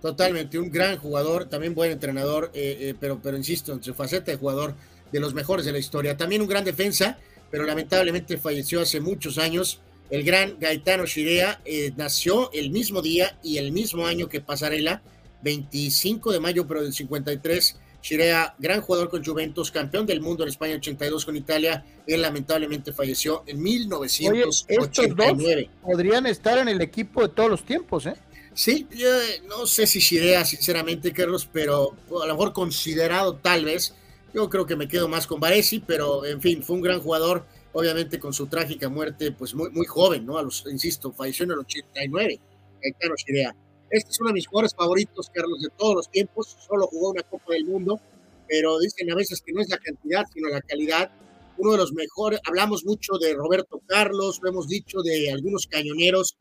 [0.02, 2.52] Totalmente, un gran jugador, también buen entrenador,
[3.00, 4.74] pero, pero insisto, en su faceta de jugador
[5.12, 6.18] de los mejores de la historia.
[6.18, 7.20] También un gran defensa,
[7.54, 9.80] pero lamentablemente falleció hace muchos años.
[10.10, 15.04] El gran Gaetano Shirea eh, nació el mismo día y el mismo año que Pasarela,
[15.44, 17.78] 25 de mayo, pero del 53.
[18.02, 21.86] Shirea, gran jugador con Juventus, campeón del mundo en España 82 con Italia.
[22.08, 25.70] Él lamentablemente falleció en 1989.
[25.84, 28.16] podrían estar en el equipo de todos los tiempos, ¿eh?
[28.56, 29.10] Sí, yo
[29.48, 33.94] no sé si Shirea, sinceramente, Carlos, pero a lo mejor considerado tal vez
[34.34, 37.46] yo creo que me quedo más con Varesi, pero en fin, fue un gran jugador,
[37.72, 40.38] obviamente con su trágica muerte, pues muy, muy joven, ¿no?
[40.38, 42.40] A los, insisto, falleció en el 89,
[42.82, 43.56] Gaetano Chirea.
[43.90, 47.22] Este es uno de mis jugadores favoritos, Carlos, de todos los tiempos, solo jugó una
[47.22, 48.00] Copa del Mundo,
[48.48, 51.12] pero dicen a veces que no es la cantidad, sino la calidad.
[51.58, 56.36] Uno de los mejores, hablamos mucho de Roberto Carlos, lo hemos dicho de algunos cañoneros,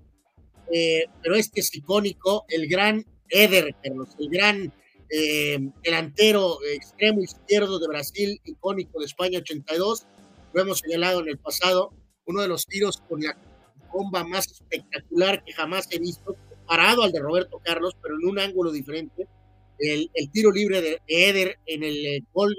[0.72, 4.72] eh, pero este es icónico, el gran Eder, Carlos, el gran
[5.14, 10.06] eh, delantero extremo izquierdo de Brasil, icónico de España 82.
[10.54, 11.92] Lo hemos señalado en el pasado,
[12.24, 13.36] uno de los tiros con la
[13.92, 16.34] bomba más espectacular que jamás he visto,
[16.66, 19.28] parado al de Roberto Carlos, pero en un ángulo diferente.
[19.78, 22.56] El, tiro libre de Eder en el eh, gol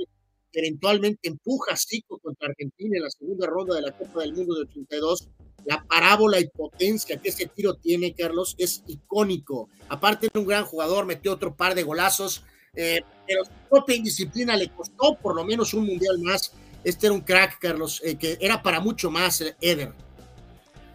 [0.51, 4.33] que eventualmente empuja a Zico contra Argentina en la segunda ronda de la Copa del
[4.33, 5.27] Mundo de 82
[5.65, 9.69] la parábola y potencia que ese tiro tiene, Carlos, es icónico.
[9.89, 12.43] Aparte de un gran jugador, metió otro par de golazos,
[12.75, 16.53] eh, pero su propia indisciplina le costó por lo menos un mundial más.
[16.83, 19.93] Este era un crack, Carlos, eh, que era para mucho más, eh, Eder.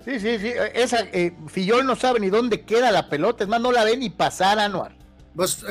[0.04, 0.52] Sí, sí, sí.
[0.74, 1.06] Esa,
[1.48, 4.58] Fillol no sabe ni dónde queda la pelota, es más, no la ve ni pasar,
[4.58, 4.96] Anuar.
[5.34, 5.64] Pues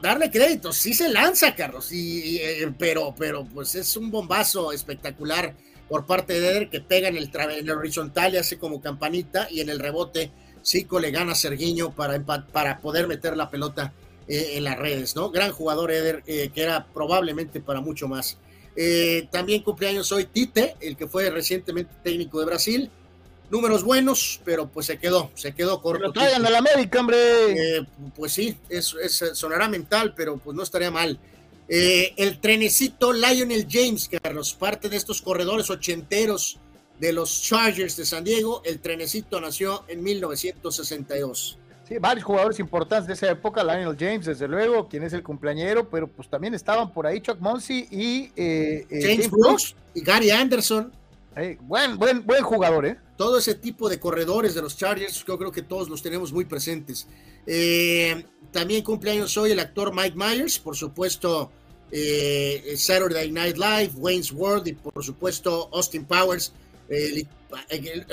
[0.00, 2.40] darle crédito, sí se lanza, Carlos, y,
[2.78, 5.56] pero, pero pues es un bombazo espectacular
[5.92, 9.46] por parte de Eder que pega en el, en el horizontal y hace como campanita
[9.50, 10.30] y en el rebote
[10.64, 12.18] Zico le gana a Serguiño para,
[12.50, 13.92] para poder meter la pelota
[14.26, 15.30] eh, en las redes, ¿no?
[15.30, 18.38] Gran jugador Eder eh, que era probablemente para mucho más.
[18.74, 22.90] Eh, también cumpleaños hoy Tite, el que fue recientemente técnico de Brasil.
[23.50, 26.00] Números buenos, pero pues se quedó, se quedó corto.
[26.00, 27.86] Pero traigan a la América, hombre.
[28.16, 28.96] pues sí, es,
[29.34, 31.18] sonará mental, pero pues no estaría mal.
[31.68, 36.58] Eh, el trenecito Lionel James, Carlos, parte de estos corredores ochenteros
[36.98, 38.62] de los Chargers de San Diego.
[38.64, 41.58] El trenecito nació en 1962.
[41.88, 45.88] Sí, varios jugadores importantes de esa época, Lionel James, desde luego, quien es el cumpleañero,
[45.90, 50.30] pero pues también estaban por ahí Chuck Monsey y eh, eh, James, Brooks y Gary
[50.30, 50.92] Anderson.
[51.62, 52.96] Buen, buen, buen jugador, ¿eh?
[53.16, 56.44] Todo ese tipo de corredores de los Chargers, yo creo que todos los tenemos muy
[56.44, 57.06] presentes.
[58.50, 61.50] también cumpleaños hoy el actor Mike Myers, por supuesto,
[61.92, 66.52] eh, Saturday Night Live, Wayne's World y por supuesto Austin Powers.
[66.88, 67.28] el,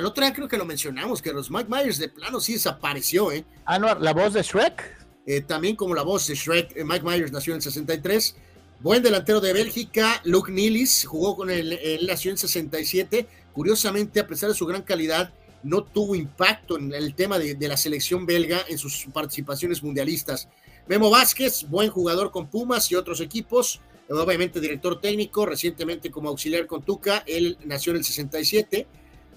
[0.05, 3.31] otro día creo que lo mencionamos, que los Mike Myers de plano sí desapareció.
[3.31, 3.45] ¿eh?
[3.65, 4.99] Ah, no, la voz de Shrek.
[5.25, 8.35] Eh, también como la voz de Shrek, eh, Mike Myers nació en 63.
[8.81, 13.27] Buen delantero de Bélgica, Luke Nilis, jugó con él, él nació en 67.
[13.51, 15.33] Curiosamente, a pesar de su gran calidad,
[15.63, 20.47] no tuvo impacto en el tema de, de la selección belga en sus participaciones mundialistas.
[20.87, 26.65] Memo Vázquez, buen jugador con Pumas y otros equipos, obviamente director técnico, recientemente como auxiliar
[26.65, 28.87] con Tuca, él nació en el 67.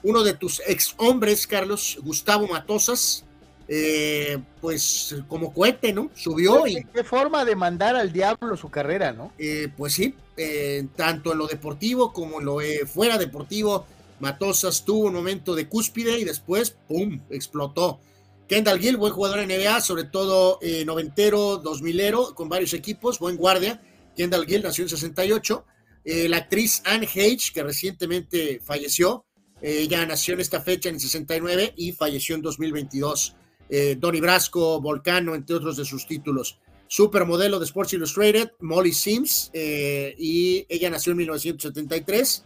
[0.05, 3.25] Uno de tus ex hombres, Carlos, Gustavo Matosas,
[3.75, 6.11] eh, pues como cohete, ¿no?
[6.15, 6.85] Subió y...
[6.93, 9.33] Qué forma de mandar al diablo su carrera, ¿no?
[9.39, 13.87] Eh, pues sí, eh, tanto en lo deportivo como en lo fuera deportivo,
[14.21, 17.99] Matosas tuvo un momento de cúspide y después, ¡pum!, explotó.
[18.47, 23.19] Kendall Gill, buen jugador en NBA, sobre todo eh, noventero, dos milero, con varios equipos,
[23.19, 23.81] buen guardia.
[24.15, 25.65] Kendall Gill nació en 68.
[26.05, 29.25] Eh, la actriz Anne Hage, que recientemente falleció,
[29.63, 33.37] ella nació en esta fecha en 69 y falleció en 2022.
[33.75, 36.61] Eh, Donny Brasco, Volcano, entre otros de sus títulos.
[36.87, 42.45] Supermodelo de Sports Illustrated, Molly Sims, y ella nació en 1973.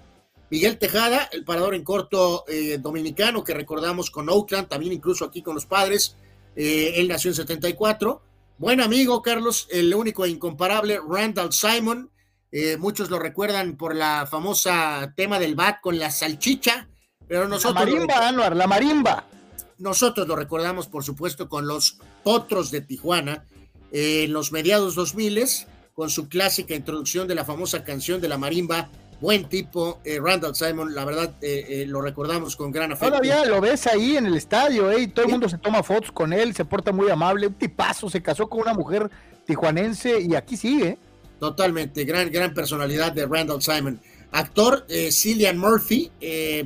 [0.50, 5.42] Miguel Tejada, el parador en corto eh, dominicano que recordamos con Oakland, también incluso aquí
[5.42, 6.16] con los padres.
[6.54, 8.22] Eh, él nació en 74.
[8.58, 12.10] Buen amigo, Carlos, el único e incomparable Randall Simon.
[12.52, 16.88] Eh, muchos lo recuerdan por la famosa tema del bat con la salchicha,
[17.26, 17.74] pero nosotros.
[17.74, 19.26] La marimba, Anuar, la marimba.
[19.78, 23.44] Nosotros lo recordamos, por supuesto, con los Potros de Tijuana
[23.92, 25.44] en los mediados 2000
[25.94, 28.90] con su clásica introducción de la famosa canción de la marimba
[29.20, 33.08] buen tipo, eh, Randall Simon, la verdad eh, eh, lo recordamos con gran afecto.
[33.08, 36.12] Todavía lo ves ahí en el estadio, eh, y todo el mundo se toma fotos
[36.12, 39.10] con él, se porta muy amable, un tipazo, se casó con una mujer
[39.46, 40.98] tijuanense y aquí sigue.
[41.38, 44.00] Totalmente, gran, gran personalidad de Randall Simon.
[44.32, 46.10] Actor, Cillian Murphy,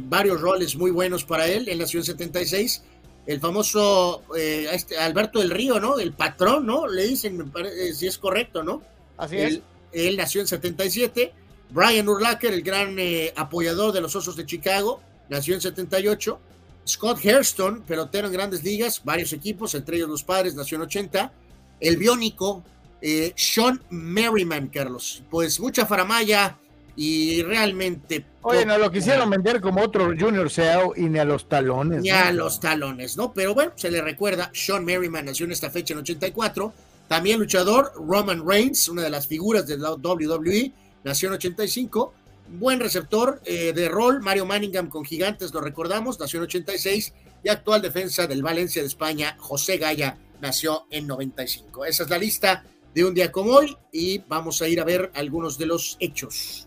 [0.00, 2.82] varios roles muy buenos para él, en nació en 76.
[3.30, 5.98] El famoso este, Alberto del Río, ¿no?
[5.98, 6.86] El patrón, ¿no?
[6.86, 8.82] Le dicen, me parece, si es correcto, ¿no?
[9.16, 9.60] Así es.
[9.92, 11.32] Él nació en 77
[11.72, 16.40] Brian Urlacher, el gran eh, apoyador de los Osos de Chicago, nació en 78.
[16.86, 21.32] Scott Hairston, pelotero en grandes ligas, varios equipos, entre ellos los padres, nació en 80.
[21.78, 22.64] El biónico,
[23.00, 25.22] eh, Sean Merriman, Carlos.
[25.30, 26.58] Pues mucha faramaya
[27.02, 28.26] y realmente.
[28.42, 32.02] Oye, no lo quisieron vender como otro Junior Seau y ni a los talones.
[32.02, 33.32] Ni a los talones, ¿no?
[33.32, 36.74] Pero bueno, se le recuerda, Sean Merriman nació en esta fecha en 84.
[37.08, 40.72] También luchador, Roman Reigns, una de las figuras de la WWE
[41.02, 42.12] nació en 85.
[42.58, 47.14] Buen receptor eh, de rol, Mario Manningham con Gigantes, lo recordamos, nació en 86.
[47.42, 51.86] Y actual defensa del Valencia de España, José Gaya, nació en 95.
[51.86, 52.62] Esa es la lista
[52.94, 56.66] de un día como hoy y vamos a ir a ver algunos de los hechos.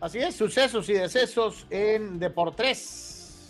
[0.00, 3.48] Así es, sucesos y decesos en Deportes.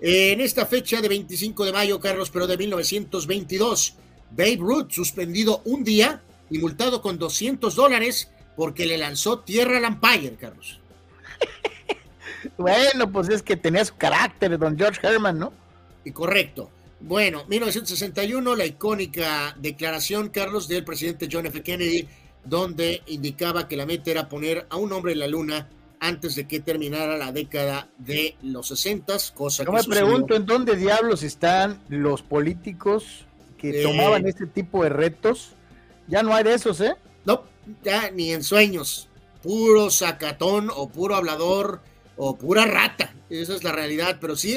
[0.00, 3.94] En esta fecha de 25 de mayo, Carlos, pero de 1922,
[4.32, 9.84] Babe Ruth suspendido un día y multado con 200 dólares porque le lanzó tierra al
[9.84, 10.80] Empire, Carlos.
[12.58, 15.52] bueno, pues es que tenía su carácter, don George Herman, ¿no?
[16.04, 16.68] Y correcto.
[16.98, 21.62] Bueno, 1961, la icónica declaración, Carlos, del presidente John F.
[21.62, 22.08] Kennedy,
[22.44, 25.68] donde indicaba que la meta era poner a un hombre en la luna
[26.00, 30.76] antes de que terminara la década de los 60, cosa Yo me pregunto en dónde
[30.76, 33.26] diablos están los políticos
[33.58, 35.52] que eh, tomaban este tipo de retos.
[36.08, 36.94] Ya no hay de esos, ¿eh?
[37.24, 37.44] No,
[37.82, 39.08] ya ni en sueños.
[39.42, 41.80] Puro sacatón o puro hablador
[42.16, 43.14] o pura rata.
[43.30, 44.18] Esa es la realidad.
[44.20, 44.56] Pero sí,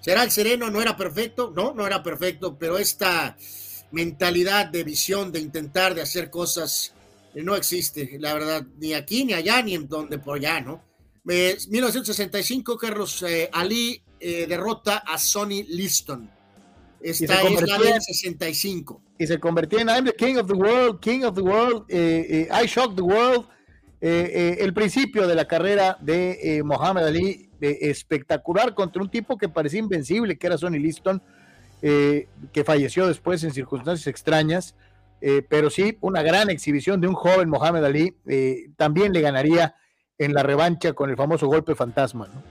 [0.00, 1.52] será el sereno, no era perfecto.
[1.54, 3.36] No, no era perfecto, pero esta
[3.90, 6.94] mentalidad de visión, de intentar de hacer cosas,
[7.42, 10.82] no existe, la verdad, ni aquí, ni allá, ni en donde por allá, ¿no?
[11.24, 16.30] 1965, Carlos eh, Ali eh, derrota a Sonny Liston.
[17.00, 21.00] Esta es la del 65 y se convertía en I'm the King of the World,
[21.00, 23.46] King of the World, eh, eh, I Shock the World.
[24.00, 29.80] Eh, el principio de la carrera de Mohamed Ali, espectacular contra un tipo que parecía
[29.80, 31.22] invencible, que era Sonny Liston,
[31.80, 34.74] que falleció después en circunstancias extrañas.
[35.48, 38.14] Pero sí, una gran exhibición de un joven Mohamed Ali.
[38.76, 39.74] también le ganaría
[40.18, 42.28] en la revancha con el famoso golpe fantasma.
[42.28, 42.42] ¿no?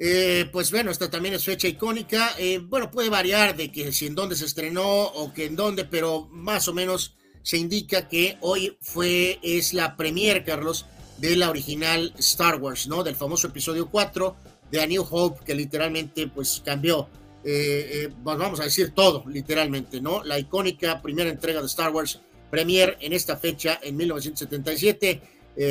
[0.00, 2.30] Eh, pues bueno, esta también es fecha icónica.
[2.38, 5.84] Eh, bueno, puede variar de que si en dónde se estrenó o que en dónde,
[5.84, 11.50] pero más o menos se indica que hoy fue, es la premier, Carlos, de la
[11.50, 13.02] original Star Wars, ¿no?
[13.02, 14.36] Del famoso episodio 4
[14.70, 17.08] de A New Hope, que literalmente pues cambió,
[17.44, 20.22] eh, pues, vamos a decir todo, literalmente, ¿no?
[20.24, 22.20] La icónica primera entrega de Star Wars,
[22.50, 25.20] premier en esta fecha, en 1977.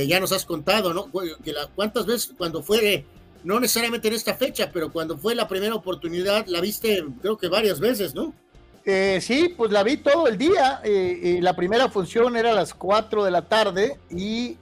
[0.07, 1.10] ya nos has contado, ¿no?
[1.44, 3.06] Que la, ¿Cuántas veces cuando fue
[3.44, 7.48] no necesariamente en esta fecha, pero cuando fue la primera oportunidad, la viste creo que
[7.48, 8.34] varias veces, ¿no?
[8.89, 10.80] Eh, sí, pues la vi todo el día.
[10.84, 14.57] Eh, eh, la primera función era a las 4 de la tarde y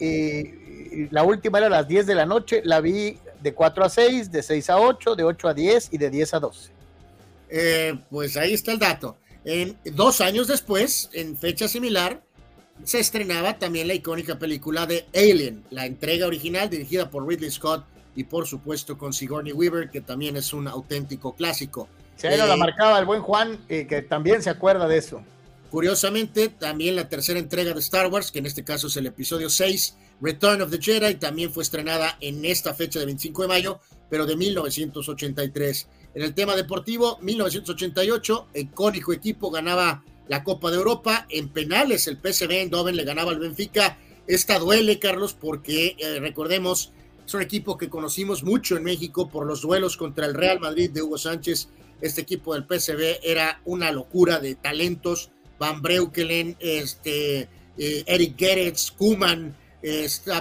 [1.11, 2.61] la última era a las 10 de la noche.
[2.64, 5.98] La vi de 4 a 6, de 6 a 8, de 8 a 10 y
[5.99, 6.72] de 10 a 12.
[8.10, 9.18] Pues ahí está el dato.
[9.46, 12.22] En, dos años después, en fecha similar,
[12.84, 17.86] se estrenaba también la icónica película de Alien, la entrega original dirigida por Ridley Scott
[18.16, 21.88] y por supuesto con Sigourney Weaver, que también es un auténtico clásico.
[22.16, 25.22] Se la eh, marcaba el buen Juan, eh, que también se acuerda de eso.
[25.70, 29.50] Curiosamente, también la tercera entrega de Star Wars, que en este caso es el episodio
[29.50, 33.80] 6, Return of the Jedi, también fue estrenada en esta fecha de 25 de mayo,
[34.10, 35.88] pero de 1983.
[36.16, 41.26] En el tema deportivo, 1988, el icónico equipo ganaba la Copa de Europa.
[41.30, 43.98] En penales, el PSV Eindhoven le ganaba al Benfica.
[44.26, 46.94] Esta duele, Carlos, porque eh, recordemos
[47.26, 50.90] es un equipo que conocimos mucho en México por los duelos contra el Real Madrid
[50.90, 51.68] de Hugo Sánchez.
[52.00, 55.32] Este equipo del PSV era una locura de talentos.
[55.60, 59.54] Van Breukelen, este, eh, Eric Gerets, Kuman,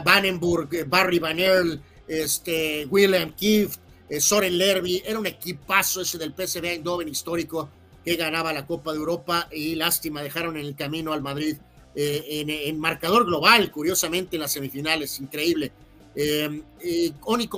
[0.04, 6.18] Vanenburg, eh, Barry Van Earl, este, William Kieft, eh, Soren Lerby, era un equipazo ese
[6.18, 7.68] del PSV Eindhoven histórico
[8.04, 11.56] que ganaba la Copa de Europa y lástima, dejaron en el camino al Madrid
[11.94, 15.72] eh, en, marcador global, curiosamente en las semifinales, increíble.
[16.14, 16.62] Eh,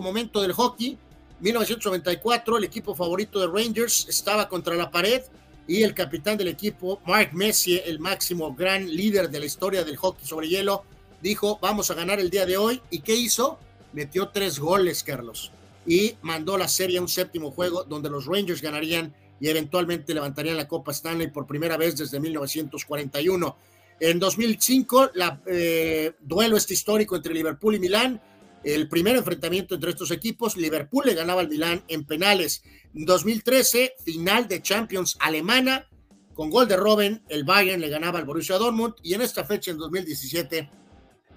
[0.01, 0.97] momento del hockey,
[1.41, 5.23] 1994, el equipo favorito de Rangers estaba contra la pared
[5.69, 9.97] y el capitán del equipo, Mark Messier, el máximo gran líder de la historia del
[9.97, 10.85] hockey sobre hielo,
[11.21, 12.81] dijo, vamos a ganar el día de hoy.
[12.91, 13.59] ¿Y qué hizo?
[13.93, 15.51] Metió tres goles, Carlos,
[15.87, 20.57] y mandó la serie a un séptimo juego donde los Rangers ganarían y eventualmente levantarían
[20.57, 23.57] la Copa Stanley por primera vez desde 1941.
[24.01, 28.21] En 2005, la, eh, duelo este histórico entre Liverpool y Milán,
[28.65, 32.63] el primer enfrentamiento entre estos equipos, Liverpool le ganaba al Milán en penales.
[32.95, 35.89] En 2013, final de Champions alemana,
[36.35, 39.71] con gol de Robben, el Bayern le ganaba al Borussia Dortmund y en esta fecha,
[39.71, 40.69] en 2017,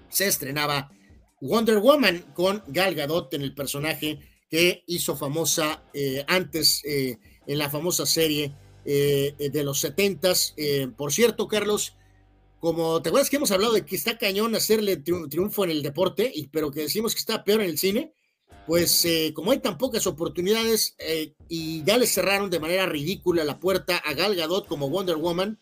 [0.08, 0.90] se estrenaba
[1.40, 4.18] Wonder Woman con Gal Gadot en el personaje
[4.50, 8.52] que hizo famosa eh, antes eh, en la famosa serie
[8.84, 10.54] eh, de los setentas.
[10.96, 11.94] por cierto, Carlos,
[12.58, 16.30] como te acuerdas que hemos hablado de que está cañón hacerle triunfo en el deporte,
[16.34, 18.12] y, pero que decimos que está peor en el cine,
[18.66, 20.94] pues como hay tan pocas oportunidades
[21.48, 25.58] y ya le cerraron de manera ridícula la puerta a Gal Gadot como Wonder Woman,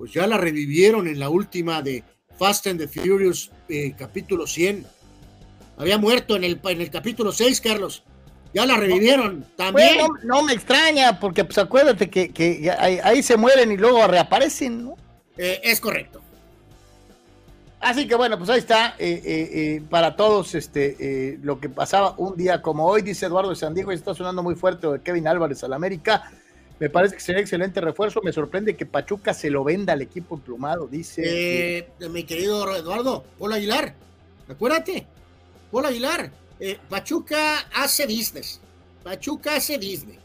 [0.00, 2.04] pues ya la revivieron en la última de
[2.40, 4.86] Fast and the Furious eh, capítulo 100.
[5.80, 8.02] Había muerto en el, en el capítulo 6, Carlos.
[8.52, 9.96] Ya la revivieron también.
[10.24, 12.70] no, me extraña, porque pues acuérdate que,
[13.02, 14.96] ahí, se mueren y luego reaparecen, ¿no?
[15.38, 16.20] Eh, es correcto.
[17.80, 22.60] Así que bueno, pues ahí está eh, para todos este lo que pasaba un día
[22.60, 25.64] como hoy, dice Eduardo de San Diego, y está sonando muy fuerte de Kevin Álvarez
[25.64, 26.30] al América.
[26.78, 28.20] Me parece que sería excelente refuerzo.
[28.22, 31.22] Me sorprende que Pachuca se lo venda al equipo emplumado, dice.
[31.24, 33.94] Eh, mi querido Eduardo, Paul Aguilar,
[34.46, 35.06] acuérdate,
[35.70, 38.60] Paul Aguilar, eh, Pachuca hace business.
[39.02, 40.18] Pachuca hace Disney.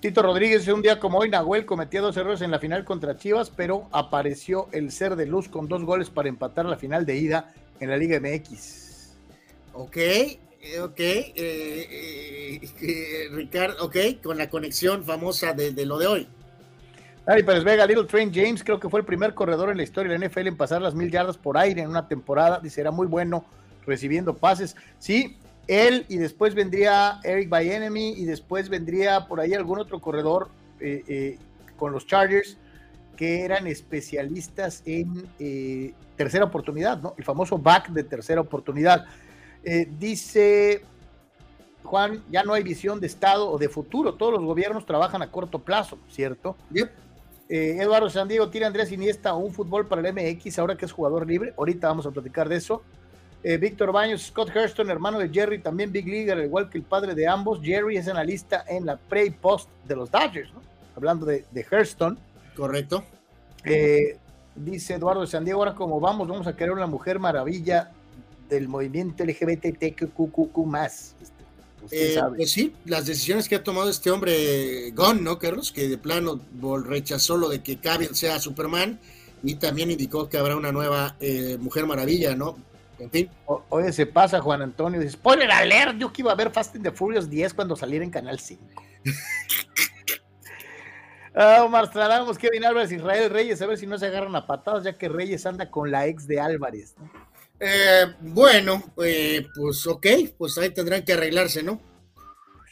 [0.00, 3.50] Tito Rodríguez, un día como hoy, Nahuel cometía dos errores en la final contra Chivas,
[3.50, 7.52] pero apareció el ser de luz con dos goles para empatar la final de ida
[7.80, 9.14] en la Liga MX.
[9.72, 16.28] Ok, eh, ok, eh, eh, Ricardo, ok, con la conexión famosa de, lo de hoy.
[17.26, 20.12] Dani Pérez Vega, Little Train James, creo que fue el primer corredor en la historia
[20.12, 22.60] de la NFL en pasar las mil yardas por aire en una temporada.
[22.62, 23.44] Dice, era muy bueno
[23.86, 24.76] recibiendo pases.
[24.98, 25.36] Sí,
[25.66, 30.48] él y después vendría Eric Bienemy y después vendría por ahí algún otro corredor
[31.76, 32.56] con los Chargers
[33.16, 35.26] que eran especialistas en
[36.16, 37.14] tercera oportunidad, ¿no?
[37.16, 39.04] El famoso back de tercera oportunidad.
[39.62, 40.82] Eh, dice
[41.84, 45.30] Juan, ya no hay visión de Estado o de futuro, todos los gobiernos trabajan a
[45.30, 46.56] corto plazo, ¿cierto?
[47.48, 50.92] Eh, Eduardo San Diego tira Andrés Iniesta un fútbol para el MX ahora que es
[50.92, 51.54] jugador libre.
[51.56, 52.82] Ahorita vamos a platicar de eso.
[53.48, 57.14] Eh, Víctor Baños, Scott Hurston, hermano de Jerry, también Big Leaguer, igual que el padre
[57.14, 57.60] de ambos.
[57.62, 60.60] Jerry es analista en la pre y post de los Dodgers, ¿no?
[60.96, 62.18] Hablando de, de Hurston.
[62.56, 63.04] Correcto.
[64.56, 67.92] dice Eduardo de San Diego, ahora como vamos, vamos a querer una mujer maravilla
[68.48, 71.14] del movimiento LGBTQ más.
[71.20, 71.44] Este,
[71.80, 75.70] pues, eh, pues, sí, las decisiones que ha tomado este hombre Gon, ¿no, Carlos?
[75.70, 76.40] Que de plano
[76.84, 78.98] rechazó lo de que Cavill sea Superman
[79.44, 82.56] y también indicó que habrá una nueva eh, Mujer Maravilla, ¿no?
[82.98, 83.30] En fin.
[83.68, 86.84] oye, se pasa Juan Antonio, dice, spoiler alert, yo que iba a ver Fast and
[86.84, 88.62] the Furious 10 cuando saliera en Canal 5.
[91.38, 91.90] Ah, Omar
[92.38, 95.44] Kevin Álvarez, Israel Reyes, a ver si no se agarran a patadas, ya que Reyes
[95.44, 96.94] anda con la ex de Álvarez.
[96.98, 97.10] ¿no?
[97.60, 100.06] Eh, bueno, eh, pues ok,
[100.38, 101.78] pues ahí tendrán que arreglarse, ¿no?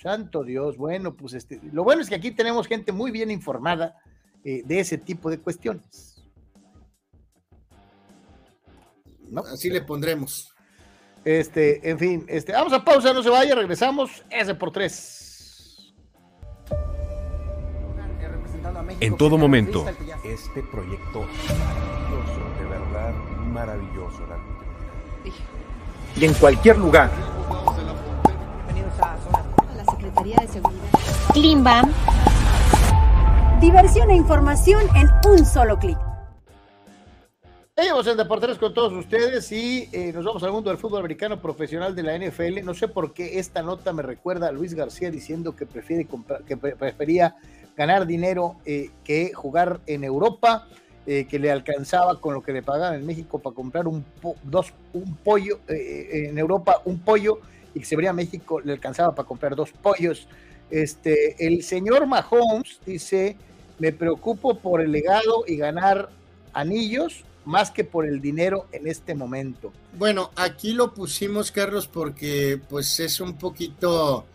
[0.03, 3.97] Santo Dios, bueno, pues este, lo bueno es que aquí tenemos gente muy bien informada
[4.45, 6.14] eh, de ese tipo de cuestiones.
[9.35, 9.43] ¿No?
[9.43, 10.55] Así le pondremos.
[11.25, 15.93] Este, en fin, este, vamos a pausa, no se vaya, regresamos, ese por tres.
[19.01, 19.87] En todo momento.
[20.25, 21.27] Este proyecto
[21.59, 23.15] maravilloso, de verdad
[23.53, 24.21] maravilloso,
[26.17, 27.11] y en cualquier lugar.
[28.67, 29.17] Bienvenidos a
[29.77, 31.89] la Secretaría de Seguridad.
[33.61, 35.99] Diversión e información en un solo clic.
[37.77, 41.43] Seguimos en Deportes con todos ustedes y eh, nos vamos al mundo del fútbol americano
[41.43, 42.63] profesional de la NFL.
[42.63, 46.45] No sé por qué esta nota me recuerda a Luis García diciendo que, prefiere comprar,
[46.45, 47.35] que prefería
[47.77, 50.69] ganar dinero eh, que jugar en Europa.
[51.07, 54.07] Eh, que le alcanzaba con lo que le pagaban en México para comprar un,
[54.43, 57.41] dos, un pollo, en Europa un pollo,
[57.75, 60.27] y que se venía a México le alcanzaba para comprar dos pollos.
[60.71, 63.37] Este, el señor Mahomes dice,
[63.79, 66.09] me preocupo por el legado y ganar
[66.55, 69.73] anillos más que por el dinero en este momento.
[69.99, 74.27] Bueno, aquí lo pusimos, Carlos, porque pues es un poquito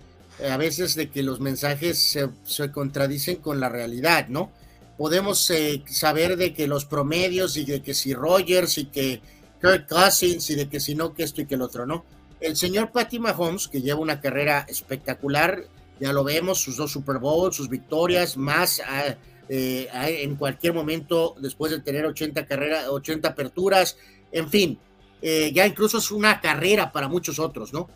[0.48, 4.52] a veces de que los mensajes se, contradicen con la realidad, ¿no?
[4.98, 9.22] Podemos eh, saber de que los promedios y de que si Rogers y que
[9.62, 12.06] Kirk Cousins y de que si no, que esto y que el otro, ¿no?
[12.40, 15.66] El señor Patty Mahomes, que lleva una carrera espectacular,
[16.00, 19.16] ya lo vemos, sus dos Super Bowls, sus victorias, más ah,
[19.50, 23.98] eh, en cualquier momento después de tener 80 carreras, 80 aperturas,
[24.32, 24.80] en fin,
[25.22, 27.90] eh, ya incluso es una carrera para muchos otros, ¿no?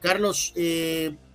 [0.00, 0.54] Carlos,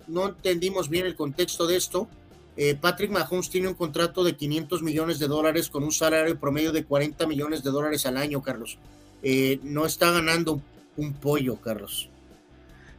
[0.08, 2.08] no entendimos bien el contexto de esto.
[2.56, 6.72] Eh, Patrick Mahomes tiene un contrato de 500 millones de dólares con un salario promedio
[6.72, 8.78] de 40 millones de dólares al año, Carlos.
[9.22, 10.60] Eh, no está ganando
[10.96, 12.10] un pollo, Carlos.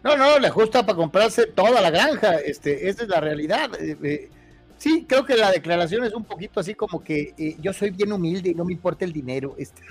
[0.04, 2.38] No, no, le ajusta para comprarse toda la granja.
[2.38, 3.70] Este, esa es la realidad.
[3.80, 4.30] Eh,
[4.82, 8.50] sí, creo que la declaración es un poquito así como que yo soy bien humilde
[8.50, 9.56] y no me importa el dinero.
[9.58, 9.82] Este.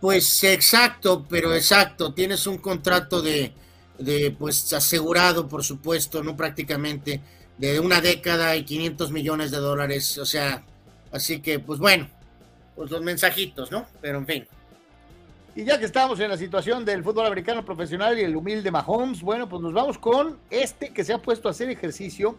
[0.00, 2.14] pues exacto, pero exacto.
[2.14, 3.52] Tienes un contrato de
[3.98, 7.20] de pues asegurado, por supuesto, no prácticamente,
[7.58, 10.62] de una década y 500 millones de dólares, o sea,
[11.12, 12.08] así que pues bueno,
[12.74, 13.86] pues los mensajitos, ¿no?
[14.00, 14.46] Pero en fin.
[15.54, 19.22] Y ya que estamos en la situación del fútbol americano profesional y el humilde Mahomes,
[19.22, 22.36] bueno, pues nos vamos con este que se ha puesto a hacer ejercicio.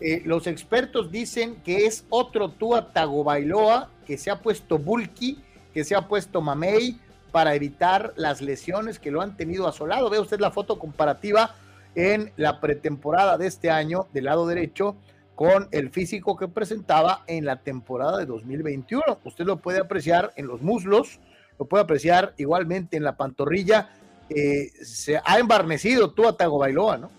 [0.00, 5.42] Eh, los expertos dicen que es otro Tua Tagovailoa que se ha puesto bulky,
[5.72, 6.98] que se ha puesto mamey,
[7.32, 10.08] para evitar las lesiones que lo han tenido asolado.
[10.08, 11.54] Ve usted la foto comparativa
[11.94, 14.96] en la pretemporada de este año del lado derecho
[15.34, 19.18] con el físico que presentaba en la temporada de 2021.
[19.24, 21.20] Usted lo puede apreciar en los muslos,
[21.58, 23.90] lo puede apreciar igualmente en la pantorrilla.
[24.30, 27.10] Eh, se ha embarnecido tú a Tago Bailoa, ¿no?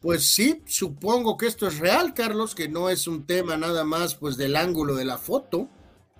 [0.00, 4.14] Pues sí, supongo que esto es real, Carlos, que no es un tema nada más
[4.14, 5.68] pues del ángulo de la foto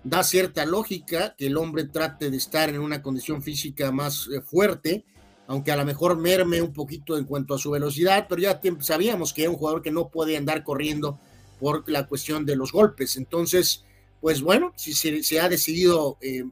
[0.03, 4.41] da cierta lógica que el hombre trate de estar en una condición física más eh,
[4.41, 5.05] fuerte,
[5.47, 9.33] aunque a lo mejor merme un poquito en cuanto a su velocidad, pero ya sabíamos
[9.33, 11.19] que era un jugador que no puede andar corriendo
[11.59, 13.17] por la cuestión de los golpes.
[13.17, 13.85] Entonces,
[14.21, 16.45] pues bueno, si se, ha decidido, eh,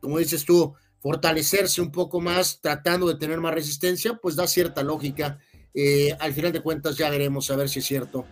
[0.00, 4.82] como dices tú, fortalecerse un poco más, tratando de tener más resistencia, pues da cierta
[4.82, 5.38] lógica.
[5.76, 8.24] Eh, al final de cuentas ya veremos a ver si es cierto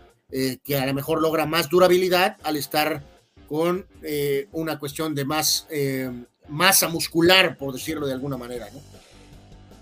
[0.65, 3.05] que a lo mejor logra más durabilidad al estar
[3.49, 6.11] con eh, una cuestión de más eh,
[6.49, 8.81] masa muscular, por decirlo de alguna manera, ¿no?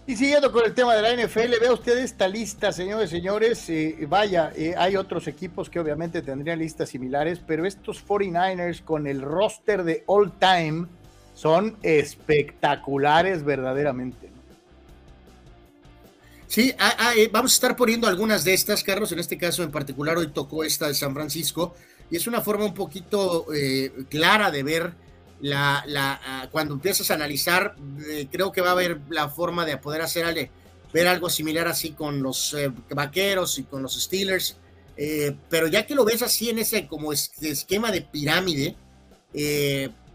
[0.05, 3.71] Y siguiendo con el tema de la NFL, vea usted esta lista, señores y señores.
[3.71, 9.23] Eh, vaya, hay otros equipos que obviamente tendrían listas similares, pero estos 49ers con el
[9.23, 10.89] roster de all time
[11.35, 14.31] son espectaculares verdaderamente.
[16.53, 19.11] Sí, ah, ah, vamos a estar poniendo algunas de estas, Carlos.
[19.11, 21.75] En este caso en particular, hoy tocó esta de San Francisco
[22.11, 24.93] y es una forma un poquito eh, clara de ver
[25.41, 27.75] la, la ah, cuando empiezas a analizar,
[28.07, 30.51] eh, creo que va a haber la forma de poder hacer
[30.93, 34.59] ver algo similar así con los eh, vaqueros y con los Steelers,
[35.49, 38.77] pero ya que lo ves así en ese como esquema de pirámide,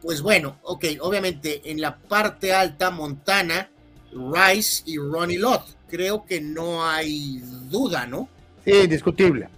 [0.03, 3.71] pues bueno, ok, obviamente en la parte alta Montana,
[4.11, 7.39] Rice y Ronnie Lott, creo que no hay
[7.69, 8.29] duda, ¿no?
[8.65, 9.49] Sí, discutible.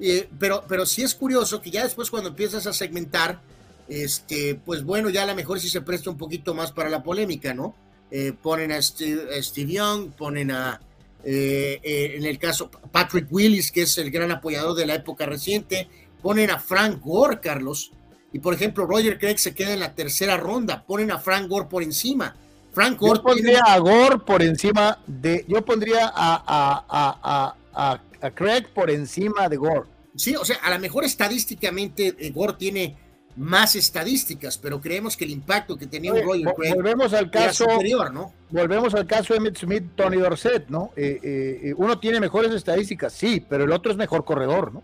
[0.00, 3.40] Eh, pero, pero sí es curioso que ya después cuando empiezas a segmentar,
[3.88, 7.02] este, pues bueno, ya a lo mejor sí se presta un poquito más para la
[7.02, 7.74] polémica, ¿no?
[8.10, 10.80] Eh, ponen a Steve, Young, ponen a,
[11.22, 11.80] eh,
[12.16, 15.88] en el caso, Patrick Willis, que es el gran apoyador de la época reciente,
[16.22, 17.92] ponen a Frank Gore, Carlos,
[18.32, 21.66] y por ejemplo, Roger Craig se queda en la tercera ronda, ponen a Frank Gore
[21.68, 22.36] por encima.
[22.80, 28.30] Frank Gore yo pondría a Gore por encima de, yo pondría a, a, a a
[28.30, 29.88] Craig por encima de Gore.
[30.16, 32.96] Sí, o sea, a lo mejor estadísticamente eh, Gore tiene
[33.36, 37.64] más estadísticas, pero creemos que el impacto que tenía un Roger Craig volvemos al caso
[37.64, 38.34] superior, ¿no?
[38.50, 40.90] Volvemos al caso de Emmett Smith, Tony Dorsett, ¿no?
[40.96, 44.82] Eh, eh, uno tiene mejores estadísticas, sí, pero el otro es mejor corredor, ¿no?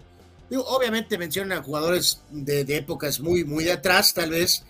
[0.65, 4.65] obviamente mencionan jugadores de, épocas muy, muy de atrás, tal vez.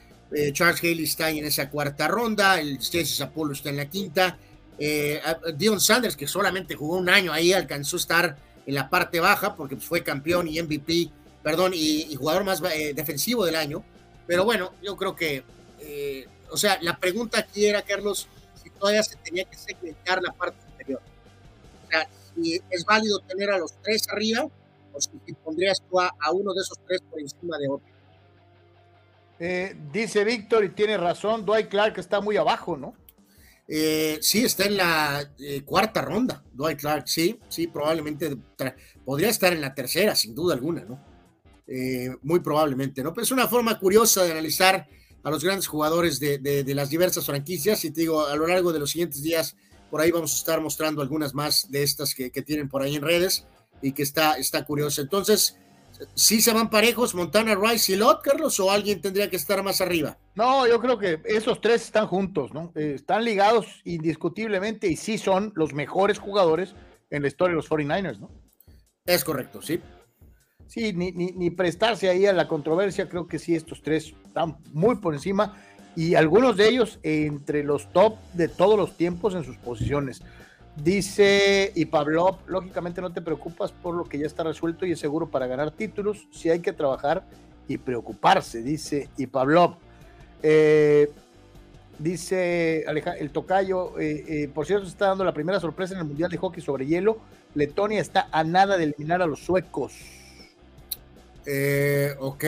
[0.53, 4.39] Charles Haley está en esa cuarta ronda, el Stacy Apollo está en la quinta.
[5.55, 8.37] Dion Sanders, que solamente jugó un año ahí, alcanzó a estar
[8.67, 11.11] en la parte baja, porque fue campeón y MVP,
[11.43, 13.85] perdón, y, jugador más eh, defensivo del año.
[14.27, 15.45] Pero bueno, yo creo que,
[15.81, 18.29] eh, o sea, la pregunta aquí era, Carlos,
[18.61, 21.01] si todavía se tenía que segmentar la parte superior.
[21.87, 24.49] O sea, si es válido tener a los tres arriba,
[24.93, 25.11] o si
[25.45, 27.96] pondrías tú a, uno de esos tres por encima de otro.
[29.39, 32.95] Eh, dice Víctor, y tiene razón, Dwight Clark está muy abajo, ¿no?
[33.69, 38.37] Eh, sí, está en la eh, cuarta ronda, Dwight Clark, sí, sí, probablemente
[39.05, 41.05] podría estar en la tercera, sin duda alguna, ¿no?
[41.67, 43.13] Eh, muy probablemente, ¿no?
[43.13, 44.87] Pero es una forma curiosa de analizar
[45.25, 47.85] a los grandes jugadores de, las diversas franquicias.
[47.85, 49.57] Y te digo, a lo largo de los siguientes días,
[49.91, 52.95] por ahí vamos a estar mostrando algunas más de estas que, que tienen por ahí
[52.95, 53.47] en redes
[53.83, 55.03] y que está, está curioso.
[55.03, 55.57] Entonces,
[56.15, 59.81] ¿sí se van parejos Montana, Rice y Lot, Carlos, o alguien tendría que estar más
[59.81, 60.19] arriba?
[60.35, 62.73] No, yo creo que esos tres están juntos, ¿no?
[62.75, 66.75] Eh, están ligados indiscutiblemente y sí son los mejores jugadores
[67.11, 68.31] en la historia de los 49ers, ¿no?
[69.05, 69.81] Es correcto, sí.
[70.67, 74.97] Sí, ni, ni, prestarse ahí a la controversia, creo que sí, estos tres están muy
[74.97, 75.57] por encima
[75.95, 80.23] y algunos de ellos entre los top de todos los tiempos en sus posiciones.
[80.77, 85.01] Dice, y Pablo, lógicamente no te preocupas por lo que ya está resuelto y es
[85.01, 87.25] seguro para ganar títulos, si hay que trabajar
[87.67, 89.79] y preocuparse, dice, y Pablo.
[90.43, 91.11] Eh,
[91.99, 96.01] dice Alejandro, el tocayo, eh, eh, por cierto, se está dando la primera sorpresa en
[96.01, 97.19] el Mundial de Hockey sobre Hielo.
[97.55, 99.95] Letonia está a nada de eliminar a los suecos.
[102.19, 102.45] Ok.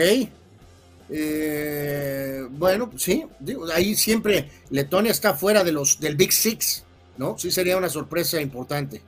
[2.51, 3.25] Bueno, sí,
[3.73, 6.85] ahí siempre Letonia está fuera de los del Big Six,
[7.19, 7.37] ¿no?
[7.37, 9.01] Sí sería una sorpresa importante.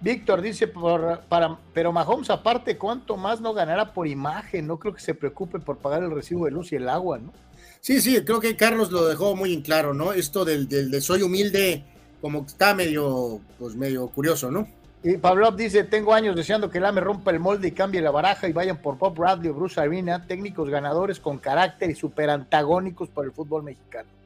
[0.00, 4.66] Víctor dice, por, para, pero Mahomes aparte, ¿cuánto más no ganará por imagen?
[4.66, 7.32] No creo que se preocupe por pagar el recibo de luz y el agua, ¿no?
[7.80, 10.12] Sí, sí, creo que Carlos lo dejó muy en claro, ¿no?
[10.12, 11.84] Esto del, del de soy humilde,
[12.20, 14.68] como está medio, pues medio curioso, ¿no?
[15.04, 18.10] Y Pablo dice, tengo años deseando que el AME rompa el molde y cambie la
[18.10, 22.30] baraja y vayan por Bob Bradley o Bruce Arena, técnicos ganadores con carácter y super
[22.30, 24.17] antagónicos para el fútbol mexicano.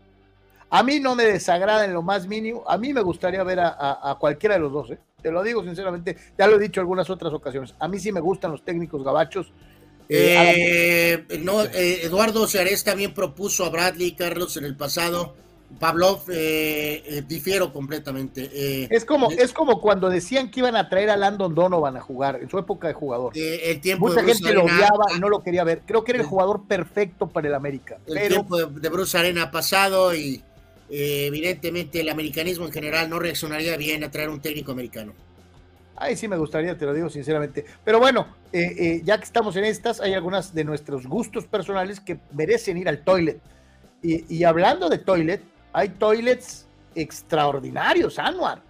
[0.73, 4.17] A mí no me desagrada en lo más mínimo, a mí me gustaría ver a,
[4.19, 4.99] cualquiera de los dos, ¿eh?
[5.23, 8.11] te lo digo sinceramente, ya lo he dicho en algunas otras ocasiones, a mí sí
[8.11, 9.53] me gustan los técnicos gabachos.
[10.09, 15.35] Eh, eh, no, Eduardo Ceares también propuso a Bradley Carlos en el pasado
[15.79, 18.51] Pavlov, eh, eh, difiero completamente.
[18.53, 22.01] Eh, es, como, es como cuando decían que iban a traer a Landon Donovan a
[22.01, 23.33] jugar en su época de jugador.
[23.35, 25.83] el tiempo Mucha gente lo odiaba y no lo quería ver.
[25.87, 27.99] Creo que era el jugador perfecto para el América.
[28.07, 30.43] El tiempo de, Bruce Arena ha pasado y
[30.95, 35.15] evidentemente el americanismo en general no reaccionaría bien a traer un técnico americano.
[35.97, 37.65] Ay, sí me gustaría, te lo digo sinceramente.
[37.85, 42.77] Pero bueno, ya que estamos en estas, hay algunas de nuestros gustos personales que merecen
[42.79, 43.41] ir al toilet.
[44.03, 45.43] y hablando de toilet,
[45.73, 48.63] hay toilets extraordinarios, Anwar.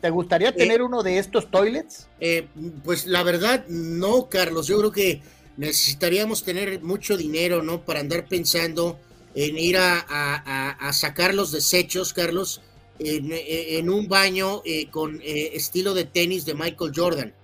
[0.00, 2.08] ¿Te gustaría eh, tener uno de estos toilets?
[2.20, 2.46] Eh,
[2.84, 4.68] pues la verdad, no, Carlos.
[4.68, 5.22] Yo creo que
[5.56, 7.80] necesitaríamos tener mucho dinero, ¿no?
[7.80, 8.98] Para andar pensando
[9.46, 12.62] en ir a, sacar los desechos, Carlos,
[12.98, 17.34] en, un baño eh, con estilo de tenis de Michael Jordan.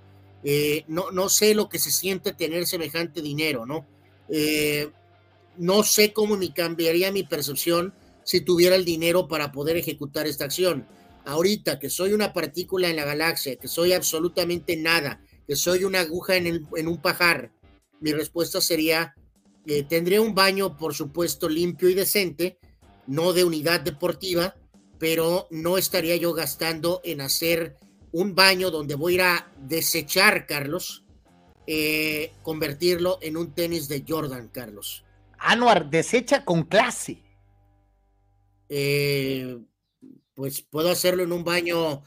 [0.88, 3.86] no, no sé lo que se siente tener semejante dinero, ¿no?
[5.56, 7.94] no sé cómo me cambiaría mi percepción
[8.24, 10.86] si tuviera el dinero para poder ejecutar esta acción.
[11.24, 16.00] Ahorita que soy una partícula en la galaxia, que soy absolutamente nada, que soy una
[16.00, 17.52] aguja en, un pajar,
[18.00, 19.14] mi respuesta sería,
[19.66, 22.58] eh, tendré un baño, por supuesto, limpio y decente,
[23.06, 24.56] no de unidad deportiva,
[24.98, 27.76] pero no estaría yo gastando en hacer
[28.12, 31.04] un baño donde voy a ir a desechar, Carlos,
[31.66, 35.04] eh, convertirlo en un tenis de Jordan, Carlos.
[35.38, 37.22] Anuar, desecha con clase.
[38.68, 39.58] Eh,
[40.34, 42.02] pues puedo hacerlo en un baño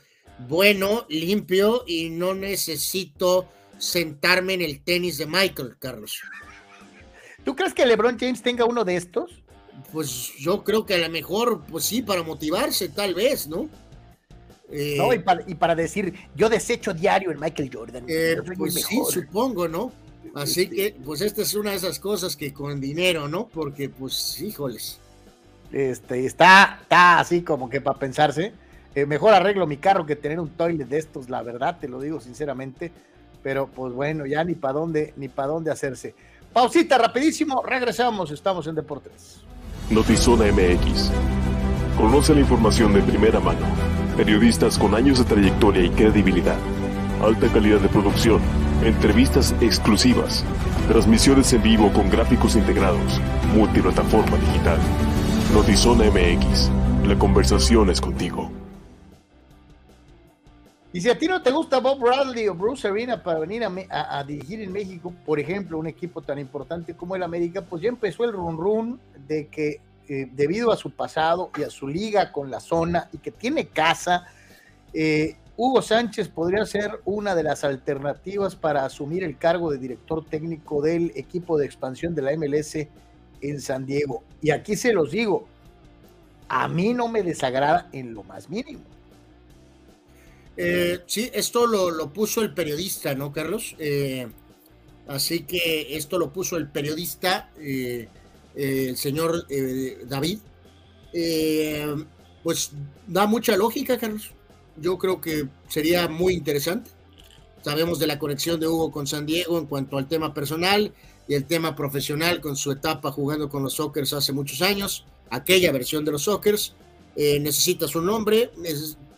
[0.47, 6.21] bueno, limpio y no necesito sentarme en el tenis de Michael, Carlos.
[7.47, 9.41] ¿Tú crees que LeBron James tenga uno de estos?
[9.93, 13.69] Pues yo creo que a lo mejor, pues sí, para motivarse, tal vez, ¿no?
[14.97, 18.03] no, y para, decir, yo desecho diario el Michael Jordan.
[18.05, 19.93] Eh, pues sí, supongo, ¿no?
[20.35, 23.47] Así que, pues esta es una de esas cosas que con dinero, ¿no?
[23.47, 24.99] Porque, pues, híjoles.
[25.71, 28.51] Este, está, está así como que para pensarse.
[28.93, 32.01] Eh, mejor arreglo mi carro que tener un toilet de estos, la verdad, te lo
[32.01, 32.91] digo sinceramente.
[33.41, 36.13] Pero pues bueno, ya ni para dónde, ni para dónde hacerse.
[36.57, 39.41] Pausita, rapidísimo, regresamos, estamos en Deportes.
[39.91, 41.11] Notizona MX.
[41.95, 43.59] Conoce la información de primera mano.
[44.17, 46.57] Periodistas con años de trayectoria y credibilidad.
[47.21, 48.41] Alta calidad de producción.
[48.83, 50.43] Entrevistas exclusivas.
[50.87, 53.21] Transmisiones en vivo con gráficos integrados.
[53.53, 54.79] Multiplataforma digital.
[55.53, 56.71] Notizona MX,
[57.07, 58.56] la conversación es contigo.
[60.93, 64.23] Y si a ti no te gusta Bob Bradley o Bruce Arena para venir a,
[64.23, 68.23] dirigir en México, por ejemplo, un equipo tan importante como el América, pues ya empezó
[68.23, 72.49] el run run de que eh, debido a su pasado y a su liga con
[72.49, 74.25] la zona y que tiene casa,
[74.93, 80.23] eh, Hugo Sánchez podría ser una de las alternativas para asumir el cargo de director
[80.23, 82.87] técnico del equipo de expansión de la MLS
[83.41, 84.23] en San Diego.
[84.41, 85.47] Y aquí se los digo,
[86.47, 88.96] a mí no me desagrada en lo más mínimo.
[90.57, 93.75] Eh, sí, esto lo, puso el periodista, ¿no, Carlos?
[93.77, 94.27] Eh,
[95.07, 97.51] así que esto lo puso el periodista.
[97.59, 98.09] Eh,
[98.55, 99.45] el señor
[100.07, 100.39] David,
[102.43, 102.71] pues
[103.05, 104.31] da mucha lógica, Carlos.
[104.77, 106.89] Yo creo que sería muy interesante.
[107.61, 110.91] Sabemos de la conexión de Hugo con San Diego en cuanto al tema personal
[111.27, 115.71] y el tema profesional con su etapa jugando con los Sockers hace muchos años, aquella
[115.71, 116.73] versión de los Sockers.
[117.15, 118.51] Eh, necesita su nombre,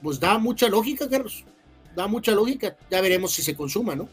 [0.01, 1.43] pues da mucha lógica, Carlos.
[1.95, 2.75] Da mucha lógica.
[2.89, 4.07] Ya veremos si se consuma, ¿no?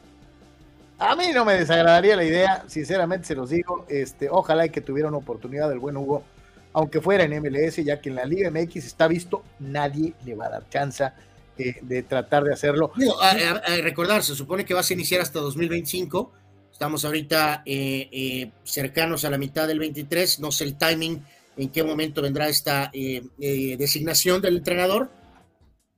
[0.98, 3.84] A mí no me desagradaría la idea, sinceramente se los digo.
[3.88, 6.24] Este, ojalá que tuviera una oportunidad del buen Hugo,
[6.72, 10.46] aunque fuera en MLS, ya que en la Liga MX está visto, nadie le va
[10.46, 11.04] a dar chance
[11.56, 12.92] de tratar de hacerlo.
[13.20, 16.32] a, recordar, se supone que vas a iniciar hasta 2025.
[16.70, 20.40] Estamos ahorita eh, eh, cercanos a la mitad del 23.
[20.40, 21.22] No sé el timing,
[21.56, 23.22] en qué momento vendrá esta eh,
[23.78, 25.10] designación del entrenador,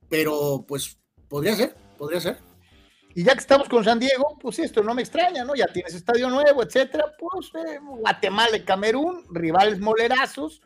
[0.09, 2.37] pero pues podría ser, podría ser.
[3.15, 5.55] Y ya que estamos con San Diego, pues esto no me extraña, ¿no?
[5.55, 7.05] Ya tienes estadio nuevo, etcétera.
[7.17, 10.61] Pues Guatemala y Camerún, rivales molerazos,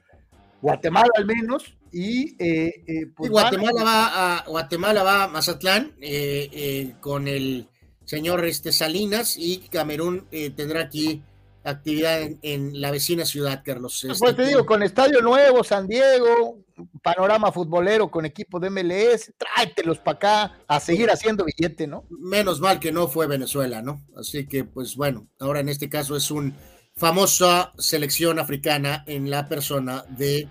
[0.62, 6.96] Guatemala al menos, y, eh, eh, pues Guatemala, va a, Guatemala va a Mazatlán eh,
[7.02, 7.68] con el
[8.04, 11.22] señor este, Salinas y Camerún tendrá aquí
[11.64, 14.00] actividad en, la vecina ciudad, Carlos.
[14.06, 16.60] Pues este, te digo, con Estadio Nuevo, San Diego,
[17.02, 22.06] panorama futbolero con equipo de MLS, tráetelos para acá a seguir haciendo billete, ¿no?
[22.10, 24.02] Menos mal que no fue Venezuela, ¿no?
[24.18, 26.54] Así que, pues bueno, ahora en este caso es un
[26.96, 30.48] famosa selección africana en la persona de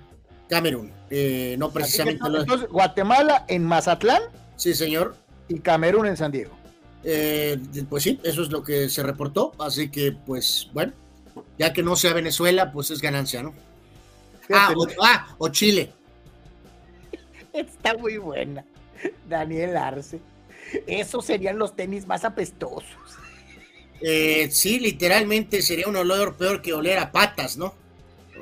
[0.48, 0.92] Camerún.
[1.10, 2.22] Eh, no precisamente.
[2.26, 4.22] entonces, Guatemala en Mazatlán.
[4.56, 5.16] Sí, señor.
[5.48, 6.52] Y Camerún en San Diego.
[7.04, 9.52] Eh, pues sí, eso es lo que se reportó.
[9.58, 10.92] Así que, pues bueno,
[11.62, 13.54] ya que no sea Venezuela, pues es ganancia, ¿no?
[14.52, 15.92] Ah o, ah, o Chile.
[17.52, 18.64] Está muy buena.
[19.28, 20.20] Daniel Arce.
[20.88, 22.90] Esos serían los tenis más apestosos.
[24.00, 27.76] Eh, sí, literalmente sería un olor peor que oler a patas, ¿no?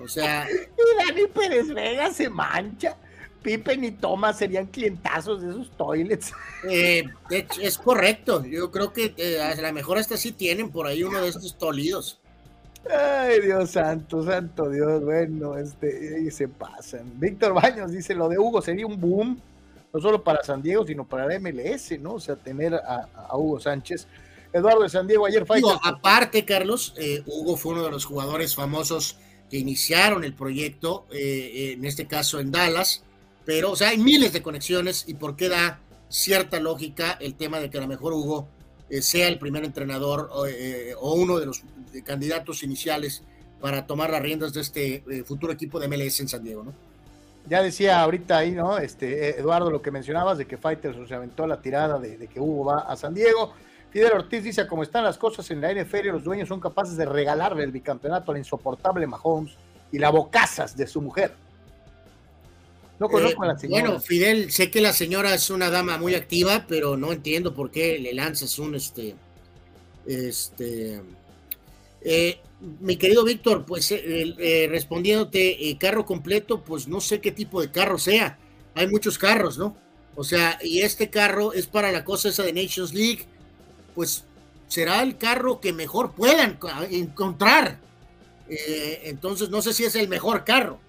[0.02, 0.48] O sea.
[0.50, 2.96] Y Dani Pérez Vega se mancha.
[3.42, 6.32] Pippen y Thomas serían clientazos de esos toilets.
[6.70, 7.04] Eh,
[7.60, 8.46] es correcto.
[8.46, 11.58] Yo creo que eh, a lo mejor hasta sí tienen por ahí uno de estos
[11.58, 12.19] tolidos.
[12.88, 15.04] Ay, Dios santo, santo Dios.
[15.04, 17.12] Bueno, este, y se pasan.
[17.20, 19.40] Víctor Baños dice: Lo de Hugo sería un boom,
[19.92, 22.14] no solo para San Diego, sino para la MLS, ¿no?
[22.14, 24.06] O sea, tener a, Hugo Sánchez.
[24.52, 25.78] Eduardo de San Diego ayer falló.
[25.84, 29.16] aparte, Carlos, eh, Hugo fue uno de los jugadores famosos
[29.48, 33.04] que iniciaron el proyecto, eh, en este caso en Dallas,
[33.44, 37.60] pero, o sea, hay miles de conexiones y por qué da cierta lógica el tema
[37.60, 38.48] de que a lo mejor Hugo
[38.88, 41.62] eh, sea el primer entrenador o uno de los
[42.04, 43.22] candidatos iniciales
[43.60, 46.72] para tomar las riendas de este futuro equipo de MLS en San Diego, ¿no?
[47.48, 48.78] Ya decía ahorita ahí, ¿no?
[48.78, 52.38] Este, Eduardo, lo que mencionabas de que Fighters se aventó la tirada de, de que
[52.38, 53.54] Hugo va a San Diego.
[53.90, 57.06] Fidel Ortiz dice, como están las cosas en la NFL, los dueños son capaces de
[57.06, 59.54] regalarle el bicampeonato al insoportable Mahomes
[59.90, 61.34] y la bocazas de su mujer.
[63.00, 63.82] No conozco a la eh, señora.
[63.82, 67.70] Bueno, Fidel, sé que la señora es una dama muy activa, pero no entiendo por
[67.70, 69.16] qué le lanzas un este.
[70.06, 71.02] Este.
[72.02, 72.40] Eh,
[72.80, 77.98] mi querido Víctor, pues eh, respondiéndote, carro completo, pues no sé qué tipo de carro
[77.98, 78.38] sea.
[78.74, 79.76] Hay muchos carros, ¿no?
[80.14, 83.26] O sea, y este carro es para la cosa esa de Nations League
[83.94, 84.24] pues
[84.68, 86.58] será el carro que mejor puedan
[86.90, 87.78] encontrar.
[88.48, 90.80] Eh, entonces, no sé si es el mejor carro,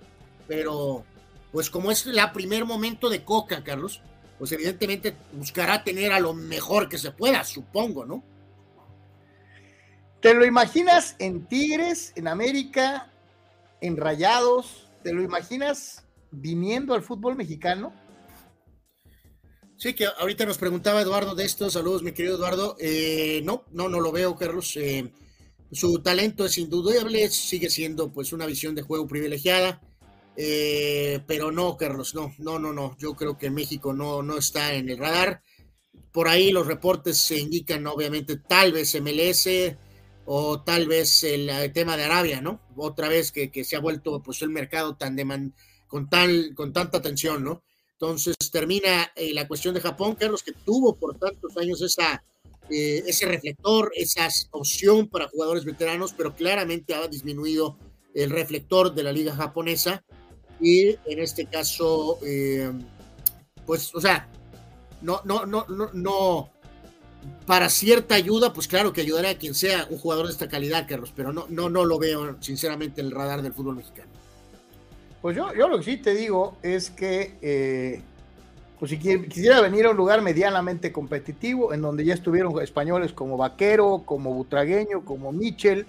[0.48, 1.04] pero
[1.52, 4.02] pues como es la primer momento de Coca, Carlos,
[4.40, 8.24] pues evidentemente buscará tener a lo mejor que se pueda, supongo, ¿no?
[10.22, 13.11] ¿Te lo imaginas en Tigres, en América,
[13.81, 14.88] en Rayados?
[15.03, 17.91] ¿Te lo imaginas viniendo al fútbol mexicano?
[19.77, 21.72] Sí, que ahorita nos preguntaba Eduardo de esto.
[21.72, 22.76] Saludos, mi querido Eduardo.
[22.80, 24.77] Eh, no, no, no lo veo, Carlos.
[24.77, 25.11] Eh,
[25.72, 29.81] su talento es indudable, sigue siendo pues una visión de juego privilegiada.
[30.38, 32.95] Eh, pero no, Carlos, no, no, no, no.
[32.99, 35.41] Yo creo que México no, no está en el radar.
[36.11, 39.48] Por ahí los reportes se indican, obviamente, tal vez MLS
[40.34, 42.62] o tal vez el, tema de Arabia, ¿no?
[42.78, 45.53] Otra vez que, se ha vuelto pues el mercado tan demand,
[45.88, 47.64] con tal, con tanta atención, ¿no?
[47.91, 52.24] Entonces termina eh, la cuestión de Japón, Carlos, que tuvo por tantos años esa,
[52.70, 57.78] eh, ese reflector, esa opción para jugadores veteranos, pero claramente ha disminuido
[58.14, 60.02] el reflector de la liga japonesa.
[60.62, 62.72] Y en este caso, eh,
[63.66, 64.30] pues, o sea,
[65.02, 66.52] no, no, no, no, no,
[67.45, 70.88] para cierta ayuda, pues claro que ayudará a quien sea un jugador de esta calidad,
[70.88, 74.10] Carlos, pero no, no, no lo veo sinceramente en el radar del fútbol mexicano.
[75.22, 78.02] Pues yo, yo lo que sí te digo es que eh,
[78.81, 83.38] pues si quisiera venir a un lugar medianamente competitivo, en donde ya estuvieron españoles como
[83.38, 85.85] Vaquero, como Butragueño, como Michel,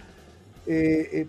[0.66, 1.26] eh, eh,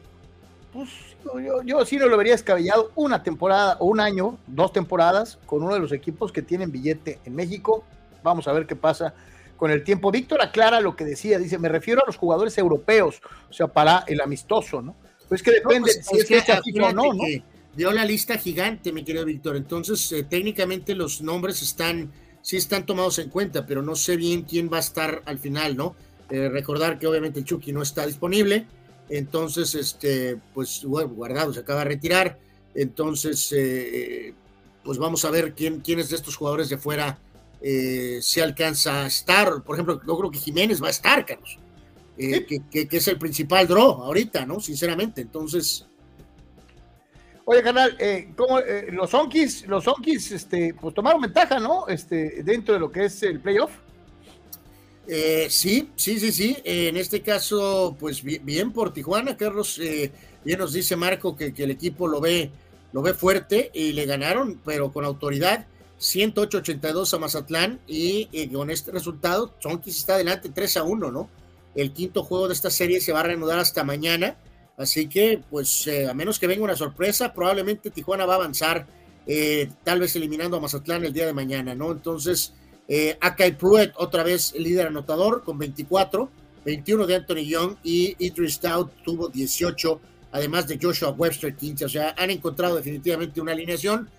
[0.73, 0.89] Pues
[1.23, 5.63] yo, yo, sí no lo vería descabellado una temporada o un año, dos temporadas, con
[5.63, 7.85] uno de los equipos que tienen billete en México.
[8.23, 9.13] Vamos a ver qué pasa
[9.57, 10.11] con el tiempo.
[10.11, 14.03] Víctor aclara lo que decía, dice, me refiero a los jugadores europeos, o sea, para
[14.07, 14.95] el amistoso, ¿no?
[15.29, 17.23] Pues que depende pues, si es que, que o no, ¿no?
[17.75, 19.55] dio la lista gigante, mi querido Víctor.
[19.55, 22.11] Entonces, eh, técnicamente los nombres están,
[22.41, 25.75] sí están tomados en cuenta, pero no sé bien quién va a estar al final,
[25.75, 25.95] ¿no?
[26.29, 28.65] Eh, recordar que obviamente Chucky no está disponible,
[29.09, 32.39] entonces, este, pues, bueno, guardado, se acaba de retirar.
[32.75, 34.33] Entonces, eh,
[34.83, 37.19] pues vamos a ver quién, quiénes de estos jugadores de fuera
[37.63, 39.63] se alcanza a estar.
[39.63, 41.57] Por ejemplo, yo creo que Jiménez va a estar, Carlos.
[42.17, 44.59] que, que, es el principal draw ahorita, ¿no?
[44.59, 45.21] Sinceramente.
[45.21, 45.85] Entonces,
[47.45, 48.29] Oye, canal, eh,
[48.67, 51.87] eh, los Onkis, los Onkis, este, pues tomaron ventaja, ¿no?
[51.87, 53.71] Este, dentro de lo que es el playoff.
[55.07, 56.57] Eh, sí, sí, sí, sí.
[56.63, 59.77] en este caso, pues bien, por Tijuana, Carlos.
[59.77, 62.49] bien nos dice Marco que, el equipo lo ve,
[62.93, 65.67] lo ve fuerte y le ganaron, pero con autoridad.
[66.03, 71.29] 108-82 a Mazatlán y, con este resultado, Sonkis está adelante 3 a 1, ¿no?
[71.75, 74.37] El quinto juego de esta serie se va a reanudar hasta mañana
[74.77, 78.87] Así que, pues, eh, a menos que venga una sorpresa, probablemente Tijuana va a avanzar,
[79.27, 81.91] eh, tal vez eliminando a Mazatlán el día de mañana, ¿no?
[81.91, 82.53] Entonces,
[82.87, 86.29] eh, Akai Pruitt, otra vez líder anotador con 24,
[86.65, 90.01] 21 de Anthony Young y Idris Stout tuvo 18,
[90.31, 91.85] además de Joshua Webster 15.
[91.85, 94.09] O sea, han encontrado definitivamente una alineación.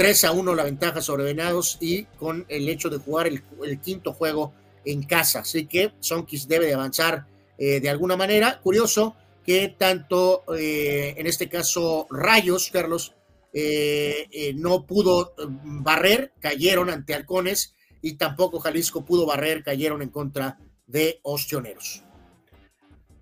[0.00, 3.42] 3 a 1 la ventaja sobre Venados y con el hecho de jugar el,
[3.80, 4.54] quinto juego
[4.86, 5.40] en casa.
[5.40, 7.26] Así que Sonkis debe de avanzar
[7.58, 8.58] de alguna manera.
[8.62, 9.14] Curioso,
[9.44, 13.14] que tanto, eh, en este caso, Rayos, Carlos,
[13.52, 20.10] eh, eh, no pudo barrer, cayeron ante Halcones y tampoco Jalisco pudo barrer, cayeron en
[20.10, 22.04] contra de Ostioneros.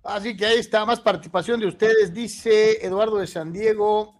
[0.03, 2.13] Así que ahí está, más participación de ustedes.
[2.13, 4.18] Dice Eduardo de San Diego,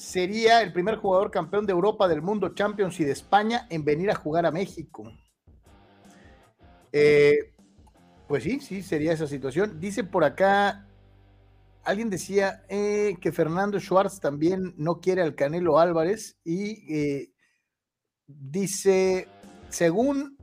[0.00, 4.10] sería el primer jugador campeón de Europa, del mundo, Champions y de España en venir
[4.10, 5.12] a jugar a México.
[8.26, 9.78] pues sí, sí, sería esa situación.
[9.78, 10.86] Dice por acá
[11.84, 17.32] alguien decía eh, que Fernando Schwartz también no quiere al Canelo Álvarez y eh,
[18.26, 19.28] dice,
[19.68, 20.38] según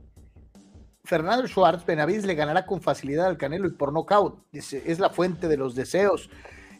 [1.04, 4.44] Fernando Schwartz, Benavides le ganará con facilidad al Canelo y por nocaut.
[4.52, 6.30] Dice, es la fuente de los deseos.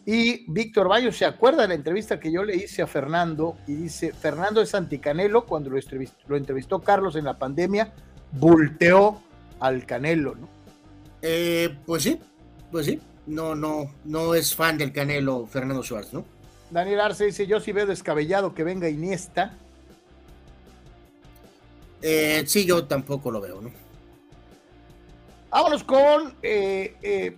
[0.06, 3.74] Y Víctor Bayo se acuerda de la entrevista que yo le hice a Fernando y
[3.74, 7.92] dice, Fernando es anticanelo, cuando lo entrevistó, lo entrevistó Carlos en la pandemia,
[8.32, 9.20] volteó
[9.60, 10.48] al Canelo, ¿no?
[11.20, 12.18] Eh, pues sí,
[12.70, 16.24] pues sí, no, no, no es fan del Canelo Fernando Suárez, ¿no?
[16.70, 19.56] Daniel Arce dice, yo sí veo descabellado que venga Iniesta.
[22.00, 23.70] Eh, sí, yo tampoco lo veo, ¿no?
[25.50, 27.36] Vámonos con, eh,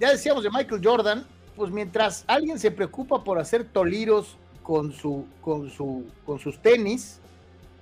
[0.00, 1.26] ya decíamos de Michael Jordan,
[1.56, 7.20] pues mientras alguien se preocupa por hacer toliros con, su, con, su, con sus tenis,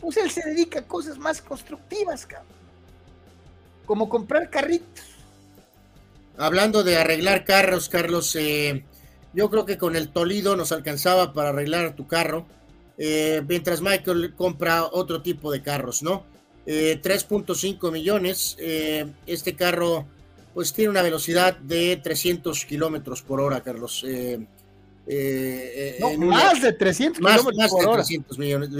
[0.00, 2.52] pues él se dedica a cosas más constructivas, cabrón.
[3.86, 5.12] Como comprar carritos
[6.38, 8.84] Hablando de arreglar carros, Carlos, eh,
[9.34, 12.46] yo creo que con el Tolido nos alcanzaba para arreglar tu carro,
[12.96, 16.24] eh, mientras Michael compra otro tipo de carros, ¿no?
[16.64, 18.56] 3.5 eh, millones,
[19.26, 20.06] este carro
[20.54, 24.04] pues tiene una velocidad de 300 kilómetros por hora, Carlos.
[25.98, 28.70] no, más de 300 kilómetros más de 300 millones.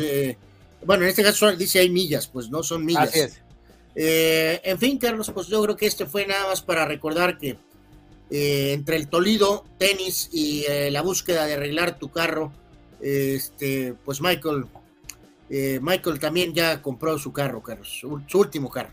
[0.85, 3.09] bueno, en este caso dice hay millas, pues no son millas.
[3.09, 3.43] Así es.
[3.95, 7.59] Eh, en fin, Carlos, pues yo creo que este fue nada más para recordar que
[8.31, 12.53] eh, entre el Tolido, tenis y eh, la búsqueda de arreglar tu carro,
[13.01, 14.67] este, pues Michael,
[15.83, 18.91] Michael también ya compró su carro, Carlos, su, su último carro.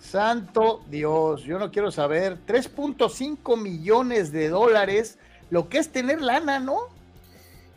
[0.00, 5.18] Santo Dios, yo no quiero saber, 3.5 millones de dólares,
[5.50, 6.98] lo que es tener lana, ¿no?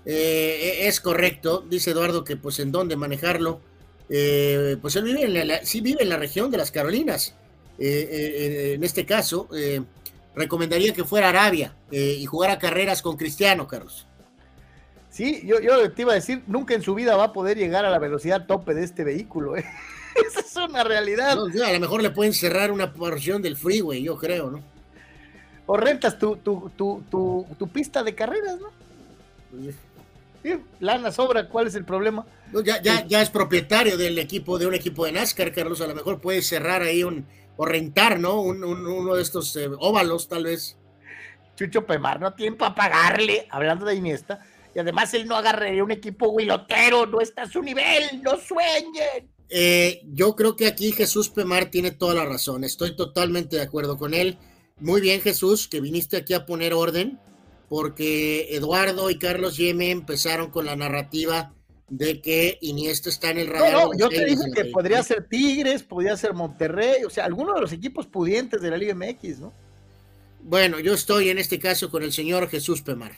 [0.06, 3.62] es correcto, dice Eduardo que pues en dónde manejarlo.
[4.10, 7.36] Eh, pues él vive en la, sí vive en la región de las Carolinas.
[7.80, 9.50] Eh, eh, en este caso,
[10.36, 14.08] recomendaría que fuera a Arabia y jugara carreras con Cristiano, Carlos.
[15.10, 17.86] Sí, yo, yo te iba a decir, nunca en su vida va a poder llegar
[17.86, 19.56] a la velocidad tope de este vehículo.
[20.28, 21.32] Esa es una realidad.
[21.32, 24.62] a lo mejor le pueden cerrar una porción del freeway, yo creo, ¿no?
[25.66, 28.72] O rentas tu, tu, tu, pista de carreras, ¿no?
[29.52, 29.76] Pues
[30.80, 32.26] lana sobra, ¿cuál es el problema?
[32.66, 35.96] Ya, ya, ya es propietario del equipo, de un equipo de NASCAR, Carlos, a lo
[35.96, 37.26] mejor puede cerrar ahí un,
[37.56, 38.42] o rentar, ¿no?
[38.42, 40.78] uno de estos eh, óvalos, tal vez.
[41.56, 44.40] Chucho Pemar no tiene para pagarle, hablando de Iniesta,
[44.76, 49.33] y además él no agarraría un equipo huilotero, no está a su nivel, no sueñen.
[49.56, 54.00] Eh, yo creo que aquí Jesús Pemar tiene toda la razón, estoy totalmente de acuerdo
[54.00, 54.40] con él.
[54.80, 57.20] Muy bien, Jesús, que viniste aquí a poner orden
[57.70, 61.54] porque Eduardo y Carlos Yeme empezaron con la narrativa
[61.88, 63.90] de que Iniesta está en el radar.
[63.96, 67.72] yo te dije que podría ser Tigres, podría ser Monterrey, o sea, alguno de los
[67.74, 69.54] equipos pudientes de la Liga MX, ¿no?
[70.42, 73.12] Bueno, yo estoy en este caso con el señor Jesús Pemar.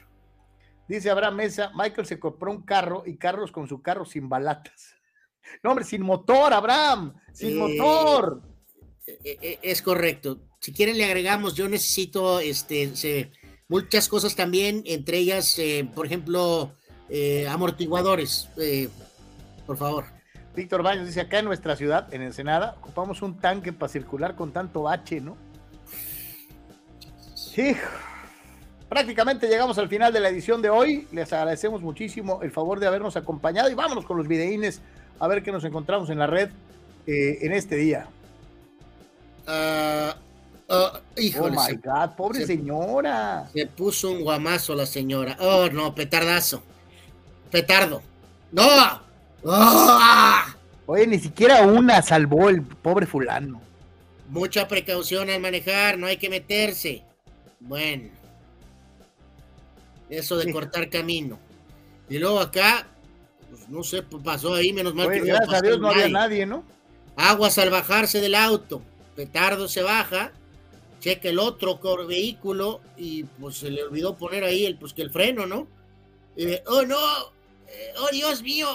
[0.89, 4.94] Dice Abraham Mesa, Michael se compró un carro y Carlos con su carro sin balatas.
[5.63, 8.41] No, hombre, sin motor, Abraham, sin eh, motor.
[9.07, 10.39] Eh, eh, es correcto.
[10.59, 13.31] Si quieren le agregamos, yo necesito este,
[13.67, 15.59] muchas cosas también, entre ellas,
[15.93, 16.75] por ejemplo,
[17.47, 18.49] amortiguadores,
[19.67, 20.05] por favor.
[20.55, 24.53] Víctor Baños dice, acá en nuestra ciudad, en Ensenada, ocupamos un tanque para circular con
[24.53, 25.37] tanto bache, ¿no?
[27.35, 27.75] Sí.
[28.89, 31.07] Prácticamente llegamos al final de la edición de hoy.
[31.11, 34.81] Les agradecemos muchísimo el favor de habernos acompañado y vámonos con los videínes
[35.19, 36.49] a ver qué nos encontramos en la red
[37.07, 38.07] eh, en este día.
[39.47, 40.11] Uh,
[40.67, 43.49] oh my God, pobre señora.
[43.53, 45.37] Se puso un guamazo la señora.
[45.39, 46.63] Oh, no, petardazo.
[47.51, 48.01] Petardo.
[48.51, 49.01] ¡No!
[49.47, 50.55] ¡Ah!
[50.87, 53.61] Oye, ni siquiera una salvó el pobre fulano.
[54.29, 57.03] Mucha precaución al manejar, no hay que meterse.
[57.59, 58.09] Bueno.
[60.09, 61.39] Eso de cortar camino.
[62.09, 62.87] Y luego acá,
[63.55, 66.45] pues, no sé, pues, pasó ahí, menos mal que gracias a Dios no había nadie,
[66.45, 66.63] ¿no?
[67.15, 68.81] Aguas al bajarse del auto.
[69.15, 70.33] Petardo se baja,
[70.99, 75.11] checa el otro vehículo y pues se le olvidó poner ahí el, pues, que el
[75.11, 75.67] freno, ¿no?
[76.67, 76.97] oh no,
[77.67, 78.67] eh, oh Dios mío.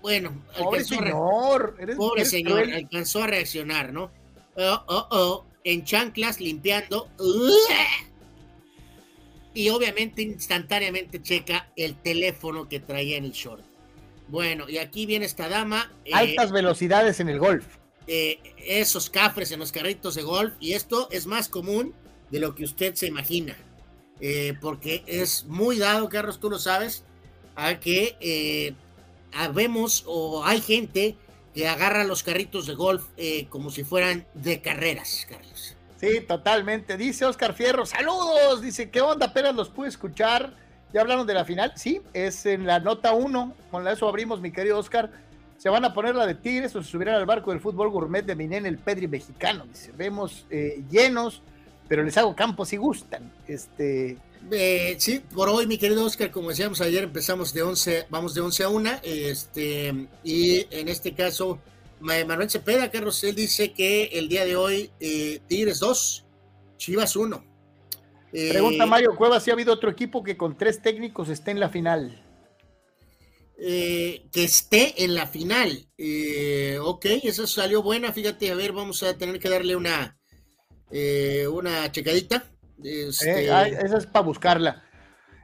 [0.00, 4.12] Bueno, pobre señor, pobre señor, alcanzó a reaccionar, ¿no?
[4.54, 7.08] Oh, oh, oh, en chanclas limpiando
[9.54, 13.64] y obviamente instantáneamente checa el teléfono que traía en el short.
[14.30, 15.92] Bueno, y aquí viene esta dama.
[16.04, 17.66] Eh, Altas velocidades en el golf.
[18.06, 21.94] Eh, esos cafres en los carritos de golf, y esto es más común
[22.30, 23.56] de lo que usted se imagina,
[24.20, 27.04] eh, porque es muy dado, Carlos, tú lo sabes,
[27.56, 28.74] a que
[29.32, 31.16] habemos o hay gente
[31.54, 33.04] que agarra los carritos de golf
[33.48, 35.76] como si fueran de carreras, Carlos.
[36.00, 36.96] Sí, totalmente.
[36.96, 38.62] Dice Oscar Fierro, saludos.
[38.62, 39.26] Dice, ¿qué onda?
[39.26, 40.54] Apenas los pude escuchar.
[40.92, 41.72] ¿Ya hablaron de la final?
[41.76, 43.54] Sí, es en la nota 1.
[43.70, 45.10] Con eso abrimos, mi querido Oscar.
[45.56, 48.24] Se van a poner la de Tigres o se subirán al barco del fútbol gourmet
[48.24, 49.66] de Minen, el Pedri mexicano.
[49.66, 51.42] Dice, vemos eh, llenos,
[51.86, 53.30] pero les hago campo si gustan.
[53.46, 54.16] Este.
[54.50, 58.40] Eh, sí, por hoy, mi querido Oscar, como decíamos ayer, empezamos de 11, vamos de
[58.40, 58.90] 11 a 1.
[59.02, 61.58] Este, y en este caso
[62.00, 66.24] Manuel Cepeda, Carlos, él dice que el día de hoy eh, Tigres 2,
[66.78, 67.49] Chivas 1.
[68.30, 71.60] Pregunta eh, Mario Cuevas si ha habido otro equipo que con tres técnicos esté en
[71.60, 72.24] la final.
[73.58, 75.86] Eh, que esté en la final.
[76.82, 78.12] ok, esa salió buena.
[78.12, 80.18] Fíjate, a ver, vamos a tener que darle una,
[81.50, 82.44] una checadita.
[82.82, 84.89] Este, esa es para buscarla.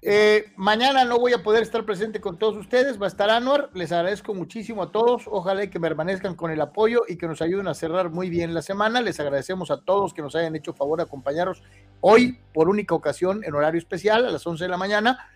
[0.03, 3.71] Eh, mañana no voy a poder estar presente con todos ustedes, va a estar Anuar,
[3.75, 7.69] les agradezco muchísimo a todos, ojalá que permanezcan con el apoyo y que nos ayuden
[7.69, 10.99] a cerrar muy bien la semana, les agradecemos a todos que nos hayan hecho favor
[10.99, 11.63] de acompañarnos
[12.01, 15.31] hoy por única ocasión en horario especial a las 11 de la mañana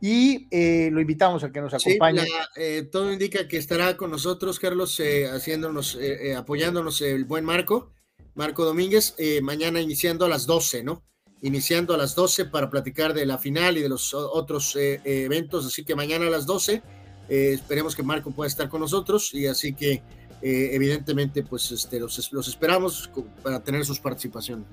[0.00, 2.22] y eh, lo invitamos a que nos acompañe.
[2.56, 5.00] Eh, todo indica que estará con nosotros Carlos
[5.32, 5.98] haciéndonos,
[6.36, 7.92] apoyándonos el buen Marco,
[8.34, 11.02] Marco Domínguez, mañana iniciando a las 12, ¿no?
[11.42, 15.24] Iniciando a las 12 para platicar de la final y de los otros eh, eh,
[15.24, 15.66] eventos.
[15.66, 16.82] Así que mañana a las 12
[17.28, 20.02] eh, esperemos que Marco pueda estar con nosotros y así que
[20.44, 23.08] evidentemente pues este, los, los, esperamos
[23.44, 24.66] para tener sus participaciones.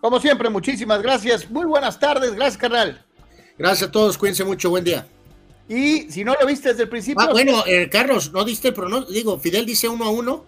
[0.00, 1.50] Como siempre, muchísimas gracias.
[1.50, 2.34] Muy buenas tardes.
[2.34, 3.04] Gracias, carnal.
[3.58, 4.16] Gracias a todos.
[4.16, 4.70] Cuídense mucho.
[4.70, 5.06] Buen día.
[5.68, 7.22] Y si no lo viste desde el principio.
[7.22, 9.12] Ah, bueno, Carlos, no diste el pronóstico.
[9.12, 10.46] Digo, Fidel dice uno a uno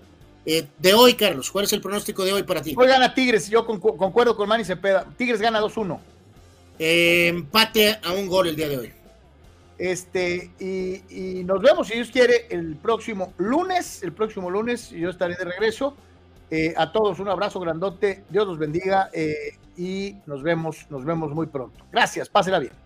[0.49, 2.73] eh, de hoy, Carlos, ¿cuál es el pronóstico de hoy para ti?
[2.77, 5.05] Hoy gana Tigres, yo concuerdo con Manny Cepeda.
[5.17, 5.99] Tigres gana 2-1.
[6.79, 8.93] Eh, empate a un gol el día de hoy.
[9.77, 14.05] Este, y, nos vemos, si Dios quiere, el próximo lunes.
[14.05, 15.97] El próximo lunes yo estaré de regreso.
[16.49, 19.11] Eh, a todos un abrazo grandote, Dios los bendiga
[19.77, 21.85] y nos vemos, nos vemos muy pronto.
[21.91, 22.86] Gracias, pásela bien.